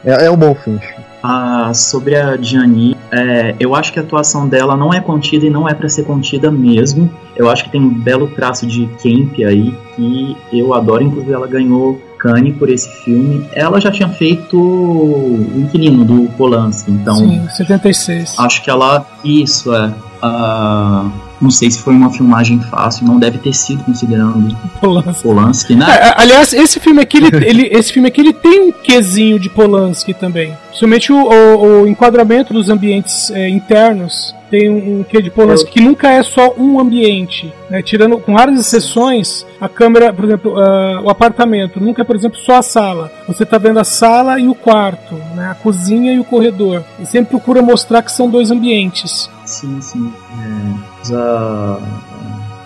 É, 0.04 0.26
é 0.26 0.30
um 0.30 0.36
bom 0.36 0.54
filme. 0.54 0.80
Ah, 1.22 1.72
sobre 1.74 2.14
a 2.16 2.37
Gianni, 2.37 2.96
é, 3.11 3.57
eu 3.59 3.74
acho 3.74 3.92
que 3.92 3.98
a 3.98 4.02
atuação 4.02 4.48
dela 4.48 4.76
não 4.76 4.92
é 4.92 5.00
contida 5.00 5.46
e 5.46 5.50
não 5.50 5.68
é 5.68 5.74
para 5.74 5.88
ser 5.88 6.04
contida 6.04 6.50
mesmo. 6.50 7.11
Eu 7.35 7.50
acho 7.50 7.64
que 7.64 7.70
tem 7.70 7.81
um 7.81 7.88
belo 7.88 8.28
traço 8.28 8.66
de 8.66 8.87
Kemp 9.02 9.35
aí 9.44 9.74
que 9.96 10.37
eu 10.52 10.74
adoro, 10.74 11.02
inclusive 11.02 11.33
ela 11.33 11.46
ganhou 11.46 12.00
Cannes 12.18 12.57
por 12.57 12.68
esse 12.68 12.88
filme. 13.04 13.46
Ela 13.52 13.81
já 13.81 13.90
tinha 13.90 14.09
feito 14.09 14.59
o 14.59 15.54
Inquilino 15.57 16.04
do 16.04 16.28
Polanski, 16.37 16.90
então. 16.90 17.14
Sim, 17.16 17.48
76. 17.48 18.35
Acho 18.38 18.62
que 18.62 18.70
ela. 18.70 19.07
Isso, 19.24 19.72
é. 19.74 19.94
Uh, 20.22 21.11
não 21.40 21.51
sei 21.51 21.70
se 21.70 21.81
foi 21.81 21.94
uma 21.94 22.11
filmagem 22.11 22.61
fácil, 22.61 23.07
não 23.07 23.18
deve 23.18 23.38
ter 23.38 23.53
sido 23.53 23.85
considerando 23.85 24.57
Polanski, 24.81 25.22
Polanski 25.22 25.74
né? 25.74 25.87
É, 25.88 26.14
aliás, 26.16 26.53
esse 26.53 26.81
filme 26.81 27.01
aqui, 27.01 27.18
ele, 27.18 27.29
ele, 27.46 27.68
esse 27.72 27.92
filme 27.92 28.09
aqui 28.09 28.20
ele 28.20 28.33
tem 28.33 28.68
um 28.68 28.72
quesinho 28.72 29.38
de 29.38 29.48
Polanski 29.48 30.14
também. 30.14 30.57
Principalmente 30.68 31.12
o, 31.12 31.16
o, 31.16 31.83
o 31.83 31.88
enquadramento 31.88 32.53
dos 32.53 32.68
ambientes 32.68 33.31
é, 33.31 33.48
internos 33.48 34.35
tem 34.51 34.70
um, 34.70 35.01
um 35.01 35.05
quê 35.05 35.20
de 35.20 35.31
Polanski 35.31 35.70
que 35.70 35.81
nunca 35.81 36.11
é 36.11 36.22
só 36.22 36.55
um 36.57 36.81
ambiente. 36.81 37.53
Né? 37.70 37.83
Tirando 37.83 38.18
com 38.18 38.35
raras 38.35 38.59
exceções, 38.59 39.44
a 39.61 39.68
câmera, 39.68 40.12
por 40.12 40.24
exemplo, 40.24 40.53
uh, 40.53 41.05
o 41.05 41.11
apartamento 41.11 41.81
nunca 41.81 42.03
é, 42.03 42.05
por 42.05 42.16
exemplo, 42.16 42.38
só 42.38 42.57
a 42.57 42.62
sala. 42.62 43.12
Você 43.27 43.42
está 43.42 43.59
vendo 43.59 43.79
a 43.79 43.85
sala 43.85 44.38
e 44.40 44.48
o 44.48 44.55
quarto, 44.55 45.14
né? 45.35 45.51
a 45.51 45.55
cozinha 45.55 46.12
e 46.12 46.18
o 46.18 46.24
corredor. 46.24 46.83
E 46.98 47.07
sempre 47.07 47.31
procura 47.31 47.62
mostrar 47.62 48.03
que 48.03 48.12
são 48.12 48.29
dois 48.29 48.51
ambientes. 48.51 49.29
Sim, 49.48 49.80
sim. 49.80 50.12
É, 50.30 51.02
usa 51.02 51.80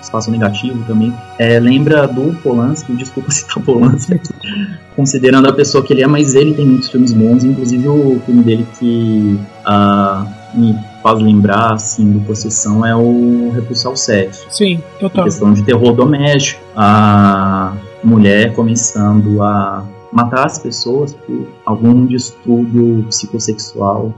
espaço 0.02 0.30
negativo 0.30 0.84
também. 0.84 1.14
É, 1.38 1.58
lembra 1.60 2.06
do 2.06 2.34
Polanski, 2.42 2.92
desculpa 2.94 3.30
citar 3.32 3.62
Polanski, 3.62 4.20
considerando 4.96 5.48
a 5.48 5.52
pessoa 5.52 5.82
que 5.84 5.92
ele 5.92 6.02
é, 6.02 6.06
mas 6.06 6.34
ele 6.34 6.52
tem 6.54 6.66
muitos 6.66 6.90
filmes 6.90 7.12
bons, 7.12 7.44
inclusive 7.44 7.88
o 7.88 8.20
filme 8.26 8.42
dele 8.42 8.66
que 8.78 9.38
uh, 9.66 10.58
me 10.58 10.76
faz 11.02 11.20
lembrar 11.20 11.74
assim 11.74 12.12
do 12.12 12.20
Possessão 12.20 12.84
é 12.84 12.94
o 12.94 13.52
Repulso 13.54 13.88
ao 13.88 13.96
Sexo. 13.96 14.46
Sim, 14.50 14.82
total. 14.98 15.22
A 15.22 15.24
questão 15.24 15.52
de 15.52 15.62
terror 15.62 15.94
doméstico, 15.94 16.60
a 16.76 17.74
mulher 18.02 18.52
começando 18.54 19.40
a 19.42 19.84
matar 20.12 20.46
as 20.46 20.58
pessoas 20.58 21.14
por 21.14 21.48
algum 21.64 22.06
distúrbio 22.06 23.04
psicossexual. 23.08 24.12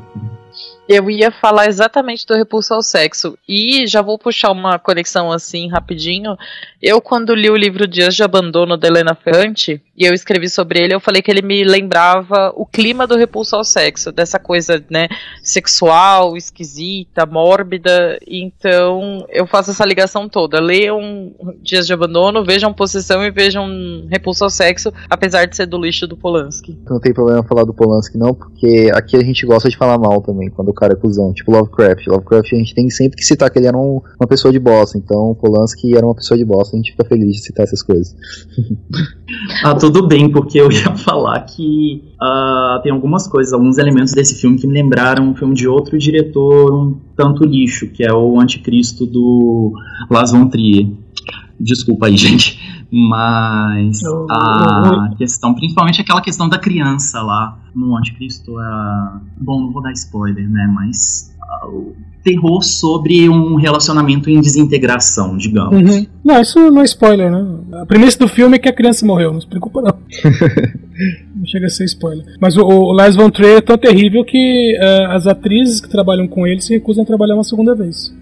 Eu 0.87 1.11
ia 1.11 1.31
falar 1.31 1.67
exatamente 1.67 2.27
do 2.27 2.35
repulso 2.35 2.75
ao 2.75 2.83
sexo. 2.83 3.39
E 3.49 3.87
já 3.87 4.03
vou 4.03 4.19
puxar 4.19 4.51
uma 4.53 4.79
conexão 4.79 5.33
assim 5.33 5.69
rapidinho. 5.69 6.37
Eu, 6.83 7.01
quando 7.01 7.35
li 7.35 7.49
o 7.49 7.57
livro 7.57 7.89
Dias 7.89 8.15
de 8.15 8.23
Abandono 8.23 8.77
da 8.77 8.87
Helena 8.87 9.15
Ferrante, 9.15 9.81
e 9.97 10.05
eu 10.05 10.13
escrevi 10.13 10.49
sobre 10.49 10.81
ele, 10.81 10.95
eu 10.95 11.01
falei 11.01 11.23
que 11.23 11.31
ele 11.31 11.41
me 11.41 11.65
lembrava 11.65 12.53
o 12.55 12.67
clima 12.67 13.07
do 13.07 13.17
repulso 13.17 13.57
ao 13.57 13.65
sexo, 13.65 14.13
dessa 14.13 14.39
coisa, 14.39 14.85
né, 14.91 15.09
sexual, 15.43 16.37
esquisita, 16.37 17.25
mórbida. 17.25 18.19
Então, 18.27 19.25
eu 19.31 19.47
faço 19.47 19.71
essa 19.71 19.85
ligação 19.85 20.29
toda. 20.29 20.61
Leiam 20.61 21.33
Dias 21.63 21.87
de 21.87 21.95
Abandono, 21.95 22.45
vejam 22.45 22.75
Possessão 22.75 23.25
e 23.25 23.31
vejam 23.31 24.07
Repulso 24.11 24.45
ao 24.45 24.51
Sexo, 24.51 24.93
apesar 25.09 25.47
de 25.47 25.57
ser 25.57 25.67
do 25.67 25.79
lixo 25.79 26.07
do 26.07 26.17
Polanski. 26.17 26.79
Não 26.91 27.01
tem 27.01 27.15
problema 27.15 27.43
falar 27.45 27.65
do 27.65 27.73
Polanski, 27.73 28.19
não, 28.19 28.35
porque 28.35 28.91
aqui 28.93 29.17
a 29.17 29.25
gente 29.25 29.47
gosta 29.47 29.71
de 29.71 29.77
falar 29.77 29.97
mal 29.97 30.21
também, 30.21 30.51
quando 30.51 30.74
cara 30.75 30.93
é 30.93 30.97
cuzão. 30.97 31.33
Tipo 31.33 31.53
Lovecraft. 31.53 32.07
Lovecraft 32.07 32.53
a 32.53 32.57
gente 32.57 32.75
tem 32.75 32.91
sempre 32.91 33.17
que 33.17 33.25
citar 33.25 33.51
que 33.51 33.59
ele 33.59 33.67
era 33.67 33.77
um, 33.77 34.01
uma 34.21 34.27
pessoa 34.29 34.53
de 34.53 34.59
bosta. 34.59 34.99
Então, 34.99 35.37
Polanski 35.41 35.97
era 35.97 36.05
uma 36.05 36.15
pessoa 36.15 36.37
de 36.37 36.45
bosta. 36.45 36.77
A 36.77 36.79
gente 36.79 36.91
fica 36.93 37.05
feliz 37.05 37.37
de 37.37 37.43
citar 37.43 37.65
essas 37.65 37.83
coisas. 37.83 38.15
ah, 39.65 39.75
tudo 39.79 40.07
bem, 40.07 40.31
porque 40.31 40.61
eu 40.61 40.71
ia 40.71 40.95
falar 40.97 41.41
que 41.41 42.03
uh, 42.21 42.83
tem 42.83 42.93
algumas 42.93 43.27
coisas, 43.27 43.53
alguns 43.53 43.79
elementos 43.79 44.13
desse 44.13 44.35
filme 44.41 44.59
que 44.59 44.67
me 44.67 44.75
lembraram 44.75 45.31
um 45.31 45.35
filme 45.35 45.55
de 45.55 45.69
outro 45.69 45.99
diretor 45.99 46.75
um 46.75 46.97
tanto 47.17 47.45
lixo, 47.45 47.89
que 47.89 48.05
é 48.05 48.13
o 48.13 48.41
Anticristo 48.41 49.07
do 49.07 49.73
Las 50.11 50.33
von 50.33 50.49
Trier. 50.49 50.89
Desculpa 51.65 52.07
aí, 52.07 52.17
gente. 52.19 52.61
Mas 52.93 54.01
a 54.31 55.11
questão, 55.19 55.55
principalmente 55.55 56.01
aquela 56.01 56.21
questão 56.21 56.49
da 56.49 56.59
criança 56.59 57.21
lá 57.23 57.59
no 57.75 57.97
Anticristo, 57.97 58.53
é... 58.61 59.21
bom, 59.41 59.63
não 59.63 59.73
vou 59.73 59.83
dar 59.83 59.93
spoiler, 59.93 60.49
né? 60.49 60.71
Mas 60.73 61.35
uh, 61.65 61.93
terror 62.23 62.63
sobre 62.63 63.29
um 63.29 63.57
relacionamento 63.57 64.31
em 64.31 64.41
desintegração, 64.41 65.37
digamos. 65.37 65.75
Uhum. 65.75 66.07
Não, 66.25 66.41
isso 66.41 66.59
não 66.71 66.83
é 66.83 66.85
spoiler, 66.85 67.31
né? 67.31 67.81
A 67.83 67.87
premissa 67.87 68.19
do 68.19 68.29
filme 68.29 68.57
é 68.57 68.59
que 68.59 68.69
a 68.69 68.73
criança 68.73 69.05
morreu, 69.05 69.33
não 69.33 69.41
se 69.41 69.47
preocupa 69.47 69.83
não. 69.83 69.93
não 71.35 71.47
chega 71.47 71.67
a 71.67 71.71
ser 71.71 71.85
spoiler. 71.85 72.25
Mas 72.41 72.57
o, 72.57 72.63
o 72.63 72.93
Lars 72.93 73.17
von 73.17 73.31
Trier 73.31 73.59
é 73.59 73.61
tão 73.61 73.77
terrível 73.77 74.25
que 74.25 74.79
uh, 74.79 75.13
as 75.13 75.27
atrizes 75.27 75.81
que 75.81 75.89
trabalham 75.89 76.27
com 76.27 76.47
ele 76.47 76.61
se 76.61 76.73
recusam 76.73 77.03
a 77.03 77.07
trabalhar 77.07 77.35
uma 77.35 77.45
segunda 77.45 77.75
vez. 77.75 78.15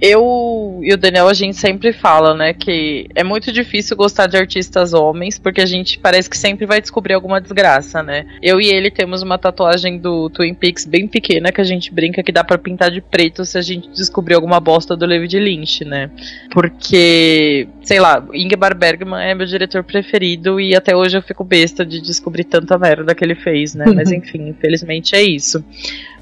Eu 0.00 0.80
e 0.82 0.92
o 0.94 0.96
Daniel, 0.96 1.28
a 1.28 1.34
gente 1.34 1.56
sempre 1.56 1.92
fala, 1.92 2.34
né, 2.34 2.54
que 2.54 3.06
é 3.14 3.22
muito 3.22 3.52
difícil 3.52 3.96
gostar 3.96 4.26
de 4.26 4.36
artistas 4.36 4.94
homens, 4.94 5.38
porque 5.38 5.60
a 5.60 5.66
gente 5.66 5.98
parece 5.98 6.28
que 6.28 6.38
sempre 6.38 6.64
vai 6.64 6.80
descobrir 6.80 7.14
alguma 7.14 7.40
desgraça, 7.40 8.02
né? 8.02 8.26
Eu 8.42 8.60
e 8.60 8.68
ele 8.68 8.90
temos 8.90 9.22
uma 9.22 9.36
tatuagem 9.36 9.98
do 9.98 10.30
Twin 10.30 10.54
Peaks 10.54 10.86
bem 10.86 11.06
pequena 11.06 11.52
que 11.52 11.60
a 11.60 11.64
gente 11.64 11.92
brinca 11.92 12.22
que 12.22 12.32
dá 12.32 12.42
para 12.42 12.56
pintar 12.56 12.90
de 12.90 13.00
preto 13.00 13.44
se 13.44 13.58
a 13.58 13.62
gente 13.62 13.90
descobrir 13.90 14.34
alguma 14.34 14.58
bosta 14.58 14.96
do 14.96 15.06
David 15.06 15.38
Lynch, 15.38 15.84
né? 15.84 16.10
Porque, 16.50 17.68
sei 17.82 18.00
lá, 18.00 18.24
Ingmar 18.32 18.76
Bergman 18.76 19.22
é 19.22 19.34
meu 19.34 19.46
diretor 19.46 19.84
preferido 19.84 20.58
e 20.58 20.74
até 20.74 20.96
hoje 20.96 21.18
eu 21.18 21.22
fico 21.22 21.44
besta 21.44 21.84
de 21.84 22.00
descobrir 22.00 22.44
tanta 22.44 22.78
merda 22.78 23.14
que 23.14 23.22
ele 23.22 23.34
fez, 23.34 23.74
né? 23.74 23.84
Mas 23.94 24.10
enfim, 24.12 24.48
infelizmente 24.48 25.14
é 25.14 25.22
isso. 25.22 25.62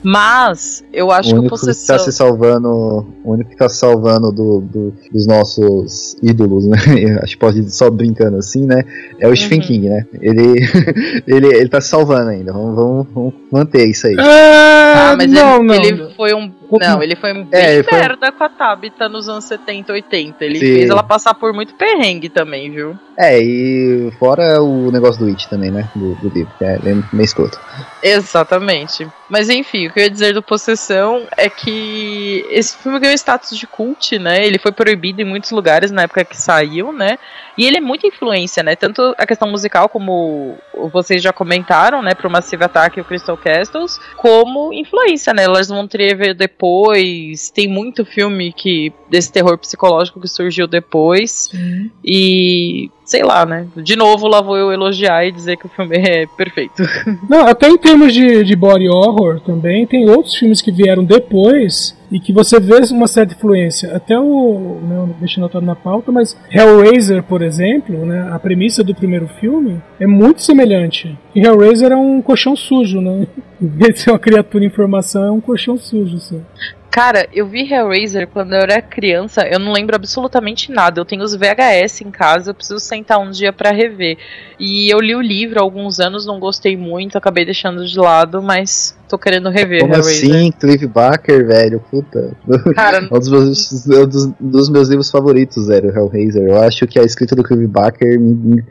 Mas 0.02 0.84
eu 0.92 1.10
acho 1.10 1.30
o 1.30 1.32
que 1.32 1.36
o 1.36 1.40
único 1.40 1.54
que 1.56 1.60
possessão. 1.60 1.96
tá 1.96 2.02
se 2.04 2.12
salvando, 2.12 2.68
o 2.68 3.32
único 3.32 3.50
que 3.50 3.56
tá 3.56 3.68
se 3.68 3.76
salvando 3.78 4.30
do, 4.30 4.60
do- 4.60 4.94
dos 5.12 5.26
nossos 5.26 6.16
ídolos, 6.22 6.66
né? 6.66 6.76
Acho 7.22 7.34
que 7.34 7.38
pode 7.40 7.70
só 7.74 7.90
brincando 7.90 8.36
assim, 8.36 8.64
né? 8.64 8.84
É 9.18 9.28
o 9.28 9.34
Stephen 9.36 9.60
Uhum. 9.60 9.66
King, 9.66 9.88
né? 9.88 10.06
Ele, 10.20 10.54
ele, 11.26 11.46
ele 11.48 11.68
tá 11.68 11.80
se 11.80 11.88
salvando 11.88 12.30
ainda. 12.30 12.52
Vamos, 12.52 12.76
vamos, 12.76 13.06
vamos 13.14 13.34
manter 13.50 13.86
isso 13.88 14.06
aí. 14.06 14.16
Ah, 14.18 15.10
Ah, 15.12 15.16
mas 15.16 15.30
não, 15.30 15.56
ele, 15.56 15.66
não. 15.66 15.74
ele 16.04 16.14
foi 16.14 16.32
um. 16.34 16.50
Não, 16.70 17.02
ele 17.02 17.16
foi 17.16 17.32
bem 17.32 17.48
É, 17.52 17.74
ele 17.74 17.82
foi 17.82 17.98
merda 17.98 18.30
com 18.30 18.44
a 18.44 18.48
Tabitha 18.48 19.08
nos 19.08 19.28
anos 19.28 19.44
70, 19.44 19.92
80. 19.92 20.44
Ele 20.44 20.58
Sim. 20.58 20.74
fez 20.74 20.90
ela 20.90 21.02
passar 21.02 21.34
por 21.34 21.52
muito 21.52 21.74
perrengue 21.74 22.28
também, 22.28 22.70
viu? 22.70 22.98
É, 23.16 23.40
e 23.40 24.12
fora 24.18 24.62
o 24.62 24.92
negócio 24.92 25.20
do 25.20 25.28
It 25.28 25.48
também, 25.48 25.70
né? 25.70 25.88
Do, 25.94 26.14
do 26.16 26.28
livro, 26.28 26.52
que 26.56 26.64
é 26.64 26.78
meio 26.78 27.24
escroto. 27.24 27.58
Exatamente. 28.02 29.08
Mas 29.28 29.48
enfim, 29.48 29.88
o 29.88 29.92
que 29.92 29.98
eu 29.98 30.04
ia 30.04 30.10
dizer 30.10 30.32
do 30.32 30.42
Possessão 30.42 31.26
é 31.36 31.48
que 31.50 32.46
esse 32.48 32.76
filme 32.76 33.00
ganhou 33.00 33.14
status 33.14 33.58
de 33.58 33.66
cult, 33.66 34.18
né? 34.18 34.46
Ele 34.46 34.58
foi 34.58 34.70
proibido 34.70 35.20
em 35.20 35.24
muitos 35.24 35.50
lugares 35.50 35.90
na 35.90 36.02
época 36.02 36.24
que 36.24 36.36
saiu, 36.36 36.92
né? 36.92 37.18
E 37.56 37.66
ele 37.66 37.78
é 37.78 37.80
muita 37.80 38.06
influência, 38.06 38.62
né? 38.62 38.76
Tanto 38.76 39.14
a 39.18 39.26
questão 39.26 39.50
musical, 39.50 39.88
como 39.88 40.56
vocês 40.92 41.20
já 41.20 41.32
comentaram, 41.32 42.00
né? 42.00 42.14
Pro 42.14 42.30
Massive 42.30 42.62
Attack 42.62 42.96
e 42.96 43.02
o 43.02 43.04
Crystal 43.04 43.36
Castles, 43.36 43.98
como 44.16 44.72
influência, 44.72 45.34
né? 45.34 45.46
Lars 45.48 45.68
von 45.68 45.88
Trier 45.88 46.16
veio 46.16 46.34
depois, 46.58 47.50
tem 47.50 47.68
muito 47.68 48.04
filme 48.04 48.52
que 48.52 48.92
desse 49.10 49.32
terror 49.32 49.56
psicológico 49.58 50.20
que 50.20 50.28
surgiu 50.28 50.66
depois. 50.66 51.50
E 52.04 52.90
sei 53.08 53.22
lá, 53.22 53.46
né? 53.46 53.66
De 53.74 53.96
novo, 53.96 54.28
lá 54.28 54.42
vou 54.42 54.56
eu 54.56 54.70
elogiar 54.70 55.24
e 55.24 55.32
dizer 55.32 55.56
que 55.56 55.64
o 55.64 55.70
filme 55.70 55.96
é 55.96 56.26
perfeito. 56.26 56.82
Não, 57.28 57.46
até 57.46 57.66
em 57.66 57.78
termos 57.78 58.12
de, 58.12 58.44
de 58.44 58.54
body 58.54 58.88
horror 58.88 59.40
também, 59.40 59.86
tem 59.86 60.08
outros 60.10 60.34
filmes 60.34 60.60
que 60.60 60.70
vieram 60.70 61.02
depois 61.02 61.96
e 62.12 62.20
que 62.20 62.32
você 62.32 62.60
vê 62.60 62.74
uma 62.90 63.08
certa 63.08 63.34
influência. 63.34 63.96
Até 63.96 64.18
o. 64.18 64.78
Não 64.82 65.08
deixa 65.18 65.40
anotado 65.40 65.64
na 65.64 65.74
pauta, 65.74 66.12
mas 66.12 66.36
Hellraiser, 66.50 67.22
por 67.22 67.40
exemplo, 67.40 68.04
né, 68.04 68.28
a 68.30 68.38
premissa 68.38 68.84
do 68.84 68.94
primeiro 68.94 69.26
filme 69.40 69.80
é 69.98 70.06
muito 70.06 70.42
semelhante. 70.42 71.18
E 71.34 71.40
Hellraiser 71.40 71.92
é 71.92 71.96
um 71.96 72.20
colchão 72.20 72.54
sujo, 72.54 73.00
né? 73.00 73.26
Em 73.60 73.66
vez 73.66 73.94
de 73.94 74.00
ser 74.00 74.10
uma 74.10 74.18
criatura 74.20 74.64
em 74.64 74.70
formação, 74.70 75.24
é 75.24 75.30
um 75.32 75.40
colchão 75.40 75.76
sujo. 75.76 76.16
Assim. 76.16 76.40
Cara, 76.98 77.28
eu 77.32 77.46
vi 77.46 77.60
Hellraiser 77.72 78.26
quando 78.26 78.54
eu 78.54 78.58
era 78.58 78.82
criança, 78.82 79.42
eu 79.46 79.60
não 79.60 79.70
lembro 79.72 79.94
absolutamente 79.94 80.72
nada. 80.72 81.00
Eu 81.00 81.04
tenho 81.04 81.22
os 81.22 81.32
VHS 81.32 82.00
em 82.00 82.10
casa, 82.10 82.50
eu 82.50 82.54
preciso 82.56 82.80
sentar 82.80 83.20
um 83.20 83.30
dia 83.30 83.52
pra 83.52 83.70
rever. 83.70 84.18
E 84.58 84.92
eu 84.92 84.98
li 84.98 85.14
o 85.14 85.20
livro 85.20 85.60
há 85.60 85.62
alguns 85.62 86.00
anos, 86.00 86.26
não 86.26 86.40
gostei 86.40 86.76
muito, 86.76 87.16
acabei 87.16 87.44
deixando 87.44 87.86
de 87.86 87.96
lado, 87.96 88.42
mas 88.42 88.98
tô 89.08 89.16
querendo 89.16 89.48
rever 89.48 89.82
Como 89.82 89.94
Hellraiser. 89.94 90.28
assim? 90.34 90.50
Clive 90.50 90.88
Barker, 90.88 91.46
velho? 91.46 91.78
Puta. 91.88 92.36
Cara, 92.74 93.06
Um 93.12 93.16
dos 93.20 93.28
meus, 93.28 93.86
um 93.86 94.06
dos, 94.08 94.26
dos 94.40 94.68
meus 94.68 94.88
livros 94.88 95.08
favoritos, 95.08 95.68
velho, 95.68 95.96
Hellraiser. 95.96 96.48
Eu 96.48 96.60
acho 96.62 96.84
que 96.88 96.98
a 96.98 97.04
escrita 97.04 97.36
do 97.36 97.44
Clive 97.44 97.68
Barker. 97.68 98.18
me- 98.18 98.34
me- 98.56 98.64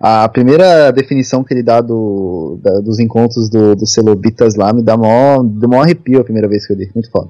A 0.00 0.28
primeira 0.28 0.90
definição 0.90 1.42
que 1.44 1.54
ele 1.54 1.62
dá, 1.62 1.80
do, 1.80 2.58
da- 2.62 2.80
dos 2.80 2.98
encontros 2.98 3.48
do, 3.48 3.74
do 3.76 3.86
Celobitas 3.86 4.54
lá 4.54 4.70
me 4.72 4.82
dá 4.82 4.96
mó, 4.96 5.42
dá 5.42 5.68
mó 5.68 5.80
arrepio 5.82 6.20
a 6.20 6.24
primeira 6.24 6.48
vez 6.48 6.66
que 6.66 6.72
eu 6.72 6.76
li. 6.76 6.90
Muito 6.94 7.10
foda. 7.10 7.28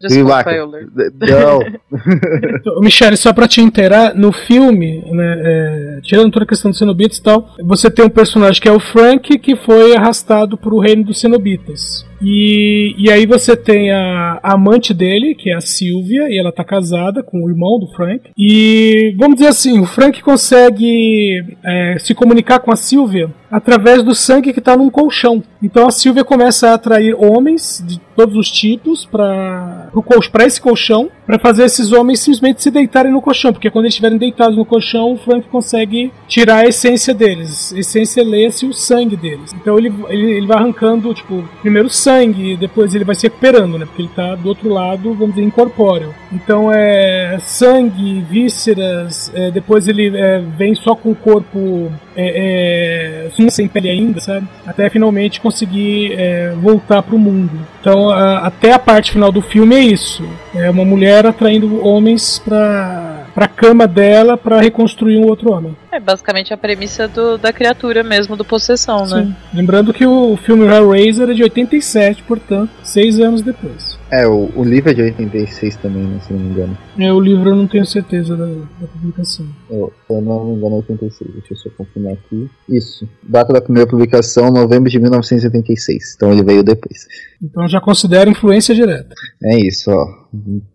Desculpa. 0.00 0.50
Euler. 0.50 0.88
Não. 1.20 2.80
Michele, 2.80 3.16
só 3.16 3.32
pra 3.32 3.48
te 3.48 3.60
inteirar, 3.60 4.14
no 4.14 4.32
filme, 4.32 5.02
né, 5.10 5.42
é, 5.44 6.00
tirando 6.02 6.30
toda 6.30 6.44
a 6.44 6.48
questão 6.48 6.70
dos 6.70 6.78
cenobitas 6.78 7.18
e 7.18 7.22
tal, 7.22 7.54
você 7.64 7.90
tem 7.90 8.04
um 8.04 8.10
personagem 8.10 8.60
que 8.60 8.68
é 8.68 8.72
o 8.72 8.80
Frank, 8.80 9.38
que 9.38 9.56
foi 9.56 9.96
arrastado 9.96 10.56
pro 10.56 10.78
reino 10.78 11.04
dos 11.04 11.20
cenobitas. 11.20 12.04
E, 12.22 12.94
e 12.98 13.10
aí 13.10 13.26
você 13.26 13.56
tem 13.56 13.90
a, 13.90 14.40
a 14.42 14.54
amante 14.54 14.94
dele, 14.94 15.34
que 15.34 15.50
é 15.50 15.54
a 15.54 15.60
Sylvia, 15.60 16.28
e 16.28 16.38
ela 16.38 16.52
tá 16.52 16.64
casada 16.64 17.22
com 17.22 17.42
o 17.42 17.50
irmão 17.50 17.78
do 17.78 17.88
Frank. 17.94 18.30
E 18.36 19.14
vamos 19.18 19.36
dizer 19.36 19.48
assim, 19.48 19.78
o 19.78 19.86
Frank 19.86 20.22
consegue 20.22 21.44
é, 21.64 21.96
se 21.98 22.14
comunicar 22.14 22.60
com 22.60 22.72
a 22.72 22.76
Sylvia 22.76 23.30
através 23.50 24.02
do 24.02 24.14
sangue 24.14 24.52
que 24.52 24.60
tá 24.60 24.76
num 24.76 24.90
colchão. 24.90 25.42
Então 25.62 25.86
a 25.86 25.90
Sylvia 25.90 26.24
começa 26.24 26.70
a 26.70 26.74
atrair 26.74 27.14
homens 27.14 27.82
de 27.86 28.00
todos 28.16 28.34
os 28.36 28.50
tipos 28.50 29.04
para 29.04 29.90
esse 30.46 30.60
colchão, 30.60 31.10
para 31.26 31.38
fazer 31.38 31.64
esses 31.64 31.92
homens 31.92 32.20
simplesmente 32.20 32.62
se 32.62 32.70
deitarem 32.70 33.10
no 33.12 33.20
colchão, 33.20 33.52
porque 33.52 33.70
quando 33.70 33.84
eles 33.86 33.94
estiverem 33.94 34.16
deitados 34.16 34.56
no 34.56 34.64
colchão, 34.64 35.12
o 35.12 35.18
Frank 35.18 35.48
consegue 35.48 36.12
tirar 36.28 36.58
a 36.64 36.66
essência 36.68 37.12
deles. 37.12 37.72
A 37.74 37.78
essência 37.80 38.22
lê-se 38.22 38.64
o 38.66 38.72
sangue 38.72 39.16
deles. 39.16 39.52
Então 39.54 39.76
ele, 39.78 39.92
ele, 40.08 40.30
ele 40.32 40.46
vai 40.46 40.56
arrancando, 40.58 41.12
tipo, 41.12 41.42
primeiro 41.60 41.88
o 41.88 41.90
sangue, 41.90 42.56
depois 42.56 42.94
ele 42.94 43.04
vai 43.04 43.14
se 43.14 43.24
recuperando, 43.26 43.78
né? 43.78 43.86
Porque 43.86 44.02
ele 44.02 44.10
tá 44.14 44.34
do 44.36 44.48
outro 44.48 44.68
lado, 44.68 45.12
vamos 45.14 45.34
dizer, 45.34 45.46
incorpóreo. 45.46 46.14
Então 46.32 46.70
é 46.72 47.38
sangue, 47.40 48.20
vísceras, 48.30 49.30
é, 49.34 49.50
depois 49.50 49.88
ele 49.88 50.16
é, 50.16 50.40
vem 50.56 50.74
só 50.74 50.94
com 50.94 51.10
o 51.10 51.14
corpo 51.14 51.90
é, 52.16 53.26
é, 53.36 53.50
sem 53.50 53.68
pele 53.68 53.90
ainda, 53.90 54.20
sabe? 54.20 54.46
Até 54.66 54.88
finalmente 54.90 55.40
conseguir 55.40 56.12
é, 56.12 56.50
voltar 56.60 57.02
pro 57.02 57.18
mundo. 57.18 57.50
Então, 57.80 58.10
a- 58.10 58.38
até 58.46 58.72
a 58.72 58.78
parte 58.78 59.12
final 59.12 59.30
do 59.30 59.40
filme 59.42 59.74
é 59.76 59.80
isso. 59.80 60.24
É 60.54 60.68
uma 60.70 60.84
mulher 60.84 61.15
atraindo 61.24 61.86
homens 61.86 62.38
pra, 62.38 63.26
pra 63.34 63.46
cama 63.46 63.86
dela 63.86 64.36
pra 64.36 64.60
reconstruir 64.60 65.16
um 65.16 65.26
outro 65.26 65.52
homem. 65.52 65.76
É 65.96 66.00
basicamente 66.00 66.52
a 66.52 66.56
premissa 66.58 67.08
do- 67.08 67.38
da 67.38 67.52
criatura 67.52 68.02
mesmo, 68.04 68.36
do 68.36 68.44
possessão, 68.44 69.06
né? 69.06 69.24
Sim. 69.24 69.34
Lembrando 69.56 69.94
que 69.94 70.06
o 70.06 70.36
filme 70.36 70.66
Hellraiser 70.66 71.30
é 71.30 71.32
de 71.32 71.42
87, 71.42 72.22
portanto, 72.24 72.70
seis 72.84 73.18
anos 73.18 73.40
depois. 73.40 73.96
É, 74.12 74.26
o, 74.26 74.50
o 74.54 74.62
livro 74.62 74.90
é 74.90 74.94
de 74.94 75.02
86 75.02 75.76
também, 75.76 76.04
né, 76.04 76.20
se 76.20 76.32
não 76.32 76.38
me 76.40 76.50
engano. 76.50 76.78
É, 76.98 77.12
o 77.12 77.18
livro 77.18 77.48
eu 77.50 77.56
não 77.56 77.66
tenho 77.66 77.84
certeza 77.84 78.36
da, 78.36 78.44
da 78.46 78.86
publicação. 78.92 79.46
Eu, 79.70 79.92
se 80.06 80.12
eu 80.12 80.20
não 80.20 80.44
me 80.44 80.56
engano, 80.58 80.74
é 80.74 80.78
86. 80.78 81.30
Deixa 81.32 81.54
eu 81.54 81.56
só 81.56 81.70
confirmar 81.76 82.12
aqui. 82.12 82.48
Isso. 82.68 83.08
Data 83.22 83.52
da 83.52 83.60
primeira 83.60 83.88
publicação, 83.88 84.50
novembro 84.52 84.88
de 84.90 85.00
1976. 85.00 86.14
Então 86.14 86.30
ele 86.32 86.44
veio 86.44 86.62
depois. 86.62 87.06
Então 87.42 87.66
já 87.66 87.80
considero 87.80 88.30
influência 88.30 88.74
direta. 88.74 89.14
É 89.42 89.58
isso, 89.66 89.90
ó. 89.90 90.06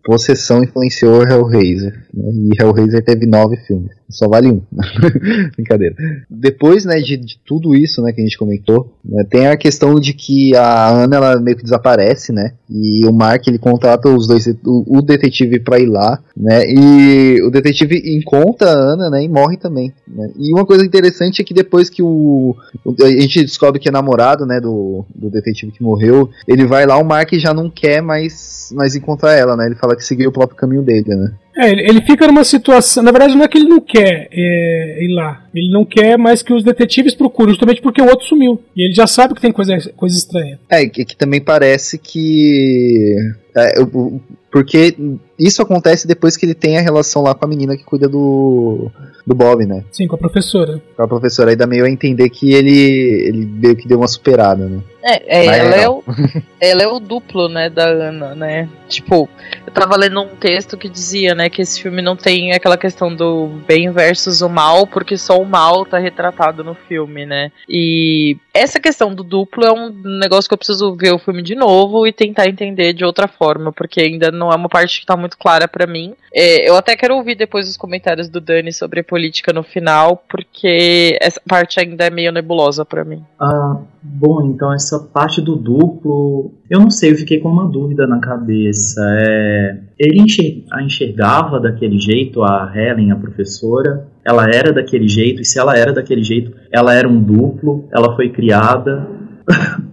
Possessão 0.04 0.62
influenciou 0.62 1.22
Hellraiser. 1.22 1.92
Né? 2.12 2.24
E 2.34 2.62
Hellraiser 2.62 3.02
teve 3.04 3.26
nove 3.26 3.56
filmes. 3.66 3.90
Só 4.12 4.28
vale 4.28 4.48
um. 4.50 4.60
Brincadeira. 5.56 5.94
Depois, 6.30 6.84
né, 6.84 7.00
de, 7.00 7.16
de 7.16 7.38
tudo 7.44 7.74
isso, 7.74 8.02
né, 8.02 8.12
que 8.12 8.20
a 8.20 8.24
gente 8.24 8.38
comentou, 8.38 8.92
né, 9.04 9.24
tem 9.28 9.46
a 9.46 9.56
questão 9.56 9.98
de 9.98 10.12
que 10.12 10.54
a 10.54 10.88
Ana, 10.88 11.16
ela 11.16 11.40
meio 11.40 11.56
que 11.56 11.62
desaparece, 11.62 12.32
né? 12.32 12.52
E 12.70 13.04
o 13.06 13.12
Mark, 13.12 13.46
ele 13.46 13.58
contrata 13.58 14.08
os 14.08 14.26
dois, 14.26 14.46
o, 14.64 14.98
o 14.98 15.02
detetive 15.02 15.58
pra 15.60 15.78
ir 15.78 15.86
lá, 15.86 16.18
né? 16.36 16.62
E 16.66 17.42
o 17.42 17.50
detetive 17.50 18.00
encontra 18.16 18.70
a 18.70 18.74
Ana, 18.74 19.10
né, 19.10 19.24
e 19.24 19.28
morre 19.28 19.56
também. 19.56 19.92
né? 20.06 20.30
E 20.38 20.52
uma 20.52 20.64
coisa 20.64 20.84
interessante 20.84 21.40
é 21.40 21.44
que 21.44 21.54
depois 21.54 21.88
que 21.88 22.02
o, 22.02 22.54
a 23.02 23.08
gente 23.08 23.42
descobre 23.42 23.80
que 23.80 23.88
é 23.88 23.92
namorado, 23.92 24.46
né, 24.46 24.60
do, 24.60 25.04
do 25.14 25.30
detetive 25.30 25.72
que 25.72 25.82
morreu, 25.82 26.30
ele 26.46 26.66
vai 26.66 26.86
lá, 26.86 26.96
o 26.98 27.04
Mark 27.04 27.32
já 27.34 27.54
não 27.54 27.70
quer 27.70 28.02
mais, 28.02 28.70
mais 28.74 28.94
encontrar 28.94 29.32
ela, 29.32 29.56
né? 29.56 29.66
Ele 29.66 29.74
fala 29.74 29.96
que 29.96 30.04
seguiu 30.04 30.30
o 30.30 30.32
próprio 30.32 30.56
caminho 30.56 30.82
dele, 30.82 31.14
né? 31.14 31.32
É, 31.56 31.70
ele, 31.70 32.00
fica 32.02 32.26
numa 32.26 32.44
situação. 32.44 33.02
Na 33.02 33.10
verdade, 33.10 33.34
não 33.34 33.44
é 33.44 33.48
que 33.48 33.58
ele 33.58 33.68
não 33.68 33.80
quer 33.80 34.28
é, 34.30 35.04
ir 35.04 35.14
lá. 35.14 35.41
Ele 35.54 35.70
não 35.72 35.84
quer 35.84 36.16
mais 36.16 36.42
que 36.42 36.52
os 36.52 36.64
detetives 36.64 37.14
procurem, 37.14 37.50
justamente 37.52 37.82
porque 37.82 38.00
o 38.00 38.06
outro 38.06 38.26
sumiu. 38.26 38.62
E 38.76 38.86
ele 38.86 38.94
já 38.94 39.06
sabe 39.06 39.34
que 39.34 39.40
tem 39.40 39.52
coisa, 39.52 39.76
coisa 39.96 40.16
estranha. 40.16 40.58
É, 40.68 40.86
que, 40.86 41.04
que 41.04 41.16
também 41.16 41.40
parece 41.40 41.98
que. 41.98 43.14
é, 43.56 43.80
o- 43.82 44.20
porque 44.50 44.94
isso 45.38 45.62
acontece 45.62 46.06
depois 46.06 46.36
que 46.36 46.44
ele 46.44 46.52
tem 46.54 46.76
a 46.76 46.82
relação 46.82 47.22
lá 47.22 47.34
com 47.34 47.42
a 47.46 47.48
menina 47.48 47.74
que 47.74 47.82
cuida 47.84 48.06
do, 48.06 48.90
do 49.26 49.34
Bob, 49.34 49.64
né? 49.64 49.82
Sim, 49.90 50.06
com 50.06 50.14
a 50.14 50.18
professora. 50.18 50.78
Com 50.94 51.02
a 51.02 51.08
professora. 51.08 51.48
Aí 51.50 51.56
dá 51.56 51.66
meio 51.66 51.86
a 51.86 51.90
entender 51.90 52.28
que 52.28 52.52
ele, 52.52 52.70
ele 53.28 53.46
meio 53.46 53.74
que 53.74 53.88
deu 53.88 53.96
uma 53.96 54.06
superada, 54.08 54.66
né? 54.68 54.80
É, 55.02 55.42
é, 55.42 55.46
Mas 55.46 55.58
ela, 55.58 55.76
é 55.76 55.88
o, 55.88 56.04
ela 56.60 56.82
é 56.82 56.86
o 56.86 57.00
duplo, 57.00 57.48
né, 57.48 57.70
da 57.70 57.88
Ana, 57.88 58.34
né? 58.34 58.68
Tipo, 58.90 59.26
eu 59.66 59.72
tava 59.72 59.96
lendo 59.96 60.20
um 60.20 60.28
texto 60.36 60.76
que 60.76 60.88
dizia, 60.88 61.34
né, 61.34 61.48
que 61.48 61.62
esse 61.62 61.80
filme 61.80 62.02
não 62.02 62.14
tem 62.14 62.52
aquela 62.52 62.76
questão 62.76 63.12
do 63.12 63.48
bem 63.66 63.90
versus 63.90 64.42
o 64.42 64.50
mal, 64.50 64.86
porque 64.86 65.16
só 65.16 65.40
o 65.42 65.46
mal 65.46 65.84
tá 65.84 65.98
retratado 65.98 66.62
no 66.62 66.74
filme, 66.74 67.26
né? 67.26 67.50
E 67.68 68.36
essa 68.54 68.80
questão 68.80 69.14
do 69.14 69.22
duplo 69.22 69.64
é 69.64 69.72
um 69.72 69.90
negócio 70.18 70.48
que 70.48 70.54
eu 70.54 70.58
preciso 70.58 70.94
ver 70.94 71.12
o 71.12 71.18
filme 71.18 71.42
de 71.42 71.54
novo 71.54 72.06
e 72.06 72.12
tentar 72.12 72.48
entender 72.48 72.92
de 72.92 73.04
outra 73.04 73.26
forma, 73.26 73.72
porque 73.72 74.00
ainda 74.00 74.30
não 74.30 74.52
é 74.52 74.56
uma 74.56 74.68
parte 74.68 75.00
que 75.00 75.06
tá 75.06 75.16
muito 75.16 75.38
clara 75.38 75.66
para 75.66 75.86
mim. 75.86 76.14
É, 76.34 76.68
eu 76.68 76.76
até 76.76 76.96
quero 76.96 77.16
ouvir 77.16 77.34
depois 77.34 77.68
os 77.68 77.76
comentários 77.76 78.28
do 78.28 78.40
Dani 78.40 78.72
sobre 78.72 79.02
política 79.02 79.52
no 79.52 79.62
final, 79.62 80.24
porque 80.28 81.18
essa 81.20 81.40
parte 81.46 81.80
ainda 81.80 82.04
é 82.04 82.10
meio 82.10 82.32
nebulosa 82.32 82.84
para 82.84 83.04
mim. 83.04 83.22
Ah, 83.40 83.78
bom, 84.02 84.46
então 84.46 84.72
essa 84.72 84.98
parte 84.98 85.40
do 85.40 85.56
duplo, 85.56 86.52
eu 86.70 86.80
não 86.80 86.90
sei, 86.90 87.12
eu 87.12 87.16
fiquei 87.16 87.40
com 87.40 87.48
uma 87.48 87.66
dúvida 87.66 88.06
na 88.06 88.18
cabeça. 88.18 89.00
É, 89.18 89.78
ele 89.98 90.24
enxergava 90.82 91.60
daquele 91.60 91.98
jeito, 91.98 92.42
a 92.42 92.70
Helen, 92.74 93.12
a 93.12 93.16
professora, 93.16 94.06
ela 94.24 94.48
era 94.48 94.72
daquele 94.72 95.08
jeito, 95.08 95.42
e 95.42 95.44
se 95.44 95.58
ela 95.58 95.76
era 95.76 95.92
daquele 95.92 96.22
jeito, 96.22 96.52
ela 96.70 96.94
era 96.94 97.08
um 97.08 97.20
duplo, 97.20 97.88
ela 97.92 98.14
foi 98.16 98.28
criada. 98.30 99.06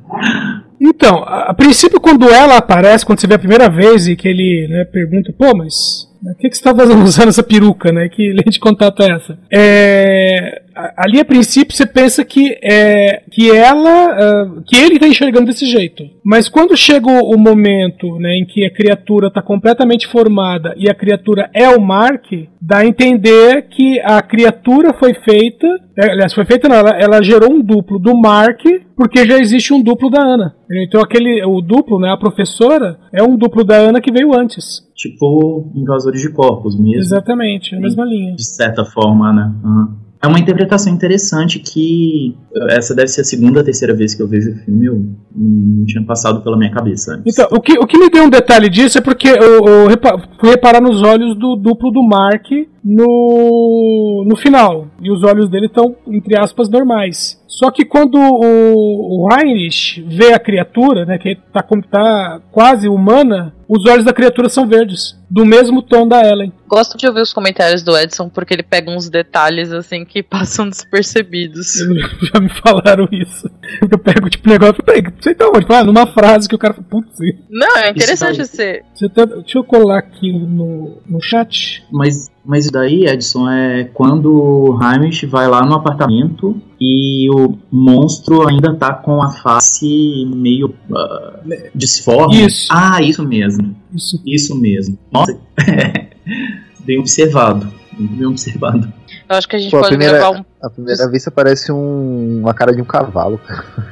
Então, 0.82 1.24
a, 1.28 1.54
princípio, 1.54 2.00
quando 2.00 2.30
ela 2.30 2.56
aparece, 2.56 3.06
quando 3.06 3.20
você 3.20 3.28
vê 3.28 3.34
a 3.34 3.40
primeira 3.40 3.70
vez 3.70 4.08
e 4.08 4.16
que 4.16 4.30
ele 4.30 4.66
né, 4.70 4.86
pergunta, 4.86 5.34
pô, 5.38 5.54
mas 5.54 6.09
o 6.22 6.36
que, 6.36 6.50
que 6.50 6.56
você 6.56 6.62
está 6.62 6.76
fazendo 6.76 7.04
usando 7.04 7.30
essa 7.30 7.44
peruca, 7.44 7.92
né? 7.92 8.10
Que 8.10 8.32
lente 8.34 8.52
de 8.52 8.60
contato 8.60 9.04
é 9.04 9.12
essa? 9.12 9.40
É, 9.52 10.62
ali 10.96 11.20
a 11.20 11.26
princípio 11.26 11.76
você 11.76 11.86
pensa 11.86 12.24
que 12.24 12.58
é 12.62 13.24
que 13.32 13.52
ela 13.52 14.46
uh, 14.46 14.62
que 14.66 14.78
ele 14.78 14.96
está 14.96 15.08
enxergando 15.08 15.48
desse 15.48 15.66
jeito 15.66 16.04
mas 16.24 16.48
quando 16.48 16.78
chega 16.78 17.10
o, 17.10 17.38
momento 17.38 18.18
né, 18.20 18.36
em 18.36 18.46
que 18.46 18.66
a 18.66 18.72
criatura 18.72 19.28
está 19.28 19.42
completamente 19.42 20.08
formada 20.08 20.74
e 20.78 20.90
a 20.90 20.94
criatura 20.94 21.50
é 21.54 21.70
o 21.70 21.82
Mark 21.82 22.26
dá 22.62 22.78
a 22.78 22.86
entender 22.86 23.68
que 23.70 24.00
a 24.02 24.22
criatura 24.22 24.94
foi 24.94 25.14
feita 25.14 25.68
é, 25.98 26.12
aliás 26.12 26.34
foi 26.34 26.46
feita 26.46 26.70
não, 26.70 26.76
ela, 26.76 26.92
ela 26.92 27.22
gerou 27.22 27.52
um 27.52 27.62
duplo 27.62 28.00
do 28.00 28.18
Mark 28.18 28.62
porque 28.96 29.26
já 29.26 29.38
existe 29.38 29.74
um 29.74 29.82
duplo 29.82 30.10
da 30.10 30.22
Ana 30.22 30.56
então 30.84 31.02
aquele 31.02 31.44
o 31.44 31.62
duplo 31.62 32.00
né 32.00 32.12
a 32.12 32.18
professora 32.18 32.98
é 33.14 33.24
um 33.24 33.36
duplo 33.36 33.64
da 33.64 33.76
Ana 33.76 34.00
que 34.00 34.12
veio 34.12 34.38
antes 34.38 34.88
tipo 35.00 35.72
invasores 35.76 36.22
de 36.22 36.30
corpos 36.30 36.78
mesmo 36.78 37.00
exatamente 37.00 37.74
a 37.74 37.80
mesma 37.80 38.04
linha 38.06 38.36
de 38.36 38.46
certa 38.46 38.84
forma 38.84 39.32
né 39.32 39.54
uhum. 39.64 40.10
É 40.22 40.28
uma 40.28 40.38
interpretação 40.38 40.92
interessante 40.92 41.60
que 41.60 42.36
essa 42.72 42.94
deve 42.94 43.08
ser 43.08 43.22
a 43.22 43.24
segunda, 43.24 43.64
terceira 43.64 43.94
vez 43.94 44.14
que 44.14 44.22
eu 44.22 44.28
vejo 44.28 44.52
o 44.52 44.56
filme, 44.66 44.86
eu 44.86 45.06
não 45.34 45.86
tinha 45.86 46.04
passado 46.04 46.44
pela 46.44 46.58
minha 46.58 46.72
cabeça 46.72 47.14
antes. 47.14 47.34
Então, 47.34 47.48
o 47.58 47.62
que, 47.62 47.80
o 47.80 47.88
que 47.88 47.98
me 47.98 48.10
deu 48.10 48.26
um 48.26 48.30
detalhe 48.30 48.70
disso 48.70 48.98
é 48.98 49.02
porque 49.02 49.30
eu, 49.30 49.66
eu 49.66 49.90
fui 50.38 50.50
reparar 50.50 50.82
nos 50.82 51.02
olhos 51.02 51.38
do 51.40 51.56
duplo 51.56 51.90
do 51.92 52.04
Mark 52.04 52.48
no, 52.84 54.26
no 54.28 54.36
final. 54.36 54.88
E 55.02 55.10
os 55.10 55.24
olhos 55.24 55.50
dele 55.50 55.68
estão, 55.68 55.96
entre 56.06 56.38
aspas, 56.38 56.70
normais. 56.70 57.39
Só 57.50 57.72
que 57.72 57.84
quando 57.84 58.16
o, 58.16 59.26
o 59.26 59.28
Heinrich 59.34 60.02
vê 60.04 60.34
a 60.34 60.40
criatura, 60.40 61.04
né, 61.04 61.18
que 61.18 61.30
está 61.30 61.64
tá 61.64 62.40
quase 62.52 62.88
humana, 62.88 63.56
os 63.68 63.86
olhos 63.90 64.06
da 64.06 64.14
criatura 64.14 64.48
são 64.50 64.68
verdes, 64.68 65.20
do 65.30 65.44
mesmo 65.46 65.82
tom 65.82 66.08
da 66.08 66.22
Ellen. 66.22 66.54
Gosto 66.68 66.96
de 66.98 67.08
ouvir 67.08 67.22
os 67.22 67.34
comentários 67.34 67.84
do 67.84 67.98
Edson 67.98 68.30
porque 68.30 68.54
ele 68.54 68.64
pega 68.64 68.92
uns 68.92 69.10
detalhes 69.10 69.72
assim 69.72 70.06
que 70.06 70.22
passam 70.24 70.70
despercebidos. 70.70 71.74
Já 72.34 72.40
me 72.40 72.50
falaram 72.50 73.08
isso. 73.12 73.50
Eu 73.92 73.98
pego 73.98 74.30
tipo 74.30 74.48
negócio, 74.48 74.84
pego, 74.84 75.12
sei 75.20 75.34
tá 75.34 75.50
onde, 75.50 75.66
ah, 75.70 75.84
numa 75.84 76.06
frase 76.06 76.48
que 76.48 76.56
o 76.56 76.60
cara 76.60 76.76
fala, 76.76 76.88
putz. 76.88 77.18
Não, 77.50 77.78
é 77.78 77.90
interessante 77.90 78.46
ser. 78.46 78.84
Tá, 79.14 79.26
deixa 79.26 79.58
eu 79.58 79.64
colar 79.64 80.00
aqui 80.00 80.32
no, 80.32 81.02
no 81.08 81.22
chat. 81.22 81.84
Mas 81.92 82.30
mas 82.50 82.68
daí, 82.72 83.06
Edson, 83.06 83.48
é 83.48 83.84
quando 83.84 84.34
o 84.34 84.84
Hamish 84.84 85.24
vai 85.26 85.48
lá 85.48 85.64
no 85.64 85.76
apartamento 85.76 86.60
e 86.82 87.30
o 87.30 87.56
monstro 87.72 88.50
ainda 88.50 88.74
tá 88.74 88.92
com 88.92 89.22
a 89.22 89.30
face 89.30 90.26
meio 90.36 90.74
uh, 90.90 91.70
disforme. 91.76 92.44
Isso. 92.44 92.68
Ah, 92.72 93.04
isso 93.04 93.22
mesmo. 93.24 93.76
Isso, 93.94 94.20
isso 94.26 94.60
mesmo. 94.60 94.98
Nossa, 95.12 95.40
bem 96.84 96.98
observado. 96.98 97.72
Bem 98.00 98.26
observado. 98.26 98.92
Eu 99.30 99.36
acho 99.36 99.48
que 99.48 99.56
a 99.56 99.60
gente 99.60 99.70
Pô, 99.70 99.78
pode 99.78 99.86
a 99.86 99.90
primeira, 99.90 100.18
gravar 100.18 100.40
um. 100.40 100.46
A 100.60 100.70
primeira 100.72 101.08
vista 101.08 101.30
parece 101.30 101.72
um, 101.72 102.40
uma 102.42 102.52
cara 102.52 102.74
de 102.74 102.82
um 102.82 102.86
cavalo. 102.86 103.40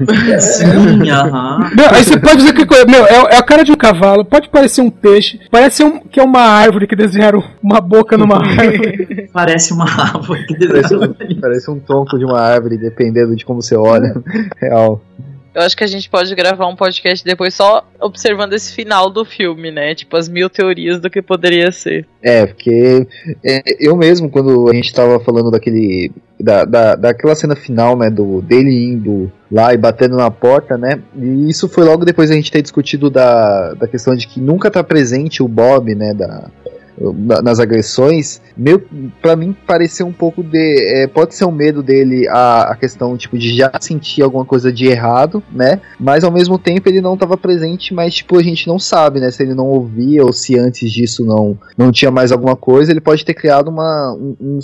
Sim, 0.42 1.12
aham. 1.12 1.70
Aí 1.92 2.04
você 2.04 2.20
pode 2.20 2.38
dizer 2.38 2.54
que 2.54 2.66
meu, 2.90 3.06
é, 3.06 3.36
é, 3.36 3.38
a 3.38 3.44
cara 3.44 3.64
de 3.64 3.72
um 3.72 3.76
cavalo, 3.76 4.26
pode 4.26 4.50
parecer 4.50 4.82
um 4.82 4.90
peixe, 4.90 5.40
parece 5.52 5.84
um, 5.84 6.00
que 6.00 6.20
é 6.20 6.24
uma 6.24 6.42
árvore 6.42 6.88
que 6.88 6.96
desenharam 6.96 7.44
uma 7.62 7.80
boca 7.80 8.18
numa 8.18 8.38
árvore. 8.42 9.30
parece 9.32 9.74
uma 9.74 9.86
árvore 9.86 10.44
que 10.48 10.58
desenharam. 10.58 11.14
Parece 11.14 11.36
um, 11.36 11.40
parece 11.40 11.72
um 11.72 11.80
tronco 11.80 12.18
de 12.18 12.26
uma 12.26 12.42
árvore, 12.42 12.76
dependendo 12.76 13.36
de 13.36 13.46
como 13.46 13.62
você 13.62 13.76
olha. 13.76 14.16
Real. 14.60 15.00
Eu 15.58 15.64
acho 15.64 15.76
que 15.76 15.84
a 15.84 15.88
gente 15.88 16.08
pode 16.08 16.36
gravar 16.36 16.68
um 16.68 16.76
podcast 16.76 17.26
depois 17.26 17.56
só 17.56 17.84
observando 18.00 18.54
esse 18.54 18.72
final 18.72 19.10
do 19.10 19.26
filme, 19.26 19.72
né? 19.72 19.96
Tipo, 19.96 20.16
as 20.16 20.30
mil 20.30 20.52
teorias 20.52 21.00
do 21.00 21.10
que 21.10 21.20
poderia 21.20 21.72
ser. 21.72 22.06
É, 22.22 22.46
porque 22.46 23.08
é, 23.44 23.64
eu 23.80 23.98
mesmo, 23.98 24.30
quando 24.30 24.70
a 24.70 24.74
gente 24.76 24.94
tava 24.94 25.20
falando 25.20 25.50
daquele. 25.50 26.12
Da, 26.40 26.64
da, 26.64 26.96
daquela 26.96 27.34
cena 27.34 27.56
final, 27.56 27.98
né? 27.98 28.08
Do, 28.08 28.40
dele 28.40 28.70
indo 28.70 29.32
lá 29.52 29.74
e 29.74 29.78
batendo 29.78 30.16
na 30.16 30.30
porta, 30.30 30.78
né? 30.78 31.02
E 31.16 31.50
isso 31.50 31.68
foi 31.68 31.84
logo 31.84 32.06
depois 32.06 32.30
a 32.30 32.36
gente 32.36 32.52
ter 32.52 32.62
discutido 32.62 33.10
da, 33.10 33.74
da 33.74 33.88
questão 33.88 34.16
de 34.16 34.28
que 34.28 34.40
nunca 34.40 34.70
tá 34.70 34.84
presente 34.84 35.42
o 35.42 35.48
Bob, 35.48 35.96
né? 35.96 36.14
Da, 36.14 36.52
nas 37.44 37.60
agressões, 37.60 38.42
meio 38.56 38.84
para 39.22 39.36
mim 39.36 39.56
pareceu 39.66 40.08
um 40.08 40.12
pouco 40.12 40.44
de 40.44 40.78
é, 40.94 41.08
pode 41.08 41.36
ser 41.36 41.46
um 41.46 41.52
medo 41.52 41.84
dele 41.84 42.28
a, 42.28 42.72
a 42.72 42.76
questão 42.76 43.16
tipo 43.16 43.38
de 43.38 43.56
já 43.56 43.72
sentir 43.80 44.24
alguma 44.24 44.44
coisa 44.44 44.72
de 44.72 44.88
errado, 44.88 45.44
né? 45.52 45.80
Mas 46.00 46.24
ao 46.24 46.32
mesmo 46.32 46.58
tempo 46.58 46.90
ele 46.90 47.02
não 47.02 47.14
estava 47.14 47.38
presente, 47.38 47.94
mas 47.94 48.16
tipo 48.16 48.38
a 48.38 48.44
gente 48.44 48.68
não 48.68 48.80
sabe, 48.80 49.20
né? 49.20 49.30
Se 49.30 49.44
ele 49.44 49.54
não 49.54 49.68
ouvia 49.68 50.24
ou 50.24 50.34
se 50.34 50.58
antes 50.58 50.92
disso 50.92 51.24
não 51.24 51.58
não 51.78 51.92
tinha 51.92 52.10
mais 52.10 52.32
alguma 52.32 52.56
coisa, 52.56 52.92
ele 52.92 53.02
pode 53.02 53.24
ter 53.24 53.34
criado 53.34 53.68
uma 53.68 54.14
um, 54.14 54.36
um, 54.40 54.60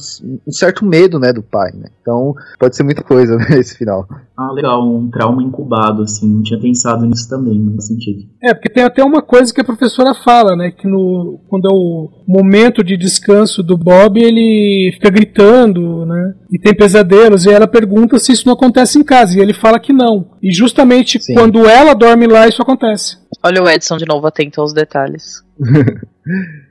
um 0.48 0.52
certo 0.52 0.84
medo, 0.86 1.20
né, 1.20 1.32
do 1.32 1.44
pai, 1.44 1.72
né? 1.74 1.90
Então 2.02 2.36
pode 2.60 2.76
ser 2.76 2.84
muita 2.84 3.04
coisa 3.04 3.38
nesse 3.50 3.78
final. 3.78 4.08
Ah, 4.36 4.52
legal, 4.52 4.84
um 4.84 5.12
trauma 5.12 5.44
incubado 5.44 6.02
assim, 6.02 6.28
não 6.28 6.42
tinha 6.42 6.60
pensado 6.60 7.06
nisso 7.06 7.30
também, 7.30 7.58
nesse 7.60 7.90
sentido. 7.90 8.24
É, 8.42 8.54
porque 8.54 8.70
tem 8.70 8.84
até 8.84 9.04
uma 9.04 9.22
coisa 9.22 9.54
que 9.54 9.62
a 9.62 9.66
professora 9.66 10.16
fala, 10.16 10.56
né, 10.56 10.72
que 10.72 10.88
no 10.88 11.40
quando 11.48 11.66
é 11.66 11.72
o 11.72 12.10
momento 12.28 12.84
de 12.84 12.98
descanso 12.98 13.62
do 13.62 13.78
Bob, 13.78 14.20
ele 14.20 14.92
fica 14.94 15.12
gritando, 15.12 16.04
né? 16.06 16.34
E 16.52 16.60
tem 16.60 16.76
pesadelos, 16.76 17.46
e 17.46 17.52
ela 17.52 17.68
pergunta 17.68 18.18
se 18.18 18.32
isso 18.32 18.48
não 18.48 18.54
acontece 18.54 18.98
em 18.98 19.04
casa, 19.04 19.38
e 19.38 19.42
ele 19.42 19.54
fala 19.54 19.80
que 19.80 19.94
não. 19.94 20.32
E 20.42 20.52
justamente 20.52 21.22
Sim. 21.22 21.36
quando 21.36 21.68
ela 21.68 21.94
dorme 21.94 22.26
lá, 22.26 22.48
isso 22.48 22.62
acontece. 22.62 23.18
Olha 23.44 23.62
o 23.62 23.70
Edson 23.70 23.98
de 23.98 24.06
novo 24.08 24.26
atento 24.26 24.62
aos 24.62 24.74
detalhes. 24.74 25.44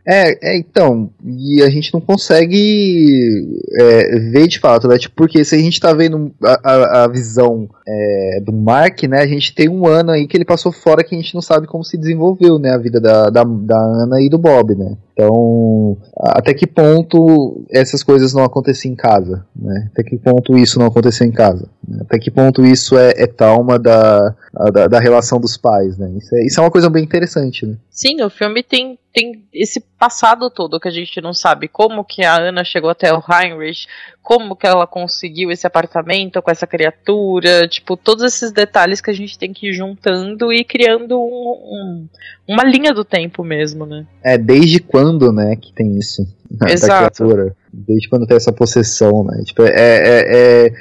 é, 0.06 0.52
é, 0.52 0.56
então, 0.56 1.10
e 1.24 1.62
a 1.62 1.68
gente 1.68 1.92
não 1.92 2.00
consegue 2.00 3.60
é, 3.78 4.18
ver 4.30 4.48
de 4.48 4.58
fato, 4.58 4.88
né? 4.88 4.98
Tipo, 4.98 5.14
porque 5.14 5.44
se 5.44 5.54
a 5.54 5.58
gente 5.58 5.78
tá 5.78 5.92
vendo 5.92 6.32
a, 6.42 6.60
a, 6.64 7.04
a 7.04 7.08
visão 7.08 7.68
é, 7.86 8.40
do 8.44 8.52
Mark, 8.52 9.02
né? 9.04 9.20
A 9.20 9.26
gente 9.26 9.54
tem 9.54 9.68
um 9.68 9.86
ano 9.86 10.10
aí 10.10 10.26
que 10.26 10.36
ele 10.36 10.44
passou 10.44 10.72
fora 10.72 11.04
que 11.04 11.14
a 11.14 11.18
gente 11.18 11.34
não 11.34 11.42
sabe 11.42 11.66
como 11.66 11.84
se 11.84 11.96
desenvolveu, 11.96 12.58
né? 12.58 12.70
A 12.70 12.78
vida 12.78 13.00
da, 13.00 13.28
da, 13.28 13.44
da 13.44 13.78
Ana 13.78 14.20
e 14.20 14.28
do 14.28 14.38
Bob, 14.38 14.74
né? 14.74 14.96
Então, 15.12 15.98
até 16.16 16.54
que 16.54 16.66
ponto 16.66 17.64
essas 17.70 18.02
coisas 18.02 18.32
não 18.32 18.44
aconteciam 18.44 18.92
em 18.92 18.96
casa, 18.96 19.44
né? 19.54 19.88
Até 19.92 20.02
que 20.02 20.16
ponto 20.16 20.56
isso 20.56 20.78
não 20.78 20.86
aconteceu 20.86 21.26
em 21.26 21.32
casa? 21.32 21.68
Né? 21.86 21.98
Até 22.00 22.18
que 22.18 22.30
ponto 22.30 22.64
isso 22.64 22.96
é, 22.96 23.12
é 23.16 23.26
trauma 23.26 23.78
da, 23.78 24.34
da, 24.72 24.88
da, 24.88 25.00
relação 25.00 25.38
dos 25.38 25.56
pais, 25.56 25.98
né? 25.98 26.10
Isso 26.16 26.34
é, 26.34 26.46
isso 26.46 26.60
é 26.60 26.62
uma 26.62 26.70
coisa 26.70 26.88
bem 26.88 27.04
interessante, 27.04 27.66
né? 27.66 27.76
Sim, 27.90 28.22
o 28.22 28.30
filme 28.30 28.62
tem, 28.62 28.98
tem 29.12 29.46
esse 29.52 29.80
passado 29.98 30.50
todo 30.50 30.80
que 30.80 30.88
a 30.88 30.92
gente 30.92 31.20
não 31.20 31.34
sabe. 31.34 31.68
Como 31.68 32.04
que 32.04 32.24
a 32.24 32.36
Ana 32.36 32.64
chegou 32.64 32.90
até 32.90 33.12
o 33.12 33.22
Heinrich, 33.22 33.86
como 34.22 34.54
que 34.54 34.66
ela 34.66 34.86
conseguiu 34.86 35.50
esse 35.50 35.66
apartamento 35.66 36.40
com 36.40 36.50
essa 36.50 36.66
criatura, 36.66 37.66
tipo, 37.66 37.96
todos 37.96 38.22
esses 38.24 38.52
detalhes 38.52 39.00
que 39.00 39.10
a 39.10 39.14
gente 39.14 39.36
tem 39.36 39.52
que 39.52 39.68
ir 39.68 39.72
juntando 39.72 40.52
e 40.52 40.64
criando 40.64 41.18
um, 41.18 41.26
um, 41.26 42.08
uma 42.48 42.64
linha 42.64 42.94
do 42.94 43.04
tempo 43.04 43.42
mesmo, 43.42 43.84
né? 43.84 44.06
É, 44.22 44.38
desde 44.38 44.78
quando, 44.78 45.32
né, 45.32 45.56
que 45.56 45.72
tem 45.72 45.98
isso? 45.98 46.22
Exato. 46.68 47.24
criatura. 47.24 47.56
Desde 47.72 48.08
quando 48.08 48.26
tem 48.26 48.36
essa 48.36 48.52
possessão, 48.52 49.24
né? 49.24 49.42
Tipo, 49.44 49.62
é, 49.62 49.70
é, 49.70 50.72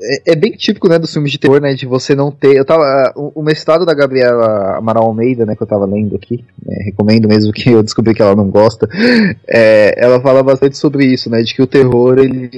é, 0.00 0.22
é, 0.32 0.36
bem 0.36 0.52
típico, 0.52 0.88
né, 0.88 0.96
dos 0.96 1.12
filmes 1.12 1.32
de 1.32 1.38
terror, 1.38 1.60
né? 1.60 1.74
De 1.74 1.84
você 1.84 2.14
não 2.14 2.30
ter. 2.30 2.56
Eu 2.56 2.64
tava. 2.64 3.12
O, 3.16 3.42
mestrado 3.42 3.84
da 3.84 3.92
Gabriela 3.92 4.76
Amaral 4.76 5.04
Almeida, 5.04 5.44
né, 5.44 5.56
que 5.56 5.62
eu 5.62 5.66
tava 5.66 5.84
lendo 5.84 6.14
aqui, 6.14 6.44
né, 6.64 6.76
recomendo 6.84 7.26
mesmo 7.26 7.52
que 7.52 7.70
eu 7.70 7.82
descobri 7.82 8.14
que 8.14 8.22
ela 8.22 8.36
não 8.36 8.48
gosta. 8.48 8.88
ela 9.48 10.20
fala 10.20 10.42
bastante 10.42 10.76
sobre 10.76 11.06
isso, 11.06 11.28
né? 11.28 11.42
De 11.42 11.52
que 11.52 11.62
o 11.62 11.66
terror, 11.66 12.18
ele. 12.18 12.48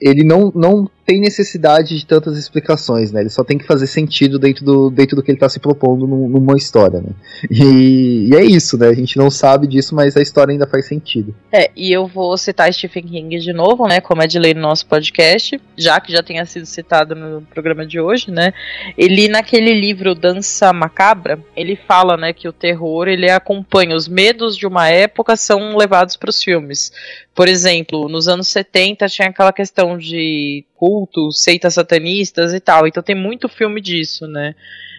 Ele 0.00 0.24
não, 0.24 0.52
não 0.54 0.90
tem 1.04 1.20
necessidade 1.20 1.98
de 1.98 2.06
tantas 2.06 2.36
explicações, 2.38 3.10
né? 3.10 3.20
Ele 3.20 3.28
só 3.28 3.42
tem 3.42 3.58
que 3.58 3.66
fazer 3.66 3.86
sentido 3.86 4.38
dentro 4.38 4.64
do, 4.64 4.90
dentro 4.90 5.16
do 5.16 5.22
que 5.22 5.30
ele 5.30 5.36
está 5.36 5.48
se 5.48 5.58
propondo 5.58 6.06
num- 6.06 6.28
numa 6.28 6.56
história, 6.56 7.00
né? 7.00 7.10
E, 7.50 8.28
e 8.30 8.36
é 8.36 8.44
isso, 8.44 8.78
né? 8.78 8.88
A 8.88 8.94
gente 8.94 9.16
não 9.16 9.30
sabe 9.30 9.66
disso, 9.66 9.94
mas 9.94 10.16
a 10.16 10.22
história 10.22 10.52
ainda 10.52 10.66
faz 10.66 10.86
sentido. 10.86 11.34
É, 11.50 11.70
e 11.76 11.92
eu 11.92 12.06
vou 12.06 12.36
citar 12.38 12.72
Stephen 12.72 13.04
King 13.04 13.38
de 13.38 13.52
novo, 13.52 13.86
né? 13.86 14.00
Como 14.00 14.22
é 14.22 14.26
de 14.26 14.38
lei 14.38 14.54
no 14.54 14.60
nosso 14.60 14.86
podcast, 14.86 15.60
já 15.76 16.00
que 16.00 16.12
já 16.12 16.22
tenha 16.22 16.44
sido 16.46 16.66
citado 16.66 17.14
no 17.14 17.42
programa 17.42 17.84
de 17.84 17.98
hoje, 18.00 18.30
né? 18.30 18.52
Ele, 18.96 19.28
naquele 19.28 19.74
livro 19.74 20.14
Dança 20.14 20.72
Macabra, 20.72 21.38
ele 21.56 21.76
fala, 21.76 22.16
né, 22.16 22.32
que 22.32 22.48
o 22.48 22.52
terror 22.52 23.08
ele 23.08 23.30
acompanha 23.30 23.96
os 23.96 24.06
medos 24.08 24.56
de 24.56 24.66
uma 24.66 24.88
época 24.88 25.36
são 25.36 25.76
levados 25.76 26.16
para 26.16 26.30
os 26.30 26.42
filmes. 26.42 26.92
Por 27.34 27.48
exemplo, 27.48 28.08
nos 28.08 28.28
anos 28.28 28.48
70 28.48 29.08
tinha 29.08 29.28
aquela 29.28 29.52
questão 29.52 29.96
de 29.96 30.64
cultos, 30.82 31.40
seitas 31.44 31.74
satanistas 31.74 32.52
e 32.52 32.58
tal. 32.58 32.88
Então 32.88 33.00
tem 33.00 33.14
muito 33.14 33.48
filme 33.48 33.80
disso, 33.80 34.26
né? 34.26 34.52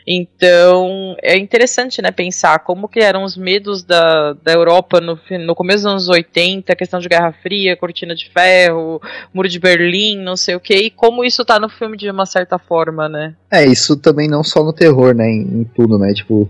Então 0.07 1.13
é 1.21 1.37
interessante, 1.37 2.01
né, 2.01 2.09
pensar 2.09 2.59
como 2.59 2.87
que 2.87 2.99
eram 2.99 3.23
os 3.23 3.35
medos 3.35 3.83
da, 3.83 4.31
da 4.31 4.53
Europa 4.53 5.01
no, 5.01 5.19
no 5.45 5.55
começo 5.55 5.83
dos 5.83 5.91
anos 5.91 6.09
80, 6.09 6.73
questão 6.75 7.01
de 7.01 7.09
Guerra 7.09 7.33
Fria, 7.33 7.75
Cortina 7.75 8.15
de 8.15 8.29
Ferro, 8.29 9.01
Muro 9.33 9.49
de 9.49 9.59
Berlim, 9.59 10.17
não 10.19 10.37
sei 10.37 10.55
o 10.55 10.59
que, 10.59 10.75
e 10.75 10.89
como 10.89 11.23
isso 11.23 11.43
tá 11.43 11.59
no 11.59 11.69
filme 11.69 11.97
de 11.97 12.09
uma 12.09 12.25
certa 12.25 12.57
forma, 12.57 13.09
né? 13.09 13.35
É, 13.53 13.63
isso 13.67 13.95
também 13.95 14.27
não 14.27 14.43
só 14.43 14.63
no 14.63 14.73
terror, 14.73 15.13
né? 15.13 15.29
Em, 15.29 15.41
em 15.41 15.63
tudo, 15.75 15.99
né? 15.99 16.11
Tipo, 16.11 16.49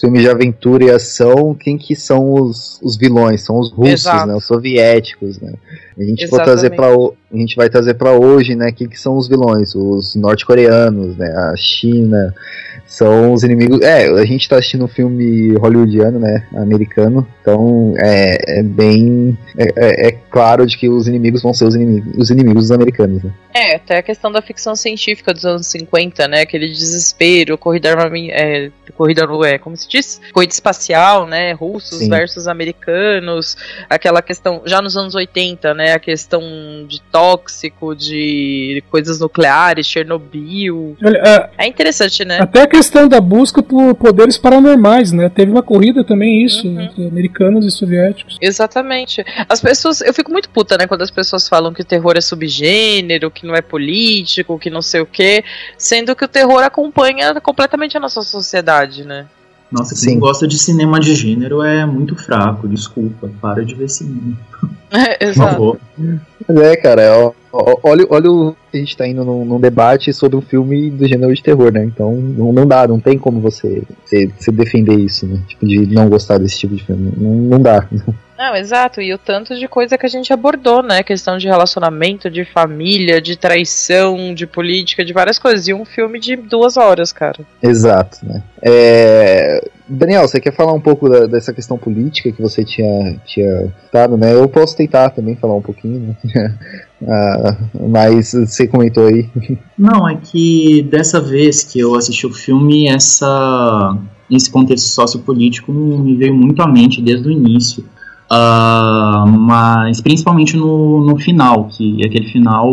filmes 0.00 0.22
de 0.22 0.28
aventura 0.28 0.84
e 0.84 0.90
ação, 0.90 1.54
quem 1.54 1.78
que 1.78 1.94
são 1.94 2.32
os, 2.32 2.80
os 2.82 2.96
vilões? 2.96 3.42
São 3.42 3.56
os 3.56 3.70
russos, 3.70 4.00
Exato. 4.06 4.26
né? 4.26 4.34
Os 4.34 4.44
soviéticos, 4.44 5.40
né? 5.40 5.52
A 5.96 6.02
gente, 6.02 6.26
for 6.26 6.42
trazer 6.42 6.70
pra, 6.70 6.88
a 6.88 7.36
gente 7.36 7.54
vai 7.54 7.68
trazer 7.70 7.94
para 7.94 8.12
hoje, 8.14 8.56
né? 8.56 8.72
Quem 8.72 8.88
que 8.88 8.98
são 8.98 9.16
os 9.16 9.28
vilões? 9.28 9.76
Os 9.76 10.16
norte-coreanos, 10.16 11.16
né? 11.16 11.28
A 11.28 11.54
China. 11.56 12.34
São 12.90 13.32
os 13.32 13.44
inimigos. 13.44 13.80
É, 13.82 14.08
a 14.08 14.24
gente 14.24 14.48
tá 14.48 14.56
assistindo 14.56 14.84
um 14.84 14.88
filme 14.88 15.54
hollywoodiano, 15.54 16.18
né? 16.18 16.44
Americano. 16.56 17.24
Então 17.40 17.94
é, 17.96 18.58
é 18.58 18.62
bem. 18.64 19.38
É, 19.56 19.68
é- 19.76 20.08
é 20.08 20.12
claro 20.28 20.66
de 20.66 20.76
que 20.76 20.88
os 20.88 21.06
inimigos 21.06 21.40
vão 21.40 21.54
ser 21.54 21.66
os 21.66 21.76
inimigos, 21.76 22.12
os 22.18 22.30
inimigos 22.30 22.64
dos 22.64 22.72
americanos, 22.72 23.22
né? 23.22 23.30
É, 23.52 23.76
até 23.76 23.98
a 23.98 24.02
questão 24.02 24.30
da 24.30 24.40
ficção 24.40 24.76
científica 24.76 25.32
dos 25.34 25.44
anos 25.44 25.66
50, 25.66 26.28
né? 26.28 26.42
Aquele 26.42 26.68
desespero, 26.68 27.58
corrida 27.58 27.90
é, 28.30 28.70
corrida 28.96 29.26
no- 29.26 29.44
é, 29.44 29.58
como 29.58 29.76
se 29.76 29.88
diz? 29.88 30.20
Corrida 30.32 30.52
espacial, 30.52 31.26
né? 31.26 31.52
Russos 31.52 31.98
Sim. 31.98 32.08
versus 32.08 32.46
americanos, 32.46 33.56
aquela 33.88 34.22
questão, 34.22 34.62
já 34.66 34.80
nos 34.80 34.96
anos 34.96 35.14
80, 35.14 35.74
né? 35.74 35.92
A 35.94 35.98
questão 35.98 36.40
de 36.88 37.00
tóxico, 37.10 37.94
de 37.94 38.82
coisas 38.90 39.18
nucleares, 39.20 39.86
Chernobyl. 39.86 40.96
Olha, 41.04 41.22
a- 41.22 41.50
É 41.58 41.66
interessante, 41.66 42.24
né? 42.24 42.38
Até 42.40 42.62
a 42.62 42.66
questão 42.66 43.08
da 43.08 43.20
busca 43.20 43.62
por 43.62 43.94
poderes 43.96 44.38
paranormais, 44.38 45.12
né? 45.12 45.28
Teve 45.28 45.50
uma 45.50 45.62
corrida 45.62 46.04
também 46.04 46.44
isso, 46.44 46.66
Uhum. 46.68 46.80
entre 46.82 47.06
americanos 47.06 47.66
e 47.66 47.70
soviéticos. 47.70 48.36
Exatamente. 48.40 49.24
As 49.48 49.60
pessoas, 49.60 50.00
eu 50.00 50.14
fico 50.14 50.30
muito 50.30 50.48
puta, 50.50 50.76
né, 50.78 50.86
quando 50.86 51.02
as 51.02 51.10
pessoas 51.10 51.48
falam 51.48 51.72
que 51.72 51.82
o 51.82 51.84
terror 51.84 52.14
é 52.16 52.20
subgênero, 52.20 53.30
que 53.40 53.46
não 53.46 53.54
é 53.54 53.62
político, 53.62 54.58
que 54.58 54.68
não 54.68 54.82
sei 54.82 55.00
o 55.00 55.06
quê, 55.06 55.42
sendo 55.78 56.14
que 56.14 56.24
o 56.24 56.28
terror 56.28 56.62
acompanha 56.62 57.40
completamente 57.40 57.96
a 57.96 58.00
nossa 58.00 58.22
sociedade, 58.22 59.04
né? 59.04 59.26
Nossa, 59.72 59.94
Sim. 59.94 60.08
quem 60.08 60.18
gosta 60.18 60.48
de 60.48 60.58
cinema 60.58 60.98
de 60.98 61.14
gênero 61.14 61.62
é 61.62 61.86
muito 61.86 62.16
fraco, 62.16 62.66
desculpa. 62.66 63.30
Para 63.40 63.64
de 63.64 63.74
ver 63.74 63.88
cinema. 63.88 64.36
Por 64.90 65.26
Exato. 65.26 65.80
Mas 66.48 66.56
é, 66.58 66.76
cara, 66.76 67.02
ó, 67.16 67.32
ó, 67.52 67.76
olha, 67.84 68.04
olha 68.10 68.30
o 68.30 68.56
a 68.72 68.76
gente 68.76 68.96
tá 68.96 69.06
indo 69.06 69.24
num, 69.24 69.44
num 69.44 69.60
debate 69.60 70.12
sobre 70.12 70.36
um 70.36 70.40
filme 70.40 70.90
do 70.90 71.06
gênero 71.06 71.32
de 71.34 71.42
terror, 71.42 71.72
né? 71.72 71.84
Então 71.84 72.14
não, 72.14 72.52
não 72.52 72.66
dá, 72.66 72.86
não 72.86 73.00
tem 73.00 73.18
como 73.18 73.40
você, 73.40 73.82
você, 74.04 74.30
você 74.38 74.50
defender 74.50 74.98
isso, 74.98 75.26
né? 75.26 75.40
Tipo, 75.46 75.66
de 75.66 75.86
não 75.86 76.08
gostar 76.08 76.38
desse 76.38 76.58
tipo 76.58 76.74
de 76.74 76.84
filme. 76.84 77.12
Não, 77.16 77.30
não 77.30 77.60
dá. 77.60 77.86
Não, 78.40 78.56
exato. 78.56 79.02
E 79.02 79.12
o 79.12 79.18
tanto 79.18 79.54
de 79.54 79.68
coisa 79.68 79.98
que 79.98 80.06
a 80.06 80.08
gente 80.08 80.32
abordou, 80.32 80.82
né? 80.82 81.02
Questão 81.02 81.36
de 81.36 81.46
relacionamento, 81.46 82.30
de 82.30 82.42
família, 82.42 83.20
de 83.20 83.36
traição, 83.36 84.32
de 84.34 84.46
política, 84.46 85.04
de 85.04 85.12
várias 85.12 85.38
coisas. 85.38 85.68
E 85.68 85.74
um 85.74 85.84
filme 85.84 86.18
de 86.18 86.36
duas 86.36 86.78
horas, 86.78 87.12
cara. 87.12 87.40
Exato, 87.62 88.16
né? 88.22 88.42
É, 88.62 89.62
Daniel, 89.86 90.26
você 90.26 90.40
quer 90.40 90.54
falar 90.54 90.72
um 90.72 90.80
pouco 90.80 91.06
da- 91.06 91.26
dessa 91.26 91.52
questão 91.52 91.76
política 91.76 92.32
que 92.32 92.40
você 92.40 92.64
tinha, 92.64 93.20
tinha 93.26 93.70
citado, 93.84 94.16
né? 94.16 94.32
Eu 94.32 94.48
posso 94.48 94.74
tentar 94.74 95.10
também 95.10 95.36
falar 95.36 95.56
um 95.56 95.62
pouquinho, 95.62 96.16
né? 96.24 96.58
Ah, 97.02 97.56
mas 97.88 98.32
você 98.34 98.66
comentou 98.66 99.06
aí. 99.06 99.26
Não, 99.78 100.06
é 100.06 100.16
que 100.16 100.82
dessa 100.90 101.18
vez 101.18 101.64
que 101.64 101.80
eu 101.80 101.94
assisti 101.94 102.26
o 102.26 102.32
filme, 102.32 102.88
essa, 102.88 103.96
esse 104.30 104.50
contexto 104.50 104.84
sociopolítico 104.84 105.72
me 105.72 106.14
veio 106.14 106.34
muito 106.34 106.60
à 106.60 106.68
mente 106.68 107.00
desde 107.00 107.26
o 107.26 107.30
início. 107.30 107.82
Ah, 108.30 109.24
mas 109.26 110.00
principalmente 110.00 110.56
no, 110.56 111.04
no 111.04 111.18
final, 111.18 111.64
que 111.64 112.02
é 112.02 112.06
aquele 112.06 112.28
final, 112.28 112.72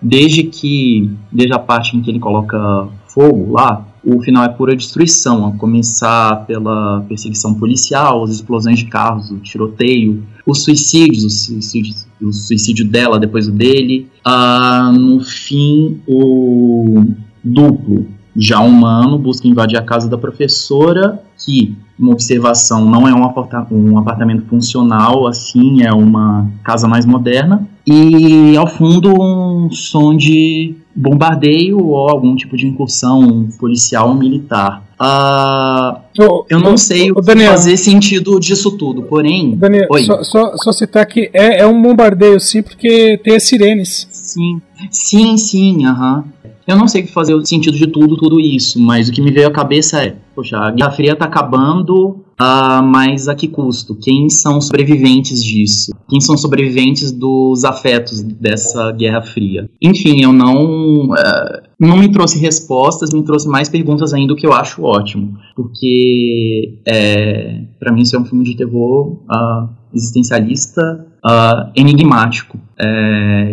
desde 0.00 0.44
que. 0.44 1.10
Desde 1.32 1.54
a 1.54 1.58
parte 1.58 1.96
em 1.96 2.02
que 2.02 2.10
ele 2.10 2.18
coloca 2.18 2.88
fogo 3.08 3.52
lá, 3.52 3.86
o 4.04 4.20
final 4.20 4.44
é 4.44 4.48
pura 4.48 4.76
destruição, 4.76 5.46
a 5.46 5.52
começar 5.52 6.44
pela 6.46 7.04
perseguição 7.08 7.54
policial, 7.54 8.24
as 8.24 8.30
explosões 8.30 8.78
de 8.78 8.86
carros, 8.86 9.30
o 9.30 9.38
tiroteio, 9.38 10.22
os 10.46 10.64
suicídios, 10.64 11.24
o 11.24 11.30
suicídio, 11.30 11.94
o 12.20 12.32
suicídio 12.32 12.86
dela 12.86 13.18
depois 13.18 13.48
o 13.48 13.52
dele. 13.52 14.08
Ah, 14.24 14.92
no 14.92 15.20
fim, 15.20 16.00
o 16.06 17.04
duplo, 17.42 18.06
já 18.36 18.60
humano, 18.60 19.18
busca 19.18 19.48
invadir 19.48 19.78
a 19.78 19.82
casa 19.82 20.08
da 20.08 20.18
professora, 20.18 21.22
que, 21.44 21.76
uma 21.98 22.12
observação, 22.12 22.84
não 22.84 23.06
é 23.06 23.14
um, 23.14 23.24
aparta- 23.24 23.66
um 23.70 23.98
apartamento 23.98 24.44
funcional, 24.46 25.26
assim, 25.26 25.82
é 25.82 25.92
uma 25.92 26.50
casa 26.64 26.88
mais 26.88 27.04
moderna. 27.04 27.66
E 27.86 28.56
ao 28.56 28.66
fundo, 28.66 29.12
um 29.20 29.70
som 29.70 30.16
de 30.16 30.74
bombardeio 30.94 31.78
ou 31.84 32.08
algum 32.08 32.34
tipo 32.36 32.56
de 32.56 32.66
incursão 32.66 33.48
policial 33.58 34.08
ou 34.10 34.14
militar. 34.14 34.82
Ah, 34.98 36.00
Ô, 36.18 36.44
eu 36.50 36.60
não 36.60 36.76
sei 36.76 37.10
o 37.10 37.14
que 37.14 37.22
Daniel, 37.22 37.52
fazer 37.52 37.76
sentido 37.78 38.38
disso 38.38 38.70
tudo, 38.72 39.02
porém. 39.04 39.56
Daniel, 39.56 39.86
Oi. 39.90 40.04
só, 40.04 40.22
só, 40.22 40.52
só 40.56 40.72
citar 40.72 41.06
que 41.06 41.30
é, 41.32 41.62
é 41.62 41.66
um 41.66 41.80
bombardeio, 41.80 42.38
sim, 42.38 42.62
porque 42.62 43.18
tem 43.24 43.34
as 43.36 43.44
sirenes. 43.44 44.06
Sim, 44.12 44.60
sim, 44.90 45.36
sim, 45.38 45.86
aham. 45.86 46.24
Eu 46.70 46.76
não 46.76 46.86
sei 46.86 47.02
o 47.02 47.06
que 47.06 47.12
fazer 47.12 47.34
o 47.34 47.44
sentido 47.44 47.76
de 47.76 47.88
tudo, 47.88 48.16
tudo 48.16 48.38
isso, 48.38 48.80
mas 48.80 49.08
o 49.08 49.12
que 49.12 49.20
me 49.20 49.32
veio 49.32 49.48
à 49.48 49.50
cabeça 49.50 50.04
é, 50.04 50.14
poxa, 50.36 50.56
a 50.56 50.70
Guerra 50.70 50.92
Fria 50.92 51.16
tá 51.16 51.24
acabando, 51.24 52.24
ah, 52.38 52.80
mas 52.80 53.26
a 53.26 53.34
que 53.34 53.48
custo? 53.48 53.96
Quem 53.96 54.30
são 54.30 54.60
sobreviventes 54.60 55.42
disso? 55.42 55.90
Quem 56.08 56.20
são 56.20 56.36
sobreviventes 56.36 57.10
dos 57.10 57.64
afetos 57.64 58.22
dessa 58.22 58.92
Guerra 58.92 59.20
Fria? 59.20 59.68
Enfim, 59.82 60.22
eu 60.22 60.32
não. 60.32 61.12
ah, 61.12 61.62
não 61.78 61.96
me 61.96 62.08
trouxe 62.08 62.38
respostas, 62.38 63.12
me 63.12 63.24
trouxe 63.24 63.48
mais 63.48 63.68
perguntas 63.68 64.14
ainda, 64.14 64.32
o 64.32 64.36
que 64.36 64.46
eu 64.46 64.52
acho 64.52 64.82
ótimo. 64.84 65.36
Porque, 65.56 66.78
é, 66.86 67.64
para 67.80 67.92
mim, 67.92 68.02
isso 68.02 68.14
é 68.14 68.20
um 68.20 68.24
filme 68.24 68.44
de 68.44 68.56
terror 68.56 69.24
ah, 69.28 69.68
existencialista, 69.92 71.04
ah, 71.24 71.70
enigmático. 71.74 72.58
É, 72.78 73.52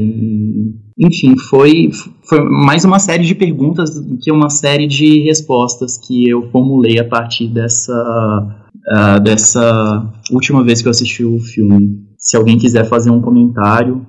enfim, 0.98 1.38
foi, 1.38 1.92
foi 2.28 2.42
mais 2.42 2.84
uma 2.84 3.00
série 3.00 3.24
de 3.24 3.36
perguntas 3.36 4.00
do 4.00 4.18
que 4.18 4.32
uma 4.32 4.50
série 4.50 4.88
de 4.88 5.22
respostas 5.24 5.98
que 5.98 6.28
eu 6.30 6.50
formulei 6.52 7.00
a 7.00 7.08
partir 7.08 7.48
dessa, 7.48 7.94
ah, 8.90 9.20
dessa 9.20 10.12
última 10.32 10.64
vez 10.64 10.82
que 10.82 10.88
eu 10.88 10.92
assisti 10.92 11.24
o 11.24 11.40
filme. 11.40 12.06
Se 12.18 12.36
alguém 12.36 12.58
quiser 12.58 12.86
fazer 12.86 13.12
um 13.12 13.22
comentário, 13.22 14.06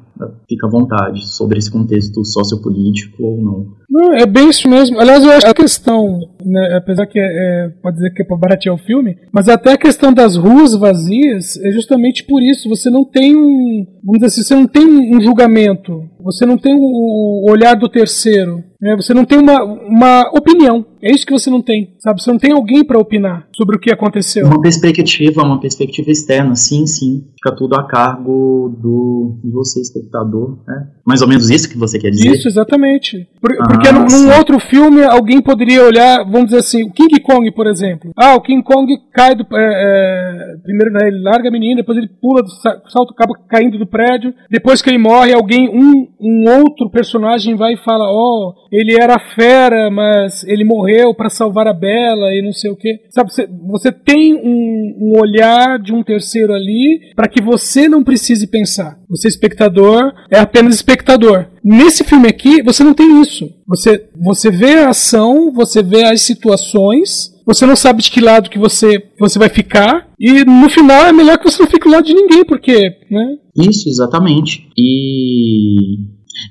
fica 0.48 0.66
à 0.66 0.70
vontade 0.70 1.26
sobre 1.28 1.58
esse 1.58 1.70
contexto 1.70 2.24
sociopolítico 2.24 3.22
ou 3.22 3.42
não. 3.42 3.66
Não, 3.88 4.14
é 4.14 4.26
bem 4.26 4.50
isso 4.50 4.68
mesmo. 4.68 4.98
Aliás, 5.00 5.22
eu 5.22 5.30
acho 5.30 5.46
que 5.46 5.50
a 5.50 5.54
questão, 5.54 6.18
né, 6.44 6.76
apesar 6.76 7.06
que 7.06 7.18
é, 7.18 7.22
é- 7.22 7.68
pode 7.82 7.96
dizer 7.96 8.10
que 8.12 8.22
é 8.22 8.24
para 8.24 8.36
baratear 8.36 8.74
o 8.74 8.78
filme, 8.78 9.16
mas 9.32 9.48
até 9.48 9.72
a 9.72 9.78
questão 9.78 10.12
das 10.12 10.36
ruas 10.36 10.74
vazias 10.74 11.56
é 11.62 11.70
justamente 11.70 12.24
por 12.24 12.42
isso. 12.42 12.68
Você 12.68 12.90
não 12.90 13.04
tem 13.04 13.36
um, 13.36 13.86
vamos 14.04 14.20
dizer 14.20 14.26
assim, 14.26 14.42
você 14.42 14.54
não 14.54 14.66
tem 14.66 14.86
um 14.86 15.20
julgamento, 15.20 16.02
você 16.20 16.44
não 16.46 16.56
tem 16.58 16.74
o, 16.74 17.50
olhar 17.50 17.74
do 17.74 17.88
terceiro, 17.88 18.62
né, 18.80 18.94
você 18.96 19.12
não 19.14 19.24
tem 19.24 19.38
uma, 19.38 19.62
uma 19.64 20.30
opinião. 20.32 20.84
É 21.00 21.12
isso 21.12 21.24
que 21.24 21.32
você 21.32 21.48
não 21.48 21.62
tem, 21.62 21.94
sabe? 22.00 22.20
Você 22.20 22.28
não 22.32 22.38
tem 22.40 22.50
alguém 22.52 22.82
para 22.84 22.98
opinar 22.98 23.46
sobre 23.56 23.76
o 23.76 23.78
que 23.78 23.88
aconteceu. 23.92 24.44
Uma 24.46 24.60
perspectiva, 24.60 25.42
uma 25.44 25.60
perspectiva 25.60 26.10
externa, 26.10 26.56
sim, 26.56 26.88
sim. 26.88 27.24
Fica 27.36 27.54
tudo 27.56 27.76
a 27.76 27.86
cargo 27.86 28.74
do 28.80 29.38
de 29.44 29.50
você, 29.52 29.80
espectador. 29.80 30.58
Né? 30.66 30.88
Mais 31.06 31.22
ou 31.22 31.28
menos 31.28 31.50
isso 31.50 31.68
que 31.70 31.78
você 31.78 32.00
quer 32.00 32.10
dizer? 32.10 32.30
Isso, 32.32 32.48
exatamente. 32.48 33.28
Por- 33.40 33.52
Ah, 33.60 33.68
porque 33.68 33.92
num, 33.92 34.06
num 34.06 34.36
outro 34.36 34.58
filme 34.58 35.04
alguém 35.04 35.40
poderia 35.40 35.84
olhar, 35.84 36.24
vamos 36.24 36.46
dizer 36.46 36.58
assim, 36.58 36.82
o 36.82 36.90
King 36.92 37.20
Kong, 37.20 37.48
por 37.52 37.68
exemplo. 37.68 38.10
Ah, 38.16 38.34
o 38.34 38.40
King 38.40 38.62
Kong 38.64 38.92
cai 39.12 39.36
do. 39.36 39.46
é, 39.52 39.56
é, 39.56 40.56
primeiro 40.64 40.92
né, 40.92 41.06
ele 41.06 41.22
larga 41.22 41.48
a 41.48 41.52
menina, 41.52 41.76
depois 41.76 41.96
ele 41.96 42.08
pula, 42.20 42.42
do 42.42 42.50
sa- 42.50 42.82
salto, 42.88 43.12
acaba 43.12 43.34
caindo 43.48 43.78
do 43.78 43.86
prédio. 43.86 44.34
Depois 44.50 44.82
que 44.82 44.90
ele 44.90 44.98
morre, 44.98 45.32
alguém, 45.32 45.68
um 45.68 46.08
um 46.20 46.44
outro 46.60 46.90
personagem 46.90 47.54
vai 47.54 47.74
e 47.74 47.84
fala, 47.84 48.04
ó, 48.04 48.50
oh, 48.50 48.54
ele 48.72 48.96
era 49.00 49.18
fera, 49.18 49.90
mas 49.90 50.42
ele 50.44 50.64
morreu 50.64 51.14
para 51.14 51.30
salvar 51.30 51.66
a 51.66 51.72
Bela 51.72 52.34
e 52.34 52.42
não 52.42 52.52
sei 52.52 52.70
o 52.70 52.76
que. 52.76 53.00
Sabe, 53.10 53.30
você, 53.68 53.92
tem 53.92 54.34
um, 54.34 54.96
um 55.00 55.20
olhar 55.20 55.78
de 55.78 55.92
um 55.92 56.02
terceiro 56.02 56.52
ali 56.52 57.12
para 57.14 57.28
que 57.28 57.42
você 57.42 57.88
não 57.88 58.02
precise 58.02 58.46
pensar. 58.46 58.98
Você, 59.08 59.28
espectador, 59.28 60.12
é 60.30 60.38
apenas 60.38 60.74
espectador. 60.74 61.46
Nesse 61.64 62.02
filme 62.04 62.28
aqui, 62.28 62.62
você 62.62 62.82
não 62.82 62.94
tem 62.94 63.20
isso. 63.20 63.48
Você, 63.66 64.08
você 64.16 64.50
vê 64.50 64.78
a 64.78 64.90
ação, 64.90 65.52
você 65.52 65.82
vê 65.82 66.04
as 66.04 66.22
situações, 66.22 67.32
você 67.48 67.64
não 67.64 67.74
sabe 67.74 68.02
de 68.02 68.10
que 68.10 68.20
lado 68.20 68.50
que 68.50 68.58
você, 68.58 69.10
você 69.18 69.38
vai 69.38 69.48
ficar, 69.48 70.06
e 70.20 70.44
no 70.44 70.68
final 70.68 71.06
é 71.06 71.12
melhor 71.14 71.38
que 71.38 71.50
você 71.50 71.62
não 71.62 71.70
fique 71.70 71.88
do 71.88 71.90
lado 71.90 72.04
de 72.04 72.12
ninguém, 72.12 72.44
porque, 72.44 72.90
né? 73.10 73.36
Isso, 73.56 73.88
exatamente. 73.88 74.68
E 74.76 75.96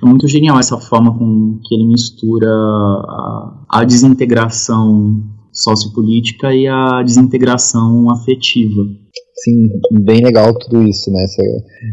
é 0.01 0.05
muito 0.07 0.27
genial 0.27 0.59
essa 0.59 0.75
forma 0.79 1.15
com 1.15 1.59
que 1.63 1.75
ele 1.75 1.85
mistura 1.85 2.47
a, 2.49 3.65
a 3.69 3.83
desintegração 3.83 5.23
sociopolítica 5.53 6.51
e 6.55 6.67
a 6.67 7.03
desintegração 7.03 8.11
afetiva. 8.11 8.81
Sim, 9.39 9.69
bem 9.91 10.23
legal 10.23 10.51
tudo 10.57 10.81
isso, 10.88 11.11
né? 11.11 11.23
Essa, 11.23 11.43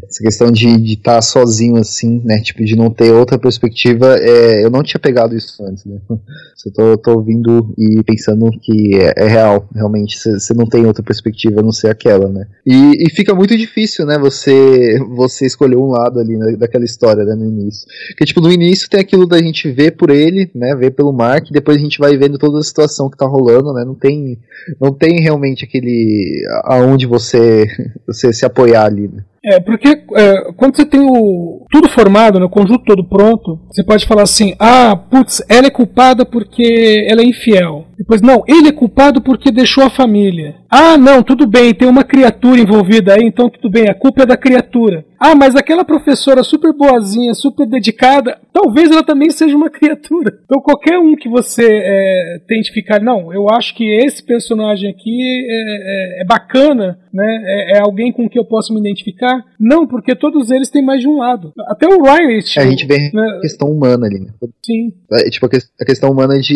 essa 0.09 0.22
questão 0.22 0.51
de 0.51 0.66
estar 0.95 1.16
tá 1.16 1.22
sozinho 1.22 1.76
assim, 1.76 2.22
né? 2.24 2.40
Tipo, 2.40 2.64
de 2.64 2.74
não 2.74 2.88
ter 2.90 3.12
outra 3.12 3.38
perspectiva. 3.38 4.16
É, 4.18 4.64
eu 4.64 4.70
não 4.70 4.82
tinha 4.82 4.99
pegado 4.99 5.36
isso 5.36 5.62
antes, 5.62 5.84
né? 5.84 5.99
Eu 6.66 6.72
tô, 6.72 6.97
tô 6.97 7.18
ouvindo 7.18 7.74
e 7.76 8.03
pensando 8.05 8.51
que 8.62 8.95
é, 8.95 9.12
é 9.24 9.28
real, 9.28 9.68
realmente. 9.74 10.16
Você 10.18 10.55
não 10.55 10.64
tem 10.64 10.86
outra 10.86 11.03
perspectiva 11.03 11.61
a 11.61 11.62
não 11.62 11.70
ser 11.70 11.88
aquela, 11.88 12.26
né? 12.26 12.47
E, 12.64 13.05
e, 13.07 13.11
fica 13.11 13.34
muito 13.34 13.55
difícil, 13.55 14.07
né? 14.07 14.18
Você, 14.18 14.99
você 15.14 15.45
escolher 15.45 15.76
um 15.76 15.88
lado 15.88 16.18
ali 16.18 16.38
né, 16.38 16.57
daquela 16.57 16.86
história, 16.86 17.22
né? 17.22 17.34
No 17.34 17.45
início. 17.45 17.86
Porque, 18.09 18.24
tipo, 18.24 18.40
no 18.40 18.51
início 18.51 18.88
tem 18.88 18.99
aquilo 18.99 19.26
da 19.26 19.36
gente 19.42 19.70
ver 19.70 19.90
por 19.90 20.09
ele, 20.09 20.51
né? 20.55 20.74
Ver 20.74 20.92
pelo 20.92 21.12
Mark, 21.12 21.51
depois 21.51 21.76
a 21.76 21.80
gente 21.80 21.99
vai 21.99 22.16
vendo 22.16 22.38
toda 22.38 22.59
a 22.59 22.62
situação 22.62 23.11
que 23.11 23.18
tá 23.18 23.26
rolando, 23.26 23.74
né? 23.74 23.84
Não 23.84 23.95
tem, 23.95 24.38
não 24.80 24.90
tem 24.90 25.20
realmente 25.20 25.66
aquele. 25.66 26.42
aonde 26.64 27.05
você 27.05 27.34
você, 27.35 27.93
você 28.07 28.32
se 28.32 28.47
apoiar 28.47 28.85
ali. 28.85 29.09
Né? 29.09 29.24
É, 29.45 29.61
porque 29.61 29.88
é, 30.14 30.53
quando 30.57 30.76
você 30.76 30.86
tem 30.86 31.01
o 31.01 31.66
tudo 31.70 31.88
formado, 31.90 32.38
né, 32.38 32.47
o 32.47 32.51
conjunto 32.51 32.84
todo 32.84 33.05
pronto, 33.05 33.61
você 33.70 33.84
pode 33.84 34.07
falar 34.07 34.22
assim: 34.22 34.55
ah, 34.59 34.97
putz, 34.97 35.42
ela 35.49 35.66
é 35.66 35.70
culpada 35.70 36.24
porque 36.24 37.07
ela 37.09 37.20
é 37.20 37.26
infiel. 37.26 37.84
Depois, 37.99 38.20
não, 38.20 38.42
ele 38.49 38.68
é 38.68 38.72
culpado 38.72 39.22
porque 39.22 39.53
deixou 39.53 39.84
a 39.84 39.90
família. 39.90 40.57
Ah, 40.68 40.97
não, 40.97 41.22
tudo 41.22 41.47
bem, 41.47 41.72
tem 41.72 41.86
uma 41.86 42.03
criatura 42.03 42.61
envolvida 42.61 43.14
aí, 43.14 43.22
então 43.22 43.49
tudo 43.49 43.70
bem, 43.70 43.88
a 43.88 43.95
culpa 43.95 44.22
é 44.22 44.26
da 44.26 44.36
criatura. 44.36 45.05
Ah, 45.20 45.34
mas 45.34 45.55
aquela 45.55 45.84
professora 45.84 46.42
super 46.42 46.72
boazinha, 46.72 47.32
super 47.32 47.66
dedicada, 47.66 48.36
talvez 48.53 48.90
ela 48.90 49.03
também 49.03 49.30
seja 49.30 49.57
uma 49.57 49.70
criatura. 49.70 50.38
Então 50.45 50.61
qualquer 50.61 50.99
um 50.99 51.14
que 51.14 51.28
você 51.28 51.64
é, 51.66 52.40
tente 52.49 52.72
ficar, 52.72 53.01
não, 53.01 53.32
eu 53.32 53.49
acho 53.49 53.74
que 53.74 53.84
esse 54.05 54.22
personagem 54.22 54.90
aqui 54.90 55.47
é, 55.49 56.18
é, 56.18 56.22
é 56.22 56.24
bacana, 56.24 56.99
né? 57.12 57.42
É, 57.45 57.78
é, 57.78 57.80
alguém 57.80 58.12
com 58.12 58.28
quem 58.28 58.42
eu 58.42 58.47
posso 58.47 58.74
me 58.74 58.80
identificar. 58.80 59.34
Não, 59.59 59.87
porque 59.87 60.14
todos 60.14 60.51
eles 60.51 60.70
têm 60.70 60.85
mais 60.85 61.01
de 61.01 61.09
um 61.09 61.18
lado. 61.18 61.53
Até 61.68 61.87
o 61.87 62.03
Ryan. 62.03 62.41
Tipo, 62.41 62.61
a 62.61 62.66
gente 62.66 62.87
vê 62.87 63.11
né? 63.12 63.37
a 63.39 63.41
questão 63.41 63.68
humana 63.68 64.07
ali. 64.07 64.20
Né? 64.20 64.26
Sim. 64.64 64.93
É, 65.12 65.30
tipo, 65.30 65.47
a, 65.47 65.49
que, 65.49 65.59
a 65.80 65.85
questão 65.85 66.11
humana 66.11 66.39
de, 66.39 66.55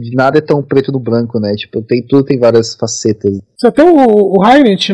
de 0.00 0.14
nada 0.14 0.38
é 0.38 0.42
tão 0.42 0.62
preto 0.62 0.92
no 0.92 1.00
branco, 1.00 1.38
né? 1.40 1.54
Tipo, 1.54 1.82
tem, 1.82 2.02
tudo 2.02 2.24
tem 2.24 2.38
várias 2.38 2.74
facetas. 2.74 3.40
Até 3.64 3.84
o, 3.84 4.38
o 4.38 4.42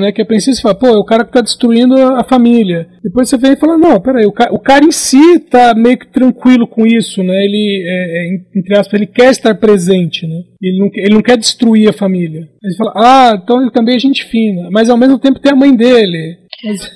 né, 0.01 0.13
que 0.13 0.23
é 0.23 0.25
princípio, 0.25 0.61
fala, 0.61 0.75
pô, 0.75 0.89
é 0.89 0.99
o 0.99 1.05
cara 1.05 1.25
que 1.25 1.33
tá 1.33 1.41
destruindo 1.41 1.95
a 1.97 2.25
família. 2.25 2.89
Depois 3.03 3.29
você 3.29 3.37
vem 3.37 3.53
e 3.53 3.57
fala, 3.57 3.79
não, 3.79 4.01
peraí, 4.01 4.27
o, 4.27 4.33
ca 4.33 4.49
o 4.53 4.59
cara 4.59 4.85
em 4.85 4.91
si 4.91 5.39
tá 5.39 5.73
meio 5.75 5.99
que 5.99 6.09
tranquilo 6.09 6.67
com 6.67 6.87
isso, 6.87 7.23
né? 7.23 7.45
Ele, 7.45 7.85
é, 7.87 8.19
é, 8.19 8.59
entre 8.59 8.77
aspas, 8.77 8.95
ele 8.95 9.07
quer 9.07 9.31
estar 9.31 9.55
presente, 9.55 10.27
né? 10.27 10.43
Ele 10.61 10.79
não, 10.79 10.91
ele 10.95 11.15
não 11.15 11.23
quer 11.23 11.37
destruir 11.37 11.89
a 11.89 11.93
família. 11.93 12.49
Ele 12.63 12.77
fala, 12.77 12.93
ah, 12.97 13.41
então 13.41 13.61
ele 13.61 13.71
também 13.71 13.95
é 13.95 13.99
gente 13.99 14.25
fina. 14.25 14.69
Mas 14.71 14.91
ao 14.91 14.97
mesmo 14.97 15.19
tempo 15.19 15.39
tem 15.39 15.53
a 15.53 15.57
mãe 15.57 15.75
dele. 15.75 16.39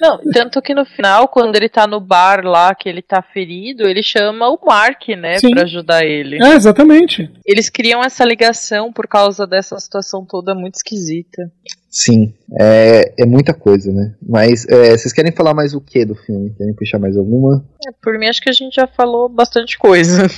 Não, 0.00 0.18
tanto 0.32 0.62
que 0.62 0.74
no 0.74 0.84
final, 0.84 1.28
quando 1.28 1.56
ele 1.56 1.68
tá 1.68 1.86
no 1.86 2.00
bar 2.00 2.44
lá, 2.44 2.74
que 2.74 2.88
ele 2.88 3.02
tá 3.02 3.22
ferido, 3.22 3.86
ele 3.86 4.02
chama 4.02 4.48
o 4.48 4.58
Mark, 4.64 5.08
né, 5.08 5.38
Sim. 5.38 5.50
pra 5.50 5.62
ajudar 5.62 6.04
ele. 6.04 6.42
É, 6.42 6.54
exatamente. 6.54 7.30
Eles 7.44 7.68
criam 7.68 8.02
essa 8.02 8.24
ligação 8.24 8.92
por 8.92 9.06
causa 9.06 9.46
dessa 9.46 9.78
situação 9.78 10.24
toda 10.24 10.54
muito 10.54 10.76
esquisita. 10.76 11.50
Sim, 11.90 12.32
é, 12.58 13.12
é 13.18 13.26
muita 13.26 13.52
coisa, 13.52 13.92
né? 13.92 14.14
Mas 14.22 14.64
é, 14.68 14.96
vocês 14.96 15.12
querem 15.12 15.32
falar 15.32 15.52
mais 15.52 15.74
o 15.74 15.80
que 15.80 16.04
do 16.04 16.14
filme? 16.14 16.54
Querem 16.56 16.72
puxar 16.72 17.00
mais 17.00 17.16
alguma? 17.16 17.64
É, 17.84 17.90
por 18.00 18.16
mim, 18.16 18.26
acho 18.28 18.40
que 18.40 18.48
a 18.48 18.52
gente 18.52 18.76
já 18.76 18.86
falou 18.86 19.28
bastante 19.28 19.76
coisa. 19.76 20.26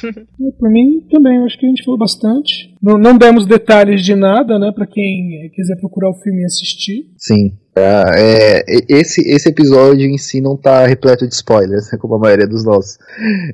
É, 0.43 0.51
por 0.59 0.71
mim 0.71 1.01
também, 1.11 1.45
acho 1.45 1.59
que 1.59 1.67
a 1.67 1.69
gente 1.69 1.85
falou 1.85 1.99
bastante. 1.99 2.75
Não, 2.83 2.99
não 2.99 3.17
demos 3.17 3.47
detalhes 3.47 4.03
de 4.05 4.15
nada, 4.15 4.59
né? 4.59 4.73
Pra 4.75 4.87
quem 4.87 5.51
quiser 5.55 5.77
procurar 5.77 6.11
o 6.11 6.15
filme 6.15 6.43
e 6.43 6.45
assistir. 6.45 7.07
Sim. 7.17 7.53
É, 7.77 8.03
é, 8.17 8.65
esse, 8.89 9.21
esse 9.23 9.49
episódio 9.49 10.07
em 10.07 10.19
si 10.19 10.41
não 10.41 10.57
tá 10.57 10.87
repleto 10.87 11.27
de 11.27 11.35
spoilers, 11.35 11.91
né, 11.93 11.99
como 11.99 12.15
a 12.15 12.19
maioria 12.19 12.47
dos 12.47 12.65
nossos. 12.65 12.99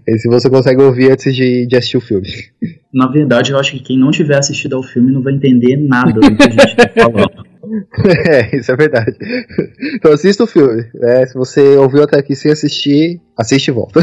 Esse 0.07 0.29
você 0.29 0.49
consegue 0.49 0.83
ouvir 0.83 1.13
antes 1.13 1.35
de, 1.35 1.67
de 1.67 1.77
assistir 1.77 1.99
o 1.99 2.01
filme. 2.01 2.29
Na 2.93 3.09
verdade, 3.09 3.53
eu 3.53 3.59
acho 3.59 3.73
que 3.73 3.81
quem 3.81 3.99
não 3.99 4.11
tiver 4.11 4.39
assistido 4.39 4.77
ao 4.77 4.83
filme 4.83 5.13
não 5.13 5.23
vai 5.23 5.35
entender 5.35 5.77
nada 5.77 6.13
do 6.13 6.21
que 6.21 6.43
a 6.43 6.51
gente 6.51 6.77
tá 6.77 6.89
falando. 7.03 7.49
É, 8.29 8.57
isso 8.57 8.71
é 8.73 8.77
verdade. 8.77 9.17
Então 9.95 10.13
assista 10.13 10.45
o 10.45 10.47
filme. 10.47 10.85
Né? 10.95 11.27
Se 11.27 11.35
você 11.35 11.77
ouviu 11.77 12.03
até 12.03 12.19
aqui 12.19 12.35
sem 12.35 12.51
assistir, 12.51 13.21
assiste 13.37 13.69
e 13.69 13.73
volta. 13.73 14.01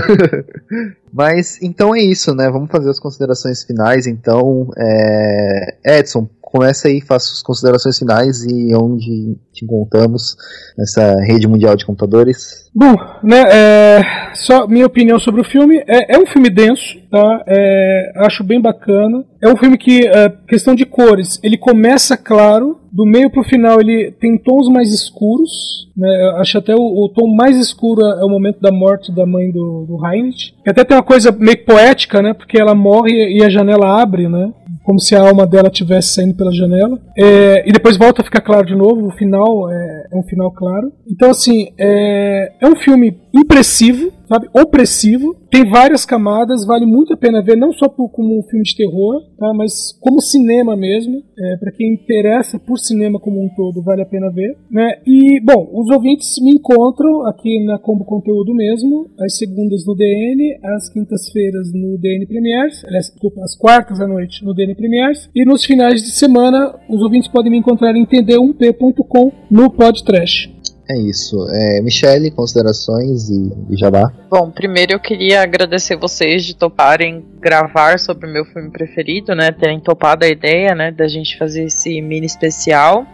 Mas 1.14 1.62
então 1.62 1.96
é 1.96 2.02
isso, 2.02 2.34
né? 2.36 2.50
Vamos 2.50 2.70
fazer 2.70 2.90
as 2.90 3.00
considerações 3.00 3.64
finais. 3.64 4.08
Então, 4.08 4.70
é... 4.78 6.00
Edson, 6.00 6.30
começa 6.56 6.88
aí, 6.88 7.02
faça 7.02 7.34
as 7.34 7.42
considerações 7.42 8.00
finais 8.00 8.46
e 8.46 8.74
onde 8.74 9.38
te 9.52 9.66
encontramos 9.66 10.38
nessa 10.78 11.16
rede 11.22 11.48
mundial 11.48 11.76
de 11.76 11.86
computadores. 11.86 12.70
Bom, 12.74 12.96
né, 13.22 13.44
é, 13.52 14.02
só 14.36 14.68
minha 14.68 14.86
opinião 14.86 15.20
sobre 15.20 15.42
o 15.42 15.46
filme. 15.46 15.84
É, 15.88 16.16
é 16.16 16.20
um 16.20 16.26
filme 16.26 16.50
denso, 16.50 17.00
tá? 17.10 17.44
É, 17.48 18.12
acho 18.18 18.44
bem 18.44 18.62
bacana. 18.62 19.24
É 19.42 19.50
um 19.50 19.58
filme 19.58 19.78
que, 19.78 20.08
é, 20.08 20.30
questão 20.48 20.76
de 20.76 20.86
cores, 20.86 21.40
ele 21.44 21.58
começa 21.58 22.18
claro, 22.18 22.80
do 22.96 23.06
meio 23.06 23.30
pro 23.30 23.44
final 23.44 23.82
ele 23.82 24.10
tem 24.22 24.38
tons 24.38 24.70
mais 24.70 24.90
escuros. 24.94 25.86
Né? 25.98 26.10
Acho 26.38 26.60
até 26.60 26.74
o, 26.74 26.80
o, 26.80 27.10
tom 27.10 27.28
mais 27.36 27.58
escuro 27.58 28.02
é 28.02 28.24
o 28.24 28.30
momento 28.30 28.62
da 28.62 28.72
morte 28.72 29.12
da 29.12 29.26
mãe 29.26 29.52
do, 29.52 29.86
do 29.86 30.08
Heinrich. 30.08 30.54
Até 30.66 30.86
tem 30.86 30.96
uma 30.96 31.04
coisa 31.04 31.30
meio 31.32 31.66
poética, 31.66 32.22
né? 32.22 32.34
Porque 32.34 32.60
ela 32.60 32.74
morre 32.74 33.12
e 33.38 33.44
a 33.44 33.50
janela 33.50 34.02
abre, 34.02 34.30
né? 34.30 34.54
Como 34.84 35.00
se 35.00 35.14
a 35.14 35.28
alma 35.28 35.46
dela 35.46 35.68
estivesse 35.68 36.14
saindo 36.14 36.36
pela 36.36 36.54
janela. 36.54 36.98
É, 37.18 37.68
e 37.68 37.72
depois 37.74 37.98
volta 37.98 38.22
a 38.22 38.26
ficar 38.26 38.42
claro 38.42 38.66
de 38.66 38.76
novo. 38.76 39.08
O 39.08 39.12
final 39.12 39.70
é, 39.70 40.08
é 40.14 40.18
um 40.18 40.24
final 40.24 40.52
claro. 40.52 40.92
Então, 41.10 41.32
assim, 41.32 41.74
é, 41.78 42.54
é 42.62 42.68
um 42.68 42.78
filme 42.78 43.12
impressivo, 43.36 44.12
sabe? 44.28 44.48
Opressivo. 44.54 45.36
Tem 45.52 45.70
várias 45.70 46.06
camadas, 46.06 46.66
vale 46.66 46.86
muito 46.86 47.14
a 47.14 47.18
pena 47.18 47.42
ver, 47.42 47.56
não 47.56 47.72
só 47.74 47.88
por, 47.88 48.10
como 48.10 48.40
um 48.40 48.44
filme 48.44 48.64
de 48.64 48.76
terror, 48.76 49.22
tá? 49.38 49.54
mas 49.54 49.98
como 50.00 50.22
cinema 50.22 50.76
mesmo. 50.76 51.24
É, 51.38 51.58
para 51.58 51.72
quem 51.72 51.94
interessa 51.94 52.58
por 52.58 52.78
cinema 52.80 53.20
como 53.20 53.44
um 53.44 53.50
todo, 53.50 53.84
vale 53.84 54.02
a 54.02 54.06
pena 54.06 54.32
ver. 54.32 54.58
Né? 54.72 55.00
E, 55.06 55.40
bom, 55.42 55.70
os 55.74 55.90
ouvintes 55.90 56.36
me 56.42 56.52
encontram 56.52 57.26
aqui 57.28 57.64
na 57.66 57.78
Combo 57.78 58.06
Conteúdo 58.06 58.54
mesmo, 58.54 59.10
às 59.20 59.38
segundas 59.38 59.86
no 59.86 59.96
DN, 59.96 60.58
às 60.64 60.90
quintas-feiras 60.90 61.72
no 61.74 61.98
DN 61.98 62.26
Premiers, 62.26 62.84
aliás, 62.86 63.10
desculpa, 63.10 63.42
às 63.42 63.56
quartas 63.56 64.00
à 64.00 64.08
noite 64.08 64.44
no 64.44 64.54
DN 64.54 64.76
Premiers, 64.76 65.30
e 65.36 65.44
nos 65.46 65.66
finais 65.66 66.02
de 66.02 66.12
semana 66.12 66.74
os 66.90 67.02
ouvintes 67.02 67.28
podem 67.28 67.52
me 67.52 67.58
encontrar 67.58 67.96
em 67.96 68.06
td1p.com 68.06 69.32
no 69.52 69.70
Podtrash. 69.72 70.55
É 70.90 70.98
isso. 70.98 71.48
É, 71.50 71.82
Michele, 71.82 72.30
considerações 72.30 73.30
e, 73.30 73.52
e 73.70 73.78
jabá? 73.78 74.12
Bom, 74.30 74.52
primeiro 74.52 74.94
eu 74.94 75.00
queria 75.00 75.42
agradecer 75.42 75.96
vocês 75.96 76.46
de 76.46 76.56
toparem 76.56 77.26
gravar 77.46 78.00
sobre 78.00 78.28
o 78.28 78.34
meu 78.34 78.44
filme 78.44 78.72
preferido, 78.72 79.36
né? 79.36 79.52
Terem 79.52 79.80
topado 79.80 80.26
a 80.26 80.28
ideia, 80.28 80.74
né? 80.74 80.90
Da 80.92 81.08
gente 81.08 81.38
fazer 81.38 81.66
esse 81.66 82.02
mini 82.02 82.26
especial. 82.26 83.06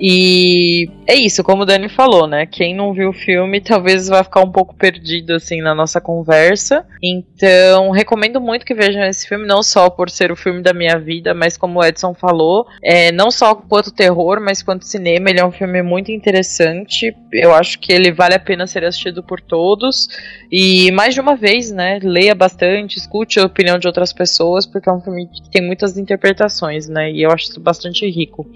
E 0.00 0.88
é 1.06 1.14
isso, 1.14 1.44
como 1.44 1.62
o 1.62 1.66
Dani 1.66 1.90
falou, 1.90 2.26
né? 2.26 2.46
Quem 2.46 2.74
não 2.74 2.94
viu 2.94 3.10
o 3.10 3.12
filme 3.12 3.60
talvez 3.60 4.08
vai 4.08 4.24
ficar 4.24 4.40
um 4.40 4.50
pouco 4.50 4.74
perdido 4.74 5.34
assim 5.34 5.60
na 5.60 5.74
nossa 5.74 6.00
conversa. 6.00 6.86
Então, 7.02 7.90
recomendo 7.90 8.40
muito 8.40 8.64
que 8.64 8.74
vejam 8.74 9.04
esse 9.04 9.28
filme, 9.28 9.46
não 9.46 9.62
só 9.62 9.90
por 9.90 10.08
ser 10.08 10.32
o 10.32 10.36
filme 10.36 10.62
da 10.62 10.72
minha 10.72 10.98
vida, 10.98 11.34
mas 11.34 11.58
como 11.58 11.78
o 11.78 11.84
Edson 11.84 12.14
falou, 12.14 12.66
é, 12.82 13.12
não 13.12 13.30
só 13.30 13.54
quanto 13.54 13.90
terror, 13.90 14.40
mas 14.40 14.62
quanto 14.62 14.86
cinema. 14.86 15.28
Ele 15.28 15.40
é 15.40 15.44
um 15.44 15.52
filme 15.52 15.82
muito 15.82 16.10
interessante. 16.10 17.14
Eu 17.30 17.54
acho 17.54 17.78
que 17.78 17.92
ele 17.92 18.10
vale 18.10 18.34
a 18.34 18.40
pena 18.40 18.66
ser 18.66 18.84
assistido 18.84 19.22
por 19.22 19.40
todos. 19.40 20.08
E 20.50 20.90
mais 20.92 21.12
de 21.12 21.20
uma 21.20 21.36
vez, 21.36 21.70
né? 21.70 21.98
Leia 22.02 22.34
bastante, 22.34 22.96
escute 22.96 23.38
a 23.38 23.44
opinião 23.44 23.69
de 23.78 23.86
outras 23.86 24.12
pessoas, 24.12 24.66
porque 24.66 24.88
é 24.88 24.92
um 24.92 25.00
filme 25.00 25.26
que 25.26 25.50
tem 25.50 25.66
muitas 25.66 25.96
interpretações, 25.96 26.88
né? 26.88 27.10
E 27.10 27.22
eu 27.22 27.30
acho 27.30 27.50
isso 27.50 27.60
bastante 27.60 28.08
rico. 28.08 28.46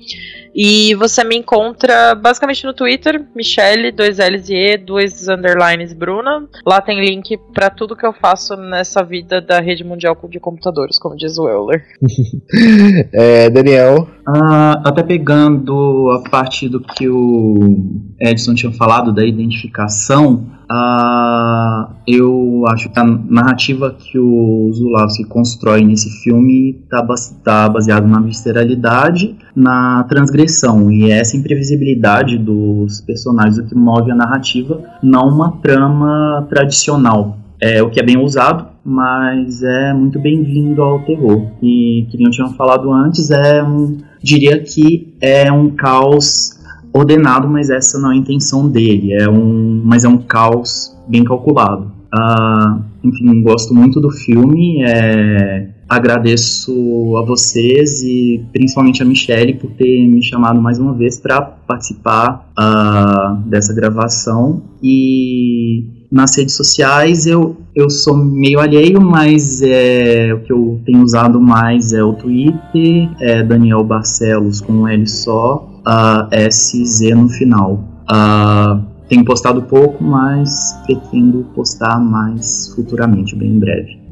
E 0.55 0.95
você 0.95 1.25
me 1.25 1.37
encontra 1.37 2.15
basicamente 2.15 2.65
no 2.65 2.73
Twitter, 2.73 3.25
Michelle, 3.35 3.91
dois 3.91 4.19
L's 4.19 4.49
e 4.49 4.55
E, 4.55 4.77
dois 4.77 5.29
underlines 5.29 5.93
Bruna. 5.93 6.49
Lá 6.65 6.81
tem 6.81 7.05
link 7.05 7.37
para 7.53 7.71
tudo 7.71 7.97
que 7.97 8.07
eu 8.07 8.13
faço 8.13 8.57
nessa 8.57 9.03
vida 9.03 9.41
da 9.41 9.61
rede 9.61 9.83
mundial 9.83 10.17
de 10.29 10.39
computadores, 10.39 10.99
como 10.99 11.17
diz 11.17 11.37
o 11.39 11.49
Euler. 11.49 11.85
é, 13.13 13.51
Daniel. 13.51 14.09
Ah, 14.27 14.81
até 14.85 15.03
pegando 15.03 16.11
a 16.11 16.31
parte 16.31 16.69
do 16.69 16.81
que 16.81 17.09
o 17.09 17.77
Edson 18.21 18.55
tinha 18.55 18.73
falado 18.73 19.13
da 19.13 19.25
identificação, 19.25 20.47
Uh, 20.71 21.95
eu 22.07 22.65
acho 22.69 22.89
que 22.89 22.99
a 22.99 23.05
narrativa 23.05 23.95
que 23.99 24.19
o 24.19 24.71
Zulawski 24.73 25.25
constrói 25.25 25.85
nesse 25.85 26.11
filme 26.23 26.81
está 26.85 27.05
tá 27.43 27.69
baseado 27.69 28.07
na 28.07 28.21
visceralidade, 28.21 29.37
na 29.55 30.05
transgressão, 30.05 30.91
e 30.91 31.11
essa 31.11 31.37
imprevisibilidade 31.37 32.39
dos 32.39 33.01
personagens 33.01 33.59
o 33.59 33.65
que 33.65 33.75
move 33.75 34.11
a 34.11 34.15
narrativa, 34.15 34.81
não 35.03 35.29
uma 35.29 35.53
trama 35.53 36.47
tradicional. 36.49 37.39
É 37.61 37.83
o 37.83 37.91
que 37.91 38.01
é 38.01 38.03
bem 38.03 38.19
usado, 38.19 38.67
mas 38.85 39.63
é 39.63 39.93
muito 39.95 40.19
bem-vindo 40.19 40.83
ao 40.83 41.01
terror. 41.01 41.47
E 41.63 42.07
que 42.11 42.17
nem 42.19 42.27
eu 42.27 42.31
tinha 42.31 42.49
falado 42.51 42.93
antes, 42.93 43.31
é 43.31 43.63
um, 43.63 43.99
diria 44.23 44.59
que 44.61 45.15
é 45.21 45.51
um 45.51 45.71
caos 45.71 46.59
ordenado, 46.95 47.49
mas 47.49 47.69
essa 47.71 47.99
não 47.99 48.13
é 48.13 48.15
a 48.15 48.19
intenção 48.19 48.69
dele. 48.69 49.13
É 49.15 49.29
um, 49.29 49.83
mas 49.85 50.05
é 50.05 50.09
um 50.09 50.19
caos 50.19 50.97
bem 51.09 51.25
calculado. 51.25 51.93
Uh, 52.15 52.83
enfim, 53.03 53.43
gosto 53.43 53.75
muito 53.75 54.01
do 54.01 54.11
filme. 54.11 54.83
É, 54.85 55.71
agradeço 55.89 56.73
a 57.17 57.23
vocês 57.23 58.03
e 58.03 58.45
principalmente 58.53 59.03
a 59.03 59.05
Michelle 59.05 59.55
por 59.55 59.71
ter 59.73 60.09
me 60.09 60.23
chamado 60.23 60.63
mais 60.63 60.79
uma 60.79 60.95
vez 60.95 61.19
para 61.19 61.43
participar 61.43 62.49
uh, 62.59 63.37
dessa 63.49 63.75
gravação. 63.75 64.63
E 64.81 66.07
nas 66.13 66.37
redes 66.37 66.55
sociais 66.55 67.27
eu, 67.27 67.57
eu 67.75 67.91
sou 67.91 68.17
meio 68.17 68.61
alheio, 68.61 69.01
mas 69.01 69.61
é, 69.63 70.33
o 70.33 70.41
que 70.45 70.53
eu 70.53 70.81
tenho 70.87 71.03
usado 71.03 71.41
mais 71.41 71.93
é 71.93 72.05
o 72.05 72.13
Twitter, 72.13 73.11
é 73.21 73.43
Daniel 73.43 73.83
Barcelos 73.83 74.61
com 74.61 74.73
um 74.73 74.89
L 74.89 75.05
só, 75.09 75.74
uh, 75.87 76.51
SZ 76.51 77.11
no 77.15 77.29
final. 77.29 77.85
Uh, 78.11 78.85
tenho 79.09 79.25
postado 79.25 79.63
pouco, 79.63 80.03
mas 80.03 80.81
pretendo 80.87 81.45
postar 81.55 81.99
mais 82.01 82.73
futuramente, 82.75 83.37
bem 83.37 83.51
em 83.51 83.59
breve. 83.59 84.05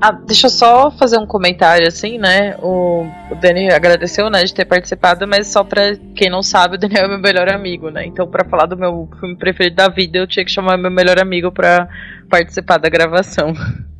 Ah, 0.00 0.12
deixa 0.12 0.46
eu 0.46 0.50
só 0.50 0.90
fazer 0.90 1.18
um 1.18 1.26
comentário 1.26 1.86
assim, 1.86 2.18
né? 2.18 2.56
O, 2.62 3.04
o 3.30 3.34
Dani 3.40 3.70
agradeceu, 3.72 4.30
né, 4.30 4.44
de 4.44 4.54
ter 4.54 4.64
participado, 4.64 5.26
mas 5.26 5.48
só 5.48 5.64
pra 5.64 5.96
quem 6.14 6.30
não 6.30 6.42
sabe, 6.42 6.76
o 6.76 6.78
Daniel 6.78 7.06
é 7.06 7.08
meu 7.08 7.18
melhor 7.18 7.48
amigo, 7.48 7.90
né? 7.90 8.06
Então, 8.06 8.28
para 8.28 8.48
falar 8.48 8.66
do 8.66 8.76
meu 8.76 9.08
filme 9.18 9.36
preferido 9.36 9.76
da 9.76 9.88
vida, 9.88 10.18
eu 10.18 10.26
tinha 10.26 10.44
que 10.44 10.50
chamar 10.50 10.76
meu 10.76 10.90
melhor 10.90 11.18
amigo 11.18 11.50
para 11.50 11.88
participar 12.30 12.78
da 12.78 12.88
gravação. 12.88 13.52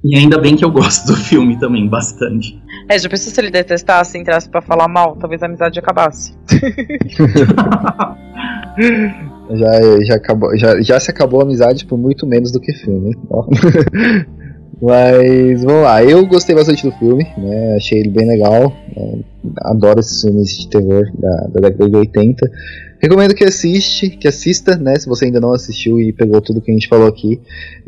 E 0.04 0.16
ainda 0.16 0.38
bem 0.38 0.54
que 0.54 0.64
eu 0.64 0.70
gosto 0.70 1.06
do 1.06 1.16
filme 1.16 1.58
também, 1.58 1.88
bastante. 1.88 2.60
É, 2.88 2.98
já 2.98 3.08
pensou 3.08 3.32
se 3.32 3.40
ele 3.40 3.50
detestasse, 3.50 4.16
entrasse 4.16 4.48
pra 4.48 4.62
falar 4.62 4.86
mal, 4.86 5.16
talvez 5.16 5.42
a 5.42 5.46
amizade 5.46 5.78
acabasse. 5.78 6.34
já, 9.50 9.72
já, 10.04 10.14
acabou, 10.14 10.56
já, 10.56 10.80
já 10.80 11.00
se 11.00 11.10
acabou 11.10 11.40
a 11.40 11.42
amizade 11.42 11.84
por 11.84 11.98
muito 11.98 12.26
menos 12.26 12.52
do 12.52 12.60
que 12.60 12.72
filme. 12.72 13.16
Mas 14.80 15.64
vamos 15.64 15.82
lá, 15.82 16.04
eu 16.04 16.24
gostei 16.26 16.54
bastante 16.54 16.86
do 16.86 16.92
filme, 16.92 17.26
né? 17.38 17.76
Achei 17.76 17.98
ele 17.98 18.10
bem 18.10 18.28
legal. 18.28 18.70
Né? 18.94 19.20
Adoro 19.62 20.00
esses 20.00 20.20
filmes 20.20 20.50
de 20.50 20.68
terror 20.68 21.04
da, 21.18 21.48
da 21.48 21.68
década 21.68 21.88
de 21.88 21.96
80. 21.96 22.50
Recomendo 22.98 23.34
que 23.34 23.44
assiste, 23.44 24.10
que 24.10 24.26
assista, 24.26 24.76
né? 24.76 24.96
Se 24.96 25.06
você 25.06 25.26
ainda 25.26 25.40
não 25.40 25.52
assistiu 25.52 26.00
e 26.00 26.12
pegou 26.12 26.40
tudo 26.40 26.60
que 26.60 26.70
a 26.70 26.74
gente 26.74 26.88
falou 26.88 27.06
aqui, 27.06 27.40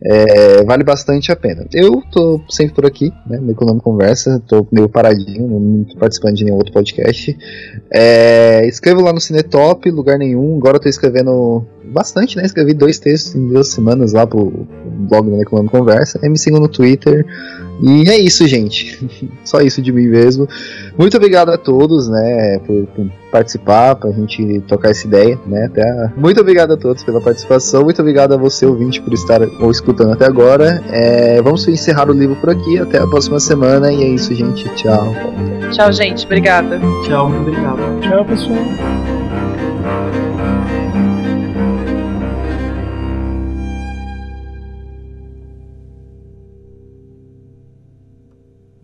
é, 0.03 0.63
vale 0.65 0.85
bastante 0.85 1.33
a 1.33 1.37
pena. 1.37 1.67
Eu 1.73 2.03
tô 2.13 2.41
sempre 2.49 2.75
por 2.75 2.87
aqui, 2.87 3.13
né? 3.27 3.39
No 3.39 3.51
Econômico 3.51 3.91
Conversa, 3.91 4.43
tô 4.47 4.67
meio 4.71 4.89
paradinho, 4.89 5.49
não 5.49 5.85
tô 5.85 5.97
participando 5.97 6.35
de 6.37 6.45
nenhum 6.45 6.57
outro 6.57 6.73
podcast. 6.73 7.37
É, 7.91 8.67
escrevo 8.69 9.01
lá 9.01 9.13
no 9.13 9.21
Cinetop, 9.21 9.91
lugar 9.91 10.19
nenhum. 10.19 10.57
Agora 10.57 10.77
eu 10.77 10.81
tô 10.81 10.89
escrevendo 10.89 11.65
bastante, 11.85 12.37
né? 12.37 12.45
Escrevi 12.45 12.75
dois 12.75 12.99
textos 12.99 13.35
em 13.35 13.49
duas 13.49 13.69
semanas 13.69 14.13
lá 14.13 14.27
pro 14.27 14.67
blog 15.09 15.31
do 15.31 15.41
Econômico 15.41 15.79
Conversa. 15.79 16.21
Aí 16.23 16.29
me 16.29 16.39
sigam 16.39 16.61
no 16.61 16.69
Twitter. 16.69 17.25
E 17.81 18.09
é 18.09 18.19
isso, 18.19 18.47
gente. 18.47 19.29
Só 19.45 19.61
isso 19.61 19.81
de 19.81 19.93
mim 19.93 20.07
mesmo. 20.07 20.49
Muito 20.97 21.17
obrigado 21.17 21.51
a 21.51 21.59
todos, 21.59 22.09
né, 22.09 22.61
por, 22.67 22.87
por 22.87 23.07
participar, 23.31 23.95
pra 23.95 24.11
gente 24.11 24.61
trocar 24.67 24.91
essa 24.91 25.07
ideia, 25.07 25.39
né? 25.47 25.67
Até 25.67 26.13
Muito 26.17 26.41
obrigado 26.41 26.73
a 26.73 26.77
todos 26.77 27.05
pela 27.05 27.21
participação. 27.21 27.85
Muito 27.85 28.01
obrigado 28.01 28.33
a 28.33 28.37
você, 28.37 28.67
ouvinte, 28.67 29.01
por 29.01 29.13
estar 29.13 29.41
ou 29.61 29.71
escutando 29.71 30.13
até 30.13 30.27
agora. 30.27 30.83
É, 30.91 31.41
vamos 31.43 31.67
encerrar 31.69 32.09
o 32.09 32.13
livro 32.13 32.37
por 32.37 32.51
aqui. 32.51 32.79
Até 32.79 32.99
a 32.99 33.07
próxima 33.07 33.39
semana. 33.39 33.93
E 33.93 34.03
é 34.03 34.09
isso, 34.09 34.35
gente. 34.35 34.69
Tchau. 34.71 35.15
Tchau, 35.71 35.93
gente. 35.93 36.25
Obrigada. 36.25 36.81
Tchau, 37.07 37.29
muito 37.29 37.49
obrigado. 37.49 38.01
Tchau, 38.01 38.25
pessoal. 38.25 39.18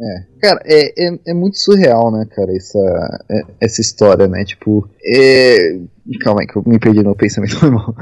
É. 0.05 0.25
Cara, 0.39 0.61
é, 0.67 1.07
é, 1.07 1.19
é, 1.29 1.35
muito 1.35 1.59
surreal, 1.59 2.13
né, 2.13 2.27
cara, 2.31 2.55
essa, 2.55 3.25
é, 3.31 3.41
essa 3.59 3.81
história, 3.81 4.29
né? 4.29 4.45
Tipo, 4.45 4.87
é... 5.03 5.79
calma 6.21 6.43
aí 6.43 6.47
que 6.47 6.57
eu 6.57 6.63
me 6.67 6.79
perdi 6.79 7.03
no 7.03 7.17
pensamento 7.17 7.55
normal. 7.65 7.95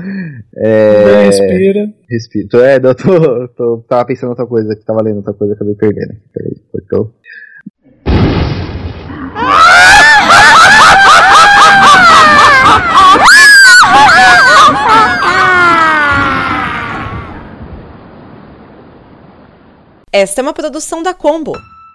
É... 0.56 1.26
Respira. 1.26 1.94
Respira. 2.10 2.66
É, 2.66 2.76
eu 2.78 2.94
tô, 2.96 3.48
tô, 3.48 3.84
tava 3.88 4.04
pensando 4.06 4.28
em 4.28 4.30
outra 4.30 4.46
coisa, 4.46 4.74
que 4.74 4.84
tava 4.84 5.02
lendo 5.02 5.18
outra 5.18 5.32
coisa, 5.32 5.54
acabei 5.54 5.76
perdendo. 5.76 6.16
Peraí, 6.32 6.56
cortou. 6.72 7.14
Esta 20.14 20.40
é 20.40 20.42
uma 20.42 20.52
produção 20.52 21.02
da 21.02 21.14
Combo. 21.14 21.52